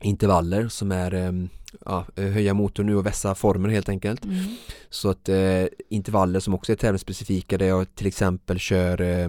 intervaller 0.00 0.68
som 0.68 0.92
är 0.92 1.14
ehm, 1.14 1.48
ja, 1.84 2.06
höja 2.16 2.54
motorn 2.54 2.86
nu 2.86 2.96
och 2.96 3.06
vässa 3.06 3.34
formen 3.34 3.70
helt 3.70 3.88
enkelt. 3.88 4.24
Mm. 4.24 4.44
Så 4.90 5.10
att 5.10 5.28
eh, 5.28 5.64
intervaller 5.88 6.40
som 6.40 6.54
också 6.54 6.72
är 6.72 6.76
tävlingsspecifika 6.76 7.58
där 7.58 7.66
jag 7.66 7.94
till 7.94 8.06
exempel 8.06 8.58
kör 8.58 9.00
eh, 9.00 9.24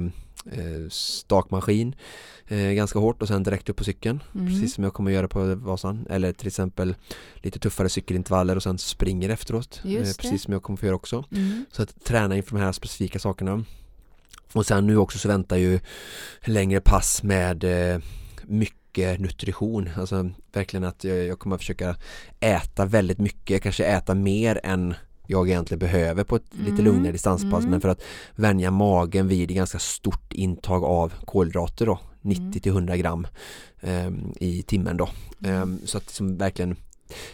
eh, 0.52 0.90
stakmaskin 0.90 1.96
eh, 2.48 2.58
ganska 2.72 3.00
hårt 3.00 3.22
och 3.22 3.28
sen 3.28 3.44
direkt 3.44 3.70
upp 3.70 3.76
på 3.76 3.84
cykeln 3.84 4.24
Mm. 4.36 4.48
precis 4.48 4.74
som 4.74 4.84
jag 4.84 4.94
kommer 4.94 5.12
göra 5.12 5.28
på 5.28 5.56
Vasan 5.56 6.08
eller 6.10 6.34
till 6.34 6.48
exempel 6.48 6.96
lite 7.36 7.60
tuffare 7.60 7.90
cykelintervaller 7.90 8.56
och 8.56 8.64
sen 8.64 8.78
springer 8.78 9.30
efteråt 9.30 9.82
eh, 9.86 10.04
precis 10.22 10.42
som 10.44 10.54
jag 10.54 10.64
kommer 10.64 10.78
få 10.78 10.86
göra 10.86 10.96
också 10.96 11.24
Mm. 11.32 11.66
så 11.72 11.84
att 11.84 12.04
träna 12.04 12.38
inför 12.38 12.56
de 12.56 12.62
här 12.64 12.72
specifika 12.72 13.20
sakerna 13.20 13.64
och 14.54 14.66
sen 14.66 14.88
nu 14.88 14.98
också 14.98 15.18
så 15.20 15.28
väntar 15.28 15.58
ju 15.58 15.80
längre 16.46 16.82
pass 16.82 17.24
med 17.24 17.64
eh, 17.64 18.00
mycket 18.90 19.20
nutrition 19.20 19.90
alltså 19.98 20.30
verkligen 20.54 20.84
att 20.84 21.04
jag, 21.04 21.26
jag 21.26 21.40
kommer 21.40 21.56
att 21.56 21.62
försöka 21.62 21.96
äta 22.40 22.86
väldigt 22.86 23.18
mycket, 23.20 23.64
kanske 23.64 23.86
äta 23.86 24.16
mer 24.16 24.60
än 24.64 24.94
jag 25.28 25.50
egentligen 25.50 25.80
behöver 25.80 26.24
på 26.24 26.36
ett 26.36 26.44
lite 26.52 26.72
Mm, 26.82 26.86
lugnare 26.86 27.12
distanspass 27.12 27.60
mm. 27.60 27.72
men 27.72 27.82
för 27.82 27.90
att 27.90 28.02
vänja 28.36 28.72
magen 28.72 29.28
vid 29.28 29.50
ganska 29.50 29.80
stort 29.80 30.34
intag 30.34 30.84
av 30.84 31.14
kolhydrater 31.26 31.86
då 31.86 32.00
90 32.22 32.42
Mm. 32.42 32.52
till 32.52 32.72
100 32.72 32.98
gram 32.98 33.28
ehm, 33.82 34.34
i 34.40 34.64
timmen 34.64 34.98
då. 34.98 35.10
Ehm, 35.46 35.80
så 35.86 35.98
att 35.98 36.04
liksom 36.04 36.38
verkligen 36.38 36.76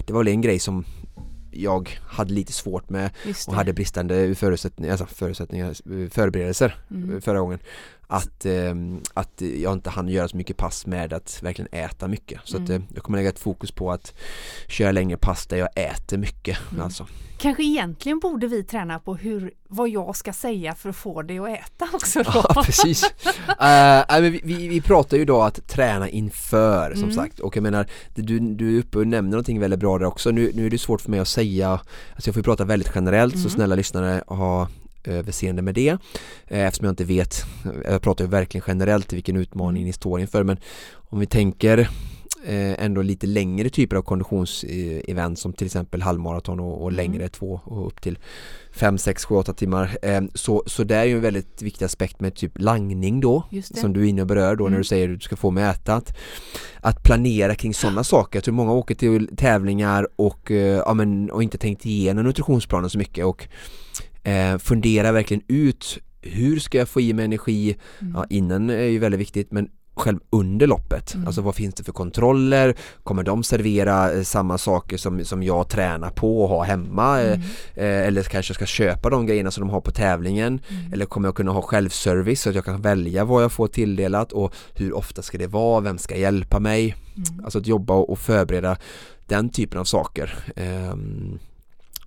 det 0.06 0.14
var 0.14 0.20
väl 0.20 0.28
en 0.34 0.42
grej 0.42 0.60
som 0.60 0.86
jag 1.52 2.00
hade 2.04 2.34
lite 2.34 2.54
svårt 2.54 2.90
med 2.90 3.10
och 3.48 3.54
hade 3.54 3.74
bristande 3.74 4.36
förutsättningar, 4.36 4.92
alltså 4.92 5.06
förutsättningar, 5.06 5.74
förberedelser 6.10 6.76
Mm. 6.92 7.22
förra 7.22 7.40
gången 7.40 7.60
att, 8.08 8.46
ehm, 8.46 9.02
att 9.14 9.42
jag 9.62 9.74
inte 9.74 9.90
hann 9.90 10.08
göra 10.08 10.28
så 10.28 10.38
mycket 10.38 10.58
pass 10.58 10.86
med 10.86 11.14
att 11.14 11.40
verkligen 11.44 11.70
äta 11.72 12.08
mycket 12.08 12.40
så 12.44 12.58
att 12.58 12.70
Mm. 12.70 12.82
eh, 12.82 12.88
jag 12.94 13.04
kommer 13.04 13.18
lägga 13.18 13.30
ett 13.30 13.40
fokus 13.40 13.72
på 13.72 13.92
att 13.92 14.14
köra 14.68 14.92
längre 14.92 15.18
pass 15.18 15.48
där 15.48 15.58
jag 15.58 15.70
äter 15.76 16.18
mycket 16.18 16.58
Mm. 16.72 16.84
alltså. 16.84 17.08
Kanske 17.38 17.64
egentligen 17.64 18.20
borde 18.20 18.48
vi 18.48 18.64
träna 18.64 19.00
på 19.00 19.16
hur, 19.16 19.52
vad 19.70 19.90
jag 19.90 20.16
ska 20.16 20.34
säga 20.34 20.76
för 20.76 20.90
att 20.90 20.96
få 20.96 21.22
dig 21.22 21.40
att 21.40 21.48
äta 21.50 21.88
också 21.94 22.24
då. 22.24 22.32
Ja 22.34 22.64
precis. 22.66 23.04
Eh, 23.50 24.04
men 24.10 24.32
vi, 24.32 24.42
vi, 24.44 24.68
vi 24.68 24.82
pratar 24.82 25.18
ju 25.18 25.24
idag 25.24 25.46
att 25.48 25.68
träna 25.68 26.10
inför 26.10 26.92
som 26.94 27.04
Mm. 27.04 27.16
sagt 27.16 27.40
och 27.40 27.56
jag 27.58 27.64
menar 27.64 27.88
du, 28.16 28.40
du 28.40 28.76
är 28.76 28.80
uppe 28.80 28.98
och 28.98 29.08
nämner 29.08 29.32
någonting 29.32 29.60
väldigt 29.60 29.80
bra 29.80 29.98
där 29.98 30.06
också. 30.06 30.32
Nu, 30.32 30.52
nu 30.54 30.66
är 30.66 30.70
det 30.70 30.78
svårt 30.78 31.02
för 31.02 31.12
mig 31.12 31.20
att 31.20 31.28
säga, 31.28 31.70
alltså 31.70 32.28
jag 32.28 32.36
får 32.36 32.42
prata 32.42 32.66
väldigt 32.66 32.92
generellt 32.96 33.34
så 33.34 33.40
Mm. 33.40 33.50
snälla 33.50 33.76
lyssnare 33.76 34.24
ha 34.28 34.68
överseende 35.08 35.62
med 35.62 35.76
det 35.76 35.90
eh, 36.48 36.60
eftersom 36.66 36.86
jag 36.86 36.92
inte 36.92 37.04
vet, 37.06 37.36
jag 37.86 38.02
pratar 38.02 38.24
ju 38.26 38.30
verkligen 38.30 38.66
generellt 38.68 39.14
i 39.14 39.16
vilken 39.16 39.36
utmaning 39.38 39.82
Mm. 39.82 39.88
ni 39.88 39.94
står 39.94 40.20
inför 40.22 40.44
men 40.44 40.58
om 41.10 41.20
vi 41.20 41.26
tänker 41.26 41.78
eh, 42.46 42.84
ändå 42.86 43.02
lite 43.02 43.28
längre 43.28 43.70
typer 43.70 43.96
av 43.96 44.02
konditionsevent 44.02 45.40
som 45.40 45.54
till 45.54 45.66
exempel 45.66 46.02
halvmaraton 46.02 46.60
och, 46.60 46.82
och 46.82 46.90
Mm. 46.92 46.96
längre 46.96 47.30
två 47.30 47.60
och 47.64 47.88
upp 47.88 48.02
till 48.02 48.20
5, 48.72 48.98
6, 48.98 49.26
7, 49.26 49.36
8 49.36 49.54
timmar 49.54 49.98
eh, 50.02 50.22
så, 50.34 50.64
så 50.66 50.84
det 50.84 50.96
är 50.96 51.04
ju 51.04 51.16
en 51.16 51.22
väldigt 51.22 51.62
viktig 51.62 51.86
aspekt 51.86 52.20
med 52.20 52.36
typ 52.36 52.52
langning 52.56 53.20
då 53.22 53.44
som 53.64 53.94
du 53.94 54.02
är 54.02 54.06
inne 54.10 54.22
och 54.22 54.28
berör 54.28 54.56
då 54.56 54.64
när 54.64 54.68
Mm. 54.70 54.80
du 54.80 54.84
säger 54.84 55.10
att 55.10 55.20
du 55.20 55.24
ska 55.24 55.36
få 55.36 55.52
mig 55.52 55.64
att 55.64 55.76
äta 55.76 55.96
att, 55.96 56.18
att 56.80 57.04
planera 57.04 57.56
kring 57.56 57.74
sådana 57.74 58.04
saker, 58.04 58.38
jag 58.38 58.44
tror 58.44 58.54
många 58.56 58.72
åker 58.74 58.96
till 58.96 59.30
tävlingar 59.38 60.08
och, 60.16 60.52
ja, 60.86 60.94
men, 60.94 61.32
och 61.32 61.44
inte 61.44 61.58
tänkt 61.58 61.86
igenom 61.86 62.24
nutritionsplanen 62.26 62.90
så 62.90 62.98
mycket 62.98 63.26
och 63.26 63.48
eh, 64.26 64.58
fundera 64.58 65.12
verkligen 65.12 65.44
ut 65.48 65.98
hur 66.22 66.60
ska 66.60 66.78
jag 66.78 66.90
få 66.90 67.02
i 67.02 67.14
mig 67.14 67.26
energi 67.26 67.76
Mm. 68.00 68.14
ja, 68.16 68.26
innan 68.30 68.70
är 68.70 68.84
ju 68.84 69.00
väldigt 69.00 69.22
viktigt 69.22 69.52
men 69.52 69.70
själv 69.96 70.20
under 70.30 70.68
loppet. 70.68 71.14
Mm. 71.14 71.28
Alltså 71.28 71.42
vad 71.42 71.56
finns 71.56 71.76
det 71.76 71.84
för 71.84 71.92
kontroller? 71.92 72.76
Kommer 73.04 73.24
de 73.24 73.44
servera 73.44 74.12
eh, 74.12 74.24
samma 74.24 74.58
saker 74.58 74.98
som, 74.98 75.26
som 75.26 75.44
jag 75.44 75.70
tränar 75.70 76.10
på 76.10 76.44
och 76.44 76.50
har 76.50 76.66
hemma? 76.66 77.20
Mm. 77.20 77.42
Eh, 77.76 78.08
eller 78.08 78.24
kanske 78.24 78.54
ska 78.54 78.66
köpa 78.66 79.10
de 79.10 79.26
grejerna 79.26 79.52
som 79.52 79.62
de 79.62 79.70
har 79.70 79.82
på 79.82 79.92
tävlingen? 79.92 80.60
Mm. 80.70 80.94
Eller 80.94 81.06
kommer 81.06 81.28
jag 81.28 81.36
kunna 81.36 81.52
ha 81.52 81.62
självservice 81.62 82.42
så 82.42 82.50
att 82.50 82.56
jag 82.56 82.66
kan 82.66 82.82
välja 82.82 83.26
vad 83.26 83.44
jag 83.44 83.52
får 83.52 83.68
tilldelat 83.68 84.32
och 84.32 84.54
hur 84.74 84.94
ofta 84.94 85.22
ska 85.22 85.38
det 85.38 85.48
vara? 85.48 85.82
Vem 85.82 85.98
ska 85.98 86.18
hjälpa 86.18 86.60
mig? 86.60 86.96
Mm. 87.16 87.46
Alltså 87.46 87.60
att 87.60 87.68
jobba 87.68 87.94
och 87.94 88.20
förbereda 88.20 88.78
den 89.28 89.50
typen 89.50 89.80
av 89.80 89.86
saker. 89.86 90.34
Um, 90.92 91.40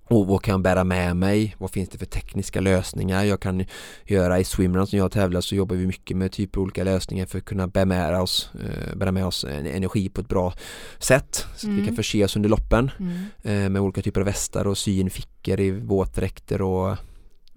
och 0.09 0.27
vad 0.27 0.41
kan 0.41 0.51
jag 0.51 0.61
bära 0.61 0.83
med 0.83 1.15
mig? 1.15 1.55
Vad 1.57 1.71
finns 1.71 1.89
det 1.89 1.97
för 1.97 2.05
tekniska 2.05 2.59
lösningar 2.59 3.23
jag 3.23 3.39
kan 3.39 3.65
göra 4.05 4.39
i 4.39 4.43
swimrun 4.43 4.87
som 4.87 4.99
jag 4.99 5.11
tävlar 5.11 5.41
så 5.41 5.55
jobbar 5.55 5.75
vi 5.75 5.87
mycket 5.87 6.17
med 6.17 6.31
typ 6.31 6.57
olika 6.57 6.83
lösningar 6.83 7.25
för 7.25 7.37
att 7.37 7.45
kunna 7.45 7.67
bära 7.67 7.85
med 7.85 8.21
oss, 8.21 8.49
eh, 8.53 8.95
bära 8.95 9.11
med 9.11 9.25
oss 9.25 9.43
energi 9.43 10.09
på 10.09 10.21
ett 10.21 10.27
bra 10.27 10.53
sätt 10.99 11.45
så 11.55 11.55
att 11.55 11.63
mm. 11.63 11.75
vi 11.75 11.81
kan 11.81 11.87
mm. 11.87 11.95
förse 11.95 12.23
oss 12.23 12.35
under 12.35 12.49
loppen 12.49 12.91
mm. 12.99 13.25
Eh, 13.43 13.69
med 13.69 13.81
olika 13.81 14.01
typer 14.01 14.21
av 14.21 14.25
västar 14.25 14.67
och 14.67 14.77
sy 14.77 14.99
in 14.99 15.09
fickor 15.09 15.59
i 15.59 15.71
våtdräkter 15.71 16.61
och 16.61 16.97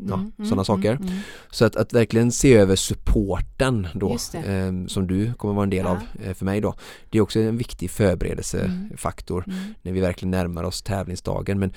ja, 0.09 0.15
mm, 0.15 0.33
sådana 0.37 0.53
mm, 0.53 0.65
saker. 0.65 0.93
Mm, 0.93 1.09
så 1.51 1.65
att, 1.65 1.77
att 1.77 1.93
verkligen 1.93 2.33
se 2.33 2.55
över 2.55 2.77
supporten 2.77 3.89
då 3.95 4.11
eh, 4.13 4.87
som 4.87 5.07
du 5.07 5.35
kommer 5.35 5.55
vara 5.55 5.65
en 5.65 5.71
del 5.71 5.85
ja. 5.85 5.91
av 5.91 5.99
eh, 6.25 6.35
för 6.35 6.45
mig 6.45 6.61
då. 6.61 6.75
Det 7.11 7.19
är 7.19 7.23
också 7.23 7.41
en 7.41 7.57
viktig 7.57 7.91
förberedelsefaktor 7.91 9.45
när 9.83 9.93
vi 9.93 10.01
verkligen 10.01 10.31
närmar 10.31 10.65
oss 10.65 10.83
tävlingsdagen 10.83 11.59
men 11.59 11.73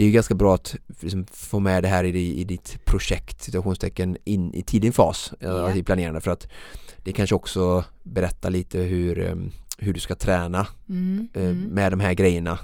det 0.00 0.06
är 0.06 0.10
ganska 0.10 0.34
bra 0.34 0.54
att 0.54 0.76
liksom, 1.00 1.26
få 1.32 1.60
med 1.60 1.82
det 1.82 1.88
här 1.88 2.04
i, 2.04 2.40
i 2.40 2.44
ditt 2.44 2.84
projekt 2.84 3.42
situationstecken 3.42 4.16
in 4.24 4.54
i 4.54 4.62
tidig 4.62 4.94
fas 4.94 5.32
yeah. 5.40 5.76
i 5.76 5.82
planerande 5.82 6.20
för 6.20 6.30
att 6.30 6.48
det 6.96 7.12
kanske 7.12 7.34
också 7.34 7.84
berättar 8.02 8.50
lite 8.50 8.78
hur, 8.78 9.18
ehm, 9.18 9.50
hur 9.78 9.94
du 9.94 10.00
ska 10.00 10.14
träna 10.14 10.66
mm, 10.88 11.28
eh, 11.34 11.42
mm. 11.42 11.58
med 11.58 11.92
de 11.92 12.00
här 12.00 12.14
grejerna 12.14 12.58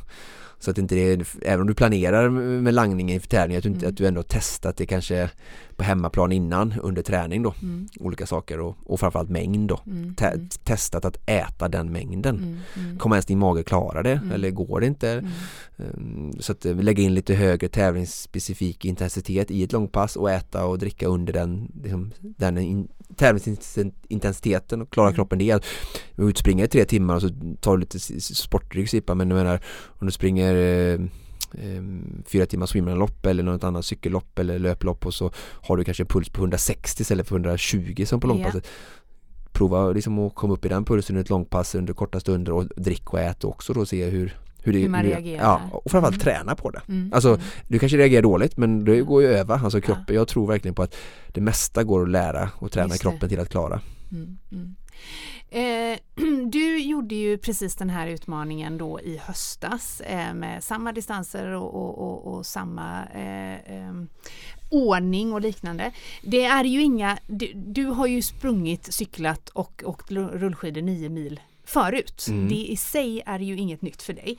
så 0.59 0.70
att 0.70 0.78
inte 0.78 0.95
det, 0.95 1.24
även 1.43 1.61
om 1.61 1.66
du 1.66 1.74
planerar 1.74 2.30
med 2.61 2.74
langning 2.74 3.12
inför 3.12 3.28
tävling, 3.28 3.57
att 3.57 3.62
du, 3.62 3.68
mm. 3.68 3.89
att 3.89 3.97
du 3.97 4.07
ändå 4.07 4.22
testat 4.22 4.76
det 4.76 4.87
kanske 4.87 5.30
på 5.77 5.85
hemmaplan 5.85 6.33
innan 6.33 6.74
under 6.83 7.03
träning 7.03 7.43
då. 7.43 7.55
Mm. 7.62 7.89
Olika 8.01 8.27
saker 8.27 8.61
och, 8.61 8.77
och 8.85 9.01
framförallt 9.01 9.31
mängd 9.31 9.68
då. 9.68 9.81
Mm. 9.87 10.14
Te 10.14 10.27
mm. 10.27 10.49
testat 10.64 11.05
att 11.05 11.18
äta 11.27 11.68
den 11.68 11.93
mängden. 11.93 12.37
Mm. 12.37 12.59
Mm. 12.77 12.99
Kommer 12.99 13.16
ens 13.16 13.27
din 13.27 13.39
mage 13.39 13.62
klara 13.62 14.03
det 14.03 14.20
eller 14.33 14.51
går 14.51 14.81
det 14.81 14.87
inte? 14.87 15.24
Um, 15.77 16.33
så 16.41 16.53
att 16.53 16.66
eh, 16.66 16.77
lägga 16.77 17.03
in 17.03 17.14
lite 17.14 17.35
högre 17.35 17.68
tävlingsspecifik 17.68 18.85
intensitet 18.85 19.51
i 19.51 19.62
ett 19.62 19.72
långpass 19.72 20.16
och 20.16 20.31
äta 20.31 20.66
och 20.66 20.79
dricka 20.79 21.07
under 21.07 21.33
den, 21.33 21.72
liksom, 21.83 22.12
den 22.20 22.59
in, 22.59 22.89
tävlingsintensiteten 23.16 24.83
och 24.83 24.93
klara 24.93 25.12
kroppen 25.12 25.39
det. 25.39 25.64
Utspringa 26.16 26.64
i 26.64 26.68
tre 26.68 26.85
timmar 26.85 27.14
och 27.14 27.22
så 27.22 27.29
tar 27.61 27.77
du 27.77 27.81
lite 27.81 27.99
sportdryck 28.20 28.93
men 29.07 29.31
jag 29.31 29.37
menar 29.37 29.61
om 29.87 30.07
du 30.07 30.12
springer 30.12 30.55
eh, 31.59 31.82
fyra 32.26 32.46
timmars 32.46 32.70
swimrunlopp 32.70 33.26
eller 33.26 33.42
något 33.42 33.64
annat 33.64 33.84
cykellopp 33.84 34.38
eller 34.38 34.59
löplopp 34.59 35.07
och 35.07 35.14
så 35.14 35.30
har 35.38 35.76
du 35.76 35.84
kanske 35.84 36.02
en 36.02 36.07
puls 36.07 36.28
på 36.28 36.40
160 36.40 37.02
istället 37.02 37.28
för 37.28 37.34
120 37.34 38.04
som 38.07 38.20
på 38.20 38.26
långpasset. 38.26 38.64
Ja. 38.64 39.02
Prova 39.52 39.92
liksom 39.92 40.18
att 40.18 40.34
komma 40.34 40.54
upp 40.54 40.64
i 40.64 40.68
den 40.68 40.84
pulsen 40.84 41.16
under 41.16 41.24
ett 41.24 41.30
långpass 41.30 41.74
under 41.74 41.94
korta 41.94 42.20
stunder 42.20 42.52
och 42.52 42.66
drick 42.76 43.12
och 43.12 43.20
ät 43.20 43.44
också 43.44 43.72
då 43.72 43.80
och 43.80 43.88
se 43.88 44.04
hur 44.04 44.36
hur, 44.66 44.72
det, 44.72 44.78
hur 44.78 44.88
man 44.88 45.02
reagerar. 45.02 45.42
Ja, 45.42 45.61
och 45.72 45.90
framförallt 45.90 46.22
mm. 46.22 46.24
träna 46.24 46.54
på 46.54 46.70
det. 46.70 46.80
Mm. 46.88 47.12
Alltså, 47.12 47.28
mm. 47.28 47.40
du 47.68 47.78
kanske 47.78 47.98
reagerar 47.98 48.22
dåligt 48.22 48.57
men 48.57 48.84
det 48.84 49.00
går 49.00 49.22
ju 49.22 49.28
över, 49.28 49.54
alltså 49.64 49.80
kroppen. 49.80 50.04
Ja. 50.09 50.14
Jag 50.14 50.28
tror 50.28 50.46
verkligen 50.46 50.74
på 50.74 50.82
att 50.82 50.96
det 51.28 51.40
mesta 51.40 51.84
går 51.84 52.02
att 52.02 52.09
lära 52.09 52.50
och 52.54 52.72
träna 52.72 52.96
kroppen 52.96 53.28
till 53.28 53.40
att 53.40 53.48
klara. 53.48 53.80
Mm. 54.12 54.76
Eh, 55.57 55.98
du 56.46 56.78
gjorde 56.78 57.14
ju 57.14 57.38
precis 57.38 57.76
den 57.76 57.90
här 57.90 58.07
utmaningen 58.07 58.78
då 58.78 59.00
i 59.00 59.16
höstas 59.16 60.00
eh, 60.00 60.34
med 60.34 60.64
samma 60.64 60.92
distanser 60.92 61.46
och, 61.46 61.74
och, 61.74 61.98
och, 61.98 62.34
och 62.34 62.46
samma 62.46 63.04
eh, 63.04 63.54
eh 63.54 63.92
ordning 64.70 65.32
och 65.32 65.40
liknande. 65.40 65.92
Det 66.22 66.44
är 66.44 66.64
ju 66.64 66.82
inga, 66.82 67.18
du, 67.26 67.52
du 67.54 67.84
har 67.84 68.07
ju 68.07 68.22
sprungit, 68.22 68.94
cyklat 68.94 69.48
och 69.48 69.82
åkt 69.86 70.11
rullskidor 70.11 70.82
nio 70.82 71.09
mil 71.09 71.40
förut. 71.67 72.27
Mm. 72.29 72.49
Det 72.49 72.55
i 72.55 72.77
sig 72.77 73.23
är 73.27 73.39
ju 73.39 73.57
inget 73.57 73.83
nytt 73.83 74.03
för 74.03 74.12
dig. 74.12 74.39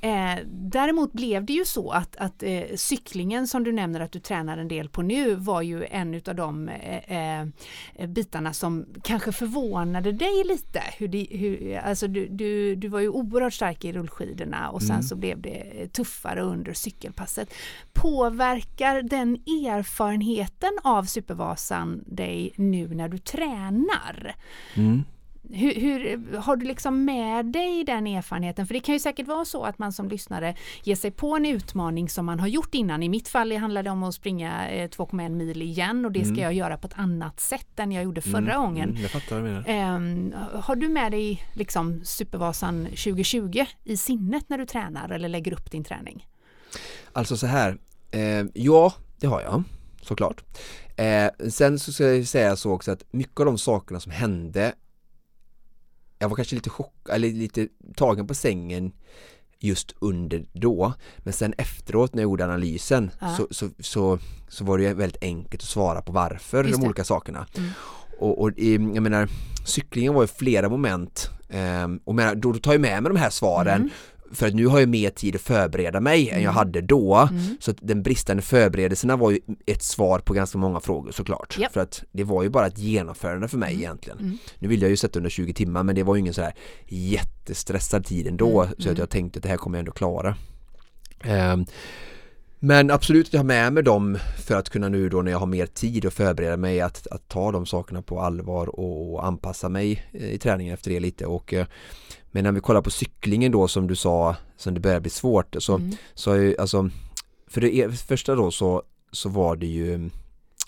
Eh, 0.00 0.44
däremot 0.46 1.12
blev 1.12 1.44
det 1.44 1.52
ju 1.52 1.64
så 1.64 1.90
att, 1.90 2.16
att 2.16 2.42
eh, 2.42 2.62
cyklingen 2.74 3.46
som 3.46 3.64
du 3.64 3.72
nämner 3.72 4.00
att 4.00 4.12
du 4.12 4.20
tränar 4.20 4.58
en 4.58 4.68
del 4.68 4.88
på 4.88 5.02
nu 5.02 5.34
var 5.34 5.62
ju 5.62 5.84
en 5.84 6.14
av 6.26 6.34
de 6.34 6.68
eh, 6.68 7.40
eh, 7.40 7.46
bitarna 8.08 8.52
som 8.52 8.86
kanske 9.02 9.32
förvånade 9.32 10.12
dig 10.12 10.44
lite. 10.44 10.82
Hur 10.98 11.08
det, 11.08 11.26
hur, 11.30 11.76
alltså 11.76 12.08
du, 12.08 12.28
du, 12.28 12.74
du 12.74 12.88
var 12.88 13.00
ju 13.00 13.08
oerhört 13.08 13.54
stark 13.54 13.84
i 13.84 13.92
rullskidorna 13.92 14.70
och 14.70 14.82
sen 14.82 14.90
mm. 14.90 15.02
så 15.02 15.16
blev 15.16 15.40
det 15.40 15.88
tuffare 15.92 16.42
under 16.42 16.72
cykelpasset. 16.72 17.54
Påverkar 17.92 19.02
den 19.02 19.34
erfarenheten 19.34 20.78
av 20.82 21.04
Supervasan 21.04 22.04
dig 22.06 22.52
nu 22.56 22.94
när 22.94 23.08
du 23.08 23.18
tränar? 23.18 24.34
Mm. 24.74 25.04
Hur, 25.50 25.74
hur, 25.74 26.36
har 26.36 26.56
du 26.56 26.66
liksom 26.66 27.04
med 27.04 27.46
dig 27.46 27.84
den 27.84 28.06
erfarenheten? 28.06 28.66
För 28.66 28.74
det 28.74 28.80
kan 28.80 28.94
ju 28.94 28.98
säkert 28.98 29.26
vara 29.26 29.44
så 29.44 29.64
att 29.64 29.78
man 29.78 29.92
som 29.92 30.08
lyssnare 30.08 30.56
ger 30.82 30.96
sig 30.96 31.10
på 31.10 31.36
en 31.36 31.46
utmaning 31.46 32.08
som 32.08 32.26
man 32.26 32.40
har 32.40 32.48
gjort 32.48 32.74
innan. 32.74 33.02
I 33.02 33.08
mitt 33.08 33.28
fall 33.28 33.52
handlade 33.52 33.88
det 33.88 33.90
om 33.90 34.02
att 34.02 34.14
springa 34.14 34.68
2,1 34.70 35.22
eh, 35.22 35.28
mil 35.28 35.62
igen 35.62 36.04
och 36.04 36.12
det 36.12 36.24
ska 36.24 36.32
mm. 36.32 36.42
jag 36.42 36.52
göra 36.52 36.76
på 36.76 36.86
ett 36.86 36.98
annat 36.98 37.40
sätt 37.40 37.78
än 37.78 37.92
jag 37.92 38.04
gjorde 38.04 38.20
förra 38.20 38.38
mm. 38.52 38.62
gången. 38.62 38.90
Mm, 38.90 39.02
jag 39.02 39.10
fattar 39.10 39.40
vad 39.40 39.64
du 39.64 39.72
um, 39.72 40.34
har 40.62 40.76
du 40.76 40.88
med 40.88 41.12
dig 41.12 41.46
liksom 41.54 42.00
Supervasan 42.04 42.84
2020 42.84 43.64
i 43.84 43.96
sinnet 43.96 44.48
när 44.48 44.58
du 44.58 44.66
tränar 44.66 45.10
eller 45.10 45.28
lägger 45.28 45.52
upp 45.52 45.70
din 45.70 45.84
träning? 45.84 46.26
Alltså 47.12 47.36
så 47.36 47.46
här, 47.46 47.78
eh, 48.10 48.44
ja 48.54 48.92
det 49.20 49.26
har 49.26 49.40
jag 49.40 49.62
såklart. 50.02 50.44
Eh, 50.96 51.48
sen 51.50 51.78
så 51.78 51.92
ska 51.92 52.14
jag 52.14 52.26
säga 52.26 52.56
så 52.56 52.70
också 52.70 52.92
att 52.92 53.04
mycket 53.10 53.40
av 53.40 53.46
de 53.46 53.58
sakerna 53.58 54.00
som 54.00 54.12
hände 54.12 54.74
jag 56.22 56.28
var 56.28 56.36
kanske 56.36 56.54
lite 56.54 56.70
chockad, 56.70 57.14
eller 57.14 57.28
lite 57.28 57.68
tagen 57.96 58.26
på 58.26 58.34
sängen 58.34 58.92
just 59.58 59.94
under 59.98 60.44
då. 60.52 60.92
Men 61.18 61.32
sen 61.32 61.54
efteråt 61.58 62.14
när 62.14 62.22
jag 62.22 62.28
gjorde 62.28 62.44
analysen 62.44 63.10
ja. 63.20 63.36
så, 63.36 63.46
så, 63.50 63.68
så, 63.78 64.18
så, 64.48 64.64
var 64.64 64.78
det 64.78 64.94
väldigt 64.94 65.22
enkelt 65.22 65.62
att 65.62 65.68
svara 65.68 66.02
på 66.02 66.12
varför 66.12 66.64
de 66.64 66.84
olika 66.84 67.04
sakerna. 67.04 67.46
Mm. 67.56 67.70
Och, 68.18 68.42
och, 68.42 68.50
jag 68.58 69.02
menar, 69.02 69.28
cyklingen 69.64 70.14
var 70.14 70.22
ju 70.22 70.26
flera 70.26 70.68
moment 70.68 71.30
eh, 71.48 71.88
och 72.04 72.14
menar, 72.14 72.34
då, 72.34 72.52
då 72.52 72.58
tar 72.58 72.72
jag 72.72 72.80
med 72.80 73.02
mig 73.02 73.12
de 73.12 73.18
här 73.18 73.30
svaren 73.30 73.80
mm 73.80 73.90
för 74.34 74.46
att 74.46 74.54
nu 74.54 74.66
har 74.66 74.80
jag 74.80 74.88
mer 74.88 75.10
tid 75.10 75.34
att 75.34 75.40
förbereda 75.40 76.00
mig 76.00 76.22
mm. 76.22 76.36
än 76.36 76.42
jag 76.42 76.50
mm. 76.50 76.54
hade 76.54 76.80
då 76.80 77.28
mm. 77.30 77.56
så 77.60 77.70
att 77.70 77.76
den 77.80 78.02
bristande 78.02 78.42
förberedelserna 78.42 79.16
var 79.16 79.30
ju 79.30 79.40
ett 79.66 79.82
svar 79.82 80.18
på 80.18 80.34
ganska 80.34 80.58
många 80.58 80.80
frågor 80.80 81.12
såklart 81.12 81.58
yep. 81.58 81.72
för 81.72 81.80
att 81.80 82.04
det 82.12 82.24
var 82.24 82.42
ju 82.42 82.48
bara 82.48 82.66
ett 82.66 82.78
genomförande 82.78 83.48
för 83.48 83.58
mig 83.58 83.72
mm. 83.72 83.80
egentligen 83.80 84.18
mm. 84.18 84.38
nu 84.58 84.68
vill 84.68 84.82
jag 84.82 84.90
ju 84.90 84.96
sätta 84.96 85.18
under 85.18 85.30
20 85.30 85.54
timmar 85.54 85.82
men 85.82 85.94
det 85.94 86.02
var 86.02 86.14
ju 86.14 86.20
ingen 86.20 86.34
sådär 86.34 86.54
jättestressad 86.86 88.04
tid 88.04 88.26
ändå 88.26 88.62
mm. 88.62 88.74
så 88.78 88.90
att 88.90 88.98
jag 88.98 89.10
tänkte 89.10 89.38
att 89.38 89.42
det 89.42 89.48
här 89.48 89.56
kommer 89.56 89.78
jag 89.78 89.80
ändå 89.80 89.92
klara 89.92 90.36
um, 91.54 91.66
men 92.64 92.90
absolut 92.90 93.26
att 93.26 93.32
jag 93.32 93.40
har 93.40 93.44
med 93.44 93.72
mig 93.72 93.82
dem 93.82 94.18
för 94.46 94.54
att 94.54 94.70
kunna 94.70 94.88
nu 94.88 95.08
då 95.08 95.22
när 95.22 95.32
jag 95.32 95.38
har 95.38 95.46
mer 95.46 95.66
tid 95.66 96.06
att 96.06 96.14
förbereda 96.14 96.56
mig 96.56 96.80
att, 96.80 97.06
att 97.06 97.28
ta 97.28 97.52
de 97.52 97.66
sakerna 97.66 98.02
på 98.02 98.20
allvar 98.20 98.66
och, 98.66 99.12
och 99.12 99.26
anpassa 99.26 99.68
mig 99.68 100.06
i 100.12 100.38
träningen 100.38 100.74
efter 100.74 100.90
det 100.90 101.00
lite 101.00 101.26
och 101.26 101.54
eh, 101.54 101.66
men 102.32 102.44
när 102.44 102.52
vi 102.52 102.60
kollar 102.60 102.82
på 102.82 102.90
cyklingen 102.90 103.52
då 103.52 103.68
som 103.68 103.86
du 103.86 103.96
sa 103.96 104.36
som 104.56 104.74
det 104.74 104.80
börjar 104.80 105.00
bli 105.00 105.10
svårt 105.10 105.56
så, 105.58 105.74
mm. 105.74 105.96
så 106.14 106.32
är 106.32 106.36
ju 106.36 106.56
alltså 106.58 106.90
för 107.46 107.60
det 107.60 108.00
första 108.00 108.34
då 108.34 108.50
så, 108.50 108.82
så 109.12 109.28
var 109.28 109.56
det 109.56 109.66
ju 109.66 110.10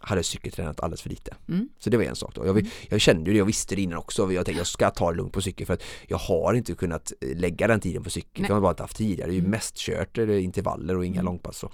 hade 0.05 0.23
cykeltränat 0.23 0.81
alldeles 0.81 1.03
för 1.03 1.11
lite. 1.11 1.35
Mm. 1.49 1.69
Så 1.79 1.91
det 1.91 1.97
var 1.97 2.05
en 2.05 2.17
sak 2.17 2.35
då. 2.35 2.47
Jag, 2.47 2.59
mm. 2.59 2.71
jag, 2.89 3.01
kände 3.01 3.31
ju 3.31 3.33
det, 3.33 3.39
jag 3.39 3.45
visste 3.45 3.75
det 3.75 3.83
innan 3.83 3.99
också. 3.99 4.33
Jag 4.33 4.47
tänkte 4.47 4.61
jag 4.61 4.67
ska 4.67 4.91
ta 4.91 5.11
det 5.11 5.17
lugnt 5.17 5.33
på 5.33 5.43
cykel 5.43 5.67
för 5.67 5.75
att 5.75 5.83
jag 6.09 6.19
har 6.19 6.55
inte 6.55 6.75
kunnat 6.75 7.13
eh, 7.21 7.37
lägga 7.37 7.67
den 7.67 7.81
tiden 7.81 8.03
på 8.03 8.11
cykel. 8.11 8.45
Jag 8.49 8.55
har 8.55 8.61
bara 8.61 8.71
inte 8.71 8.83
haft 8.83 8.97
tid. 8.97 9.19
Jag 9.19 9.25
hade 9.25 9.35
ju 9.35 9.39
mm. 9.39 9.51
mest 9.51 9.77
kört 9.77 10.19
intervaller 10.19 10.97
och 10.97 11.07
inga 11.07 11.21
mm. 11.21 11.25
långpass. 11.25 11.59
Så. 11.59 11.71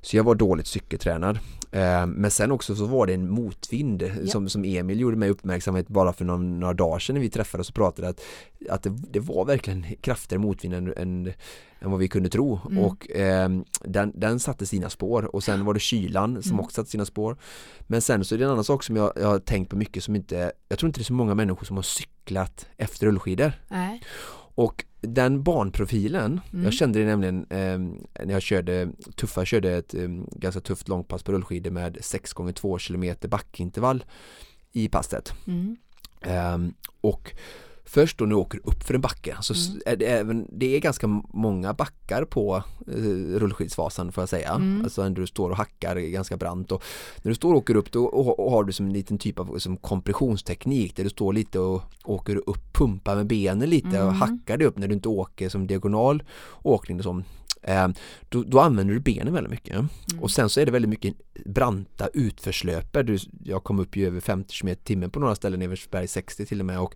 så 0.00 0.16
jag 0.16 0.24
var 0.24 0.34
dåligt 0.34 0.66
cykeltränad. 0.66 1.38
Eh, 1.70 2.06
men 2.06 2.30
sen 2.30 2.52
också 2.52 2.76
så 2.76 2.86
var 2.86 3.06
det 3.06 3.14
en 3.14 3.30
motvind 3.30 4.02
ja. 4.02 4.30
som, 4.30 4.48
som 4.48 4.64
Emil 4.64 5.00
gjorde 5.00 5.16
mig 5.16 5.30
uppmärksamhet 5.30 5.88
bara 5.88 6.12
för 6.12 6.24
någon, 6.24 6.60
några 6.60 6.74
dagar 6.74 6.98
sedan 6.98 7.14
när 7.14 7.20
vi 7.20 7.30
träffades 7.30 7.68
och 7.68 7.74
pratade 7.74 8.08
att, 8.08 8.20
att 8.70 8.82
det, 8.82 8.90
det 9.10 9.20
var 9.20 9.44
verkligen 9.44 9.86
kraftigare 10.00 10.42
motvind 10.42 10.74
än, 10.74 10.94
än, 10.96 11.32
än 11.78 11.90
vad 11.90 12.00
vi 12.00 12.08
kunde 12.08 12.28
tro 12.28 12.60
mm. 12.70 12.84
och 12.84 13.10
eh, 13.10 13.50
den, 13.84 14.12
den 14.14 14.40
satte 14.40 14.66
sina 14.66 14.90
spår 14.90 15.36
och 15.36 15.44
sen 15.44 15.64
var 15.64 15.74
det 15.74 15.80
kylan 15.80 16.42
som 16.42 16.52
mm. 16.52 16.64
också 16.64 16.74
satte 16.74 16.90
sina 16.90 17.04
spår 17.04 17.36
men 17.80 18.02
sen 18.02 18.24
så 18.24 18.34
är 18.34 18.38
det 18.38 18.44
en 18.44 18.50
annan 18.50 18.64
sak 18.64 18.82
som 18.82 18.96
jag, 18.96 19.12
jag 19.16 19.28
har 19.28 19.38
tänkt 19.38 19.70
på 19.70 19.76
mycket 19.76 20.04
som 20.04 20.16
inte 20.16 20.52
jag 20.68 20.78
tror 20.78 20.88
inte 20.88 21.00
det 21.00 21.02
är 21.02 21.04
så 21.04 21.12
många 21.12 21.34
människor 21.34 21.64
som 21.64 21.76
har 21.76 21.82
cyklat 21.82 22.66
efter 22.76 23.06
rullskidor 23.06 23.52
Nej. 23.68 24.02
och 24.54 24.84
den 25.00 25.42
banprofilen, 25.42 26.40
mm. 26.52 26.64
jag 26.64 26.72
kände 26.72 26.98
det 26.98 27.04
nämligen 27.04 27.46
eh, 27.50 27.78
när 28.26 28.32
jag 28.32 28.42
körde 28.42 28.88
Tuffa 29.14 29.44
körde 29.44 29.72
ett 29.76 29.94
eh, 29.94 30.08
ganska 30.32 30.60
tufft 30.60 30.88
långpass 30.88 31.22
på 31.22 31.32
rullskidor 31.32 31.70
med 31.70 31.98
6 32.00 32.32
gånger 32.32 32.52
2 32.52 32.78
km 32.78 33.14
backintervall 33.20 34.04
i 34.72 34.88
passet. 34.88 35.32
Mm. 35.46 35.76
Um, 36.54 36.74
och 37.00 37.34
först 37.88 38.20
när 38.20 38.26
du 38.26 38.34
åker 38.34 38.60
upp 38.64 38.82
för 38.82 38.94
en 38.94 39.00
backe 39.00 39.36
så 39.40 39.54
Mm. 39.54 39.82
är 39.86 39.96
det, 39.96 40.06
även, 40.06 40.46
det 40.52 40.76
är 40.76 40.80
ganska 40.80 41.06
många 41.32 41.74
backar 41.74 42.24
på 42.24 42.62
eh, 42.86 43.38
rullskidsvasan 43.38 44.12
får 44.12 44.22
jag 44.22 44.28
säga. 44.28 44.50
Mm. 44.50 44.84
Alltså 44.84 45.02
när 45.02 45.10
du 45.10 45.26
står 45.26 45.50
och 45.50 45.56
hackar 45.56 45.96
ganska 45.96 46.36
brant 46.36 46.72
och 46.72 46.82
när 47.22 47.30
du 47.30 47.34
står 47.34 47.50
och 47.52 47.58
åker 47.58 47.74
upp 47.76 47.92
då 47.92 48.04
och, 48.04 48.38
och 48.46 48.50
har 48.50 48.64
du 48.64 48.72
som 48.72 48.86
en 48.86 48.92
liten 48.92 49.18
typ 49.18 49.38
av 49.38 49.58
som 49.58 49.76
kompressionsteknik 49.76 50.96
där 50.96 51.04
du 51.04 51.10
står 51.10 51.32
lite 51.32 51.58
och 51.58 51.82
åker 52.04 52.36
upp, 52.50 52.72
pumpar 52.72 53.16
med 53.16 53.26
benen 53.26 53.70
lite 53.70 53.86
och 53.88 53.94
Mm. 53.94 54.14
hackar 54.14 54.56
dig 54.56 54.66
upp 54.66 54.78
när 54.78 54.88
du 54.88 54.94
inte 54.94 55.08
åker 55.08 55.48
som 55.48 55.66
diagonal 55.66 56.22
åkning 56.62 57.02
och. 57.02 57.24
Eh, 57.62 57.88
då, 58.28 58.42
då 58.42 58.60
använder 58.60 58.94
du 58.94 59.00
benen 59.00 59.34
väldigt 59.34 59.50
mycket. 59.50 59.74
Mm. 59.74 59.88
Och 60.20 60.30
sen 60.30 60.48
så 60.48 60.60
är 60.60 60.66
det 60.66 60.72
väldigt 60.72 60.88
mycket 60.88 61.14
branta 61.44 62.08
utförslöper. 62.14 63.02
Du, 63.02 63.18
jag 63.44 63.64
kom 63.64 63.78
upp 63.78 63.96
i 63.96 64.04
över 64.04 64.20
50 64.20 64.54
km 64.60 64.68
i 64.68 64.76
timmen 64.76 65.10
på 65.10 65.20
några 65.20 65.34
ställen, 65.34 65.62
Eversberg 65.62 66.08
60 66.08 66.46
till 66.46 66.60
och 66.60 66.66
med 66.66 66.80
och 66.80 66.94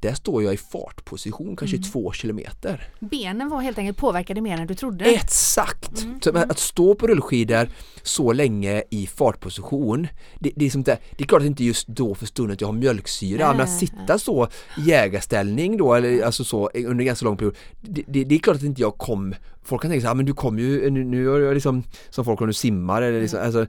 där 0.00 0.14
står 0.14 0.42
jag 0.42 0.54
i 0.54 0.56
fartposition 0.56 1.56
kanske 1.56 1.76
Mm. 1.76 1.90
två 1.90 2.12
kilometer. 2.12 2.88
Benen 3.00 3.48
var 3.48 3.60
helt 3.60 3.78
enkelt 3.78 3.98
påverkade 3.98 4.40
mer 4.40 4.58
än 4.60 4.66
du 4.66 4.74
trodde. 4.74 5.04
Exakt! 5.04 6.02
Mm, 6.02 6.20
Så 6.20 6.30
mm. 6.30 6.50
att 6.50 6.58
stå 6.58 6.94
på 6.94 7.06
rullskidor 7.06 7.68
så 8.02 8.32
länge 8.32 8.82
i 8.90 9.06
fartposition 9.06 10.08
det, 10.38 10.52
det, 10.56 10.66
är 10.66 10.70
som 10.70 10.82
det, 10.82 10.98
det 11.16 11.24
är 11.24 11.28
klart 11.28 11.40
att 11.42 11.46
inte 11.46 11.64
just 11.64 11.88
då 11.88 12.14
för 12.14 12.26
stunden 12.26 12.52
att 12.52 12.60
jag 12.60 12.68
har 12.68 12.72
mjölksyra 12.72 13.46
Nej, 13.46 13.56
men 13.56 13.60
att 13.60 13.78
sitta 13.78 14.18
så 14.18 14.48
i 14.76 14.80
jägarställning 14.90 15.76
då 15.76 15.94
eller 15.94 16.22
alltså 16.22 16.44
så 16.44 16.70
under 16.74 16.90
en 16.90 17.06
ganska 17.06 17.24
lång 17.24 17.36
period 17.36 17.56
det, 17.80 18.02
det, 18.06 18.24
det 18.24 18.34
är 18.34 18.38
klart 18.38 18.56
att 18.56 18.62
inte 18.62 18.80
jag 18.82 18.98
kom 18.98 19.34
Folk 19.62 19.82
kan 19.82 19.90
tänka 19.90 20.02
så 20.02 20.08
här, 20.08 20.14
men 20.14 20.26
du 20.26 20.34
kom 20.34 20.58
ju, 20.58 20.90
nu, 20.90 21.04
nu 21.04 21.26
har 21.26 21.38
jag 21.38 21.54
liksom 21.54 21.82
Som 22.10 22.24
folk 22.24 22.40
om 22.40 22.46
du 22.46 22.52
simmar 22.52 23.02
eller 23.02 23.20
liksom, 23.20 23.40
alltså, 23.42 23.66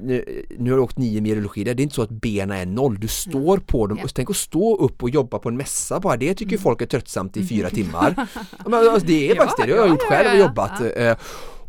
nu, 0.00 0.44
nu 0.58 0.70
har 0.70 0.76
du 0.76 0.82
åkt 0.82 0.98
nio 0.98 1.20
mil 1.20 1.34
rullskidor 1.34 1.74
Det 1.74 1.80
är 1.80 1.84
inte 1.84 1.94
så 1.94 2.02
att 2.02 2.10
benen 2.10 2.56
är 2.56 2.66
noll, 2.66 3.00
du 3.00 3.08
står 3.08 3.58
på 3.58 3.86
dem 3.86 3.98
och 4.04 4.14
tänk 4.14 4.30
att 4.30 4.36
stå 4.36 4.76
upp 4.76 5.02
och 5.02 5.10
jobba 5.10 5.38
på 5.38 5.48
en 5.48 5.56
mässa 5.66 6.00
bara 6.00 6.16
Det 6.16 6.34
tycker 6.34 6.52
ju 6.52 6.58
folk 6.58 6.82
är 6.82 6.86
tröttsamt 6.86 7.36
i 7.36 7.46
fyra 7.46 7.70
timmar 7.70 8.14
Mm. 8.16 8.26
Men, 8.66 8.74
alltså, 8.74 9.06
Det 9.06 9.30
är 9.30 9.36
Ja, 9.36 9.42
faktiskt 9.42 9.56
det, 9.56 9.66
det 9.66 9.72
har 9.72 9.78
jag 9.78 9.86
ja, 9.86 9.90
gjort 9.90 10.02
ja, 10.02 10.16
själv 10.16 10.26
ja, 10.26 10.32
och 10.32 10.38
ja. 10.38 10.46
jobbat 10.46 10.80
eh, 10.96 11.16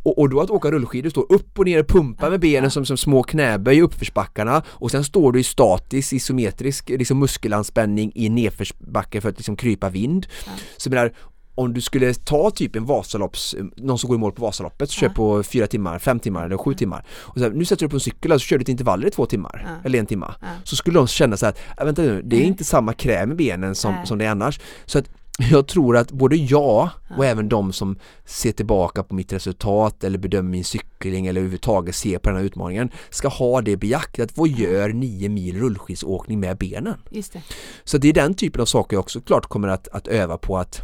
och, 0.03 0.19
och 0.19 0.29
då 0.29 0.41
att 0.41 0.49
åka 0.49 0.71
rullskidor, 0.71 1.09
stå 1.09 1.21
upp 1.21 1.59
och 1.59 1.65
ner 1.65 1.79
och 1.79 1.87
pumpa 1.87 2.29
med 2.29 2.39
benen 2.39 2.71
som, 2.71 2.85
som 2.85 2.97
små 2.97 3.23
knäböj 3.23 3.77
i 3.77 3.81
uppförsbackarna 3.81 4.63
och 4.67 4.91
sen 4.91 5.03
står 5.03 5.31
du 5.31 5.39
i 5.39 5.43
statisk 5.43 6.13
isometrisk 6.13 6.89
liksom 6.89 7.19
muskelanspänning 7.19 8.11
i 8.15 8.29
nedförsbacke 8.29 9.21
för 9.21 9.29
att 9.29 9.37
liksom 9.37 9.55
krypa 9.55 9.89
vind. 9.89 10.27
Ja. 10.45 10.51
Så 10.77 10.89
menar, 10.89 11.13
om 11.57 11.73
du 11.73 11.81
skulle 11.81 12.13
ta 12.13 12.51
typ 12.51 12.75
en 12.75 12.85
Vasalopps, 12.85 13.55
någon 13.75 13.97
som 13.99 14.07
går 14.07 14.15
i 14.15 14.19
mål 14.19 14.31
på 14.31 14.41
Vasaloppet, 14.41 14.89
kör 14.89 15.07
Ja. 15.07 15.13
på 15.13 15.43
fyra 15.43 15.67
timmar, 15.67 15.99
fem 15.99 16.19
timmar 16.19 16.45
eller 16.45 16.57
sju 16.57 16.73
timmar 16.73 17.05
och 17.11 17.37
så 17.37 17.43
här, 17.43 17.51
nu 17.51 17.65
sätter 17.65 17.85
du 17.85 17.89
på 17.89 17.95
en 17.95 17.99
cykel 17.99 18.31
och 18.31 18.41
så 18.41 18.45
kör 18.45 18.57
du 18.57 18.61
ett 18.61 18.69
intervaller 18.69 19.07
i 19.07 19.11
två 19.11 19.25
timmar 19.25 19.63
Ja. 19.65 19.81
eller 19.85 19.99
en 19.99 20.05
timma 20.05 20.35
Ja. 20.41 20.47
så 20.63 20.75
skulle 20.75 20.99
de 20.99 21.07
känna 21.07 21.37
så 21.37 21.45
här, 21.45 21.55
"Äh, 21.79 21.85
vänta 21.85 22.01
nu, 22.01 22.21
det 22.21 22.35
är 22.35 22.39
Nej. 22.39 22.47
inte 22.47 22.63
samma 22.63 22.93
kräm 22.93 23.31
i 23.31 23.35
benen 23.35 23.75
som, 23.75 23.95
som 24.05 24.17
det 24.17 24.25
är 24.25 24.29
annars. 24.29 24.59
Så 24.85 24.99
att 24.99 25.09
jag 25.51 25.67
tror 25.67 25.97
att 25.97 26.11
både 26.11 26.35
jag 26.35 26.89
och 27.17 27.25
även 27.25 27.49
de 27.49 27.73
som 27.73 27.97
ser 28.25 28.51
tillbaka 28.51 29.03
på 29.03 29.15
mitt 29.15 29.33
resultat 29.33 30.03
eller 30.03 30.17
bedömer 30.17 30.49
min 30.49 30.63
cykling 30.63 31.27
eller 31.27 31.41
överhuvudtaget 31.41 31.95
ser 31.95 32.17
på 32.17 32.29
den 32.29 32.37
här 32.37 32.45
utmaningen 32.45 32.89
ska 33.09 33.27
ha 33.27 33.61
det 33.61 33.77
beaktat. 33.77 34.37
Vad 34.37 34.49
gör 34.49 34.89
nio 34.89 35.29
mil 35.29 35.59
rullskidsåkning 35.59 36.39
med 36.39 36.57
benen? 36.57 36.93
Just 37.09 37.33
det. 37.33 37.41
Så 37.83 37.97
det 37.97 38.07
är 38.09 38.13
den 38.13 38.33
typen 38.33 38.61
av 38.61 38.65
saker 38.65 38.95
jag 38.95 39.01
också 39.01 39.21
klart 39.21 39.45
kommer 39.45 39.67
att, 39.67 39.87
att 39.87 40.07
öva 40.07 40.37
på 40.37 40.57
att 40.57 40.81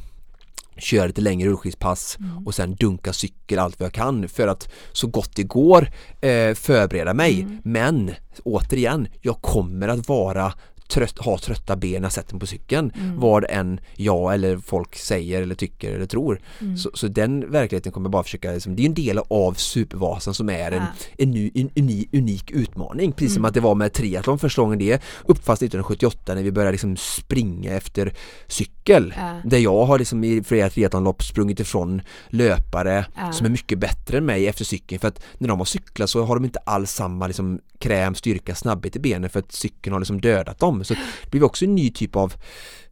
köra 0.78 1.05
lite 1.05 1.21
längre 1.21 1.49
rullskidspass 1.49 2.17
Mm. 2.19 2.47
och 2.47 2.55
sen 2.55 2.76
dunka 2.76 3.13
cykel 3.13 3.59
allt 3.59 3.80
vad 3.80 3.86
jag 3.86 3.93
kan 3.93 4.28
för 4.30 4.47
att 4.47 4.69
så 4.91 5.07
gott 5.07 5.36
det 5.36 5.43
går 5.43 5.82
eh, 6.21 6.53
förbereda 6.53 7.13
mig. 7.13 7.41
Mm. 7.41 7.57
Men 7.63 8.11
återigen, 8.43 9.07
jag 9.21 9.41
kommer 9.41 9.88
att 9.88 10.07
vara 10.07 10.53
trött, 10.88 11.18
ha 11.18 11.38
trötta 11.38 11.76
ben 11.76 11.92
när 12.02 12.06
jag 12.06 12.12
sätter 12.14 12.34
mig 12.34 12.40
på 12.40 12.48
cykeln 12.48 12.92
Mm. 12.96 13.20
vad 13.20 13.46
än 13.50 13.80
jag 13.96 14.34
eller 14.34 14.58
folk 14.58 14.96
säger 14.96 15.42
eller 15.42 15.56
tycker 15.56 15.94
eller 15.96 16.06
tror. 16.06 16.42
Mm. 16.62 16.78
Så, 16.78 16.90
så 16.94 17.08
den 17.08 17.52
verkligheten 17.52 17.92
kommer 17.92 18.10
bara 18.10 18.24
försöka, 18.24 18.52
liksom, 18.52 18.76
det 18.76 18.82
är 18.82 18.86
en 18.86 18.94
del 18.94 19.20
av 19.30 19.54
Supervasan 19.54 20.34
som 20.34 20.50
är 20.50 20.72
en, 20.72 20.78
Ja. 20.84 20.88
en, 21.18 21.32
ny, 21.32 21.52
en 21.56 21.70
unik, 21.76 22.10
unik 22.14 22.52
utmaning. 22.52 23.12
Precis 23.12 23.34
som 23.34 23.42
Mm. 23.42 23.48
att 23.50 23.54
det 23.54 23.60
var 23.60 23.76
med 23.76 23.94
triathlon 23.94 24.40
första 24.40 24.62
gången 24.62 24.80
det 24.80 25.02
uppfanns 25.26 25.60
1978 25.60 26.36
när 26.36 26.44
vi 26.44 26.52
började 26.52 26.72
liksom 26.72 26.98
springa 26.98 27.72
efter 27.72 28.14
cykel. 28.48 29.14
Ja. 29.18 29.42
Där 29.46 29.58
jag 29.58 29.86
har 29.86 30.00
liksom 30.00 30.24
i 30.24 30.44
flera 30.44 30.70
triathlonlopp 30.70 31.24
sprungit 31.24 31.60
ifrån 31.60 32.02
löpare 32.30 33.06
Ja. 33.16 33.32
som 33.32 33.46
är 33.46 33.50
mycket 33.50 33.80
bättre 33.80 34.18
än 34.18 34.26
mig 34.26 34.48
efter 34.48 34.66
cykeln 34.66 35.00
för 35.00 35.08
att 35.08 35.24
när 35.38 35.48
de 35.48 35.58
har 35.60 35.66
cyklat 35.66 36.10
så 36.10 36.24
har 36.24 36.36
de 36.36 36.46
inte 36.46 36.60
alls 36.60 36.92
samma 36.92 37.28
liksom 37.28 37.60
kräm, 37.80 38.16
styrka, 38.16 38.56
snabbhet 38.56 38.96
i 38.96 39.00
benen 39.00 39.30
för 39.30 39.40
att 39.40 39.52
cykeln 39.52 39.94
har 39.94 40.00
liksom 40.00 40.22
dödat 40.22 40.60
dem. 40.60 40.72
Så 40.84 40.93
det 40.93 41.30
blir 41.32 41.43
också 41.43 41.65
en 41.65 41.76
ny 41.76 41.89
typ 41.91 42.15
av 42.15 42.34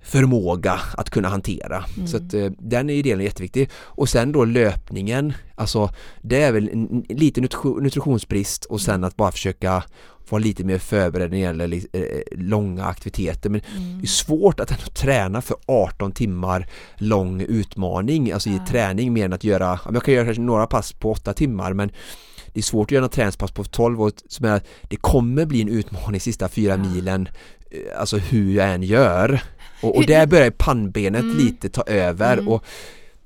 förmåga 0.03 0.79
att 0.97 1.09
kunna 1.09 1.29
hantera. 1.29 1.85
Mm. 1.95 2.07
Så 2.07 2.17
att 2.17 2.33
eh, 2.33 2.49
den 2.59 2.89
är 2.89 2.93
ju 2.93 3.01
delen 3.01 3.25
jätteviktig. 3.25 3.69
Och 3.75 4.09
sen 4.09 4.31
då 4.31 4.45
löpningen, 4.45 5.33
alltså 5.55 5.89
det 6.21 6.41
är 6.43 6.51
väl 6.51 6.69
en, 6.69 6.89
en, 7.09 7.17
lite 7.17 7.41
nutri- 7.41 7.81
nutritionsbrist 7.81 8.65
och 8.65 8.81
sen 8.81 9.03
att 9.03 9.15
bara 9.15 9.31
försöka 9.31 9.83
vara 10.29 10.39
lite 10.43 10.63
mer 10.63 10.77
förberedd 10.79 11.29
när 11.31 11.37
det 11.37 11.41
gäller 11.43 11.67
li- 11.67 11.87
eh, 11.93 12.03
långa 12.39 12.85
aktiviteter. 12.85 13.49
Men 13.49 13.61
Mm. 13.77 13.97
det 13.99 14.05
är 14.05 14.07
svårt 14.07 14.59
att 14.59 14.71
ändå 14.71 14.83
träna 14.93 15.41
för 15.41 15.57
18 15.65 16.11
timmar 16.11 16.67
lång 16.95 17.41
utmaning, 17.41 18.31
alltså 18.31 18.49
i 18.49 18.55
Ja. 18.57 18.65
träning 18.69 19.13
mer 19.13 19.25
än 19.25 19.33
att 19.33 19.43
göra, 19.43 19.79
jag 19.93 20.03
kan 20.03 20.13
göra 20.13 20.25
kanske 20.25 20.41
några 20.41 20.67
pass 20.67 20.93
på 20.93 21.11
8 21.11 21.33
timmar 21.33 21.73
men 21.73 21.91
det 22.53 22.59
är 22.59 22.63
svårt 22.63 22.87
att 22.87 22.91
göra 22.91 23.01
något 23.03 23.11
träningspass 23.11 23.51
på 23.51 23.63
12 23.63 24.01
och 24.01 24.11
som 24.27 24.45
är, 24.45 24.61
det 24.83 24.95
kommer 24.95 25.45
bli 25.45 25.61
en 25.61 25.69
utmaning 25.69 26.19
sista 26.21 26.49
fyra 26.49 26.71
Ja. 26.71 26.77
milen 26.77 27.27
eh, 27.27 27.60
alltså 27.97 28.17
hur 28.17 28.55
jag 28.55 28.73
än 28.73 28.83
gör 28.83 29.41
och, 29.81 29.95
och 29.97 30.05
där 30.05 30.27
börjar 30.27 30.51
pannbenet 30.51 31.21
Mm. 31.21 31.37
lite 31.37 31.69
ta 31.69 31.81
över 31.81 32.33
Mm. 32.33 32.47
och 32.47 32.65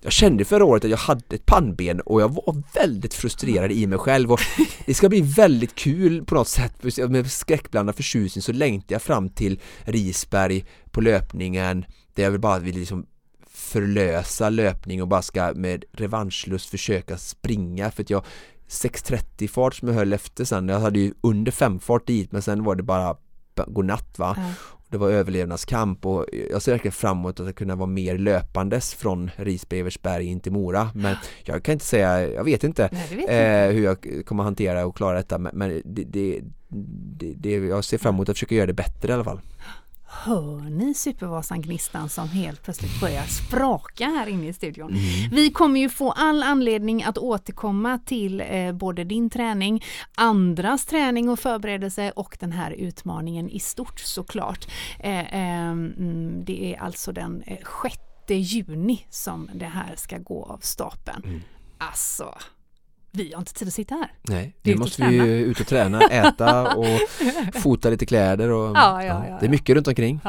jag 0.02 0.12
kände 0.12 0.46
förra 0.46 0.66
året 0.66 0.84
att 0.84 0.90
jag 0.92 0.98
hade 0.98 1.36
ett 1.36 1.46
pannben 1.46 2.02
och 2.02 2.22
jag 2.22 2.30
var 2.34 2.64
väldigt 2.74 3.14
frustrerad 3.14 3.72
i 3.72 3.88
mig 3.88 4.00
själv 4.00 4.32
och 4.32 4.40
det 4.86 4.94
ska 4.94 5.10
bli 5.10 5.22
väldigt 5.22 5.76
kul 5.76 6.26
på 6.26 6.36
något 6.36 6.48
sätt 6.48 6.74
med 7.10 7.32
skräckblandad 7.32 7.96
förtjusning 7.96 8.42
så 8.42 8.52
längtar 8.52 8.96
jag 8.96 9.02
fram 9.02 9.30
till 9.30 9.60
Risberg 9.84 10.66
på 10.92 11.02
löpningen 11.02 11.86
där 12.14 12.24
jag 12.24 12.32
vill 12.32 12.40
bara 12.42 12.60
vill 12.60 12.76
liksom 12.80 13.06
förlösa 13.50 14.50
löpning 14.50 15.02
och 15.02 15.08
bara 15.08 15.22
ska 15.22 15.54
med 15.56 15.86
revanschlust 15.92 16.70
försöka 16.70 17.18
springa 17.18 17.92
för 17.92 18.04
att 18.04 18.10
jag 18.10 18.24
6.30 18.70 19.48
fart 19.48 19.76
som 19.76 19.88
jag 19.88 19.96
höll 19.96 20.14
efter 20.14 20.46
sen, 20.46 20.70
jag 20.70 20.80
hade 20.80 21.00
ju 21.00 21.14
under 21.22 21.52
5 21.52 21.80
fart 21.80 22.08
dit 22.08 22.32
men 22.32 22.42
sen 22.42 22.64
var 22.64 22.76
det 22.76 22.84
bara 22.84 23.16
godnatt 23.68 24.20
va 24.20 24.34
Ja. 24.38 24.44
det 24.90 24.98
var 24.98 25.10
överlevnadskamp 25.10 26.06
och 26.06 26.26
jag 26.50 26.62
ser 26.62 26.72
verkligen 26.72 26.92
fram 26.92 27.18
emot 27.18 27.40
att 27.40 27.56
kunna 27.56 27.76
vara 27.76 27.88
mer 27.88 28.18
löpandes 28.18 28.94
från 28.94 29.32
Risberg, 29.36 29.80
Eversberg 29.80 30.26
in 30.26 30.40
till 30.40 30.52
Mora 30.52 30.90
men 30.94 31.16
jag 31.44 31.64
kan 31.64 31.74
inte 31.74 31.86
säga, 31.86 32.30
jag 32.34 32.44
vet 32.44 32.64
inte 32.64 32.90
Nej, 32.92 33.08
vet 33.16 33.30
eh, 33.30 33.76
hur 33.76 33.84
jag 33.84 34.26
kommer 34.26 34.44
hantera 34.44 34.86
och 34.86 34.98
klara 34.98 35.18
detta 35.18 35.38
men, 35.38 35.58
men 35.58 35.82
det, 35.86 36.04
det, 36.04 36.42
det, 37.18 37.34
det, 37.38 37.50
jag 37.50 37.84
ser 37.84 37.98
fram 37.98 38.16
emot 38.16 38.30
att 38.30 38.36
försöka 38.36 38.56
göra 38.56 38.68
det 38.68 38.74
bättre 38.74 39.12
i 39.12 39.14
alla 39.14 39.24
fall. 39.24 39.42
Hör 40.24 40.70
ni 40.70 40.94
Supervasan-gnistan 40.94 42.10
som 42.10 42.30
helt 42.30 42.64
plötsligt 42.64 43.02
börjar 43.02 43.24
spraka 43.24 44.06
här 44.06 44.28
inne 44.28 44.48
i 44.48 44.54
studion? 44.54 44.90
Mm. 44.90 45.30
Vi 45.32 45.52
kommer 45.52 45.80
ju 45.80 45.90
få 45.90 46.12
all 46.12 46.44
anledning 46.44 47.04
att 47.04 47.18
återkomma 47.18 48.00
till 48.06 48.42
eh, 48.42 48.72
både 48.72 49.04
din 49.04 49.30
träning, 49.30 49.84
andras 50.16 50.86
träning 50.86 51.30
och 51.30 51.40
förberedelse 51.40 52.12
och 52.16 52.38
den 52.40 52.52
här 52.52 52.72
utmaningen 52.72 53.50
i 53.50 53.60
stort 53.60 54.00
såklart. 54.00 54.68
Eh, 55.00 55.20
eh, 55.20 55.76
det 56.46 56.74
är 56.74 56.82
alltså 56.82 57.12
den 57.12 57.42
eh, 57.42 57.58
6 57.84 57.98
juni 58.28 59.06
som 59.10 59.50
det 59.54 59.66
här 59.66 59.96
ska 59.96 60.18
gå 60.18 60.44
av 60.44 60.58
stapeln. 60.58 61.22
Mm. 61.26 61.42
Alltså, 61.78 62.36
vi 63.16 63.34
har 63.34 63.40
inte 63.40 63.54
tid 63.54 63.68
att 63.68 63.74
sitta 63.74 63.96
här. 63.96 64.12
Nej, 64.22 64.56
nu 64.62 64.76
måste 64.76 65.08
vi 65.08 65.16
ju 65.16 65.46
ut 65.46 65.60
och 65.60 65.68
träna, 65.68 66.02
äta 66.02 66.76
och 66.76 66.86
fota 67.54 67.90
lite 67.90 68.06
kläder 68.06 68.50
och 68.50 68.76
Ja, 68.76 69.04
ja, 69.04 69.26
ja, 69.30 69.38
det 69.40 69.46
är 69.46 69.50
mycket 69.50 69.76
runt 69.76 69.88
omkring. 69.88 70.20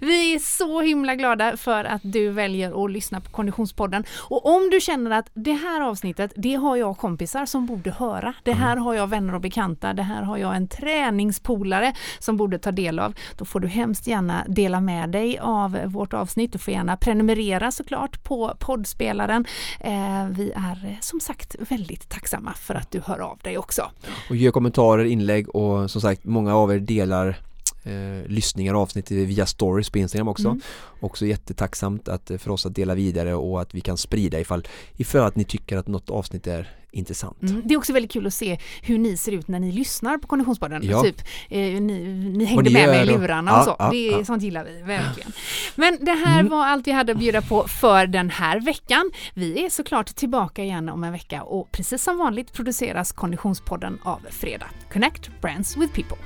Vi 0.00 0.34
är 0.34 0.38
så 0.38 0.80
himla 0.80 1.14
glada 1.14 1.56
för 1.56 1.84
att 1.84 2.00
du 2.04 2.30
väljer 2.30 2.84
att 2.84 2.90
lyssna 2.90 3.20
på 3.20 3.30
Konditionspodden. 3.30 4.04
Och 4.18 4.46
om 4.46 4.70
du 4.70 4.80
känner 4.80 5.10
att 5.10 5.30
det 5.34 5.52
här 5.52 5.80
avsnittet, 5.80 6.32
det 6.36 6.54
har 6.54 6.76
jag 6.76 6.98
kompisar 6.98 7.46
som 7.46 7.66
borde 7.66 7.90
höra. 7.90 8.34
Det 8.42 8.52
här 8.52 8.76
har 8.76 8.94
jag 8.94 9.06
vänner 9.06 9.34
och 9.34 9.40
bekanta. 9.40 9.92
Det 9.92 10.02
här 10.02 10.22
har 10.22 10.36
jag 10.36 10.56
en 10.56 10.68
träningspolare 10.68 11.94
som 12.18 12.36
borde 12.36 12.58
ta 12.58 12.72
del 12.72 12.98
av. 12.98 13.14
Då 13.36 13.44
får 13.44 13.60
du 13.60 13.68
hemskt 13.68 14.06
gärna 14.06 14.44
dela 14.48 14.80
med 14.80 15.10
dig 15.10 15.38
av 15.38 15.78
vårt 15.84 16.12
avsnitt. 16.12 16.52
Du 16.52 16.58
får 16.58 16.74
gärna 16.74 16.96
prenumerera 16.96 17.70
såklart 17.70 18.24
på 18.24 18.54
poddspelaren. 18.58 19.44
Eh, 19.80 20.26
vi 20.30 20.52
är 20.56 20.86
eh, 20.86 21.00
som 21.00 21.20
sagt 21.20 21.56
väldigt 21.58 22.09
tacksamma 22.10 22.54
för 22.54 22.74
att 22.74 22.90
du 22.90 23.00
hör 23.00 23.18
av 23.18 23.38
dig 23.42 23.58
också. 23.58 23.90
Och 24.30 24.36
gör 24.36 24.50
kommentarer, 24.50 25.04
inlägg 25.04 25.48
och 25.48 25.90
som 25.90 26.00
sagt 26.00 26.24
många 26.24 26.56
av 26.56 26.72
er 26.72 26.78
delar 26.78 27.36
eh, 27.84 28.28
lyssningar 28.28 28.74
och 28.74 28.80
avsnitt 28.80 29.10
via 29.10 29.46
stories 29.46 29.90
på 29.90 29.98
Instagram 29.98 30.28
också. 30.28 30.48
Mm. 30.48 30.60
Också 31.00 31.26
jättetacksamt 31.26 32.08
att, 32.08 32.30
för 32.38 32.50
oss 32.50 32.66
att 32.66 32.74
dela 32.74 32.94
vidare 32.94 33.34
och 33.34 33.60
att 33.60 33.74
vi 33.74 33.80
kan 33.80 33.96
sprida 33.96 34.40
ifall, 34.40 34.66
ifall 34.96 35.24
att 35.24 35.36
ni 35.36 35.44
tycker 35.44 35.76
att 35.76 35.88
något 35.88 36.10
avsnitt 36.10 36.46
är 36.46 36.80
intressant. 36.92 37.42
Mm. 37.42 37.62
Det 37.64 37.74
är 37.74 37.78
också 37.78 37.92
väldigt 37.92 38.12
kul 38.12 38.26
att 38.26 38.34
se 38.34 38.58
hur 38.82 38.98
ni 38.98 39.16
ser 39.16 39.32
ut 39.32 39.48
när 39.48 39.60
ni 39.60 39.72
lyssnar 39.72 40.18
på 40.18 40.26
Konditionspodden. 40.26 40.82
Ja. 40.84 41.02
Typ, 41.02 41.20
eh, 41.48 41.58
ni, 41.58 41.80
ni 42.36 42.44
hängde 42.44 42.62
ni 42.62 42.72
med 42.72 42.88
mig 42.88 43.02
i 43.02 43.06
lurarna 43.06 43.52
och, 43.52 43.58
och 43.58 43.64
så. 43.64 43.76
Ja, 43.78 43.90
det 43.90 44.08
är, 44.08 44.18
ja. 44.18 44.24
Sånt 44.24 44.42
gillar 44.42 44.64
vi 44.64 44.82
verkligen. 44.82 45.32
Men 45.74 45.98
det 46.00 46.12
här 46.12 46.40
mm. 46.40 46.50
var 46.50 46.66
allt 46.66 46.86
vi 46.86 46.92
hade 46.92 47.12
att 47.12 47.18
bjuda 47.18 47.42
på 47.42 47.68
för 47.68 48.06
den 48.06 48.30
här 48.30 48.60
veckan. 48.60 49.10
Vi 49.34 49.64
är 49.64 49.70
såklart 49.70 50.06
tillbaka 50.06 50.62
igen 50.62 50.88
om 50.88 51.04
en 51.04 51.12
vecka 51.12 51.42
och 51.42 51.72
precis 51.72 52.02
som 52.02 52.18
vanligt 52.18 52.52
produceras 52.52 53.12
Konditionspodden 53.12 53.98
av 54.02 54.20
Fredag. 54.30 54.66
Connect 54.92 55.30
Brands 55.40 55.76
with 55.76 55.94
People. 55.94 56.18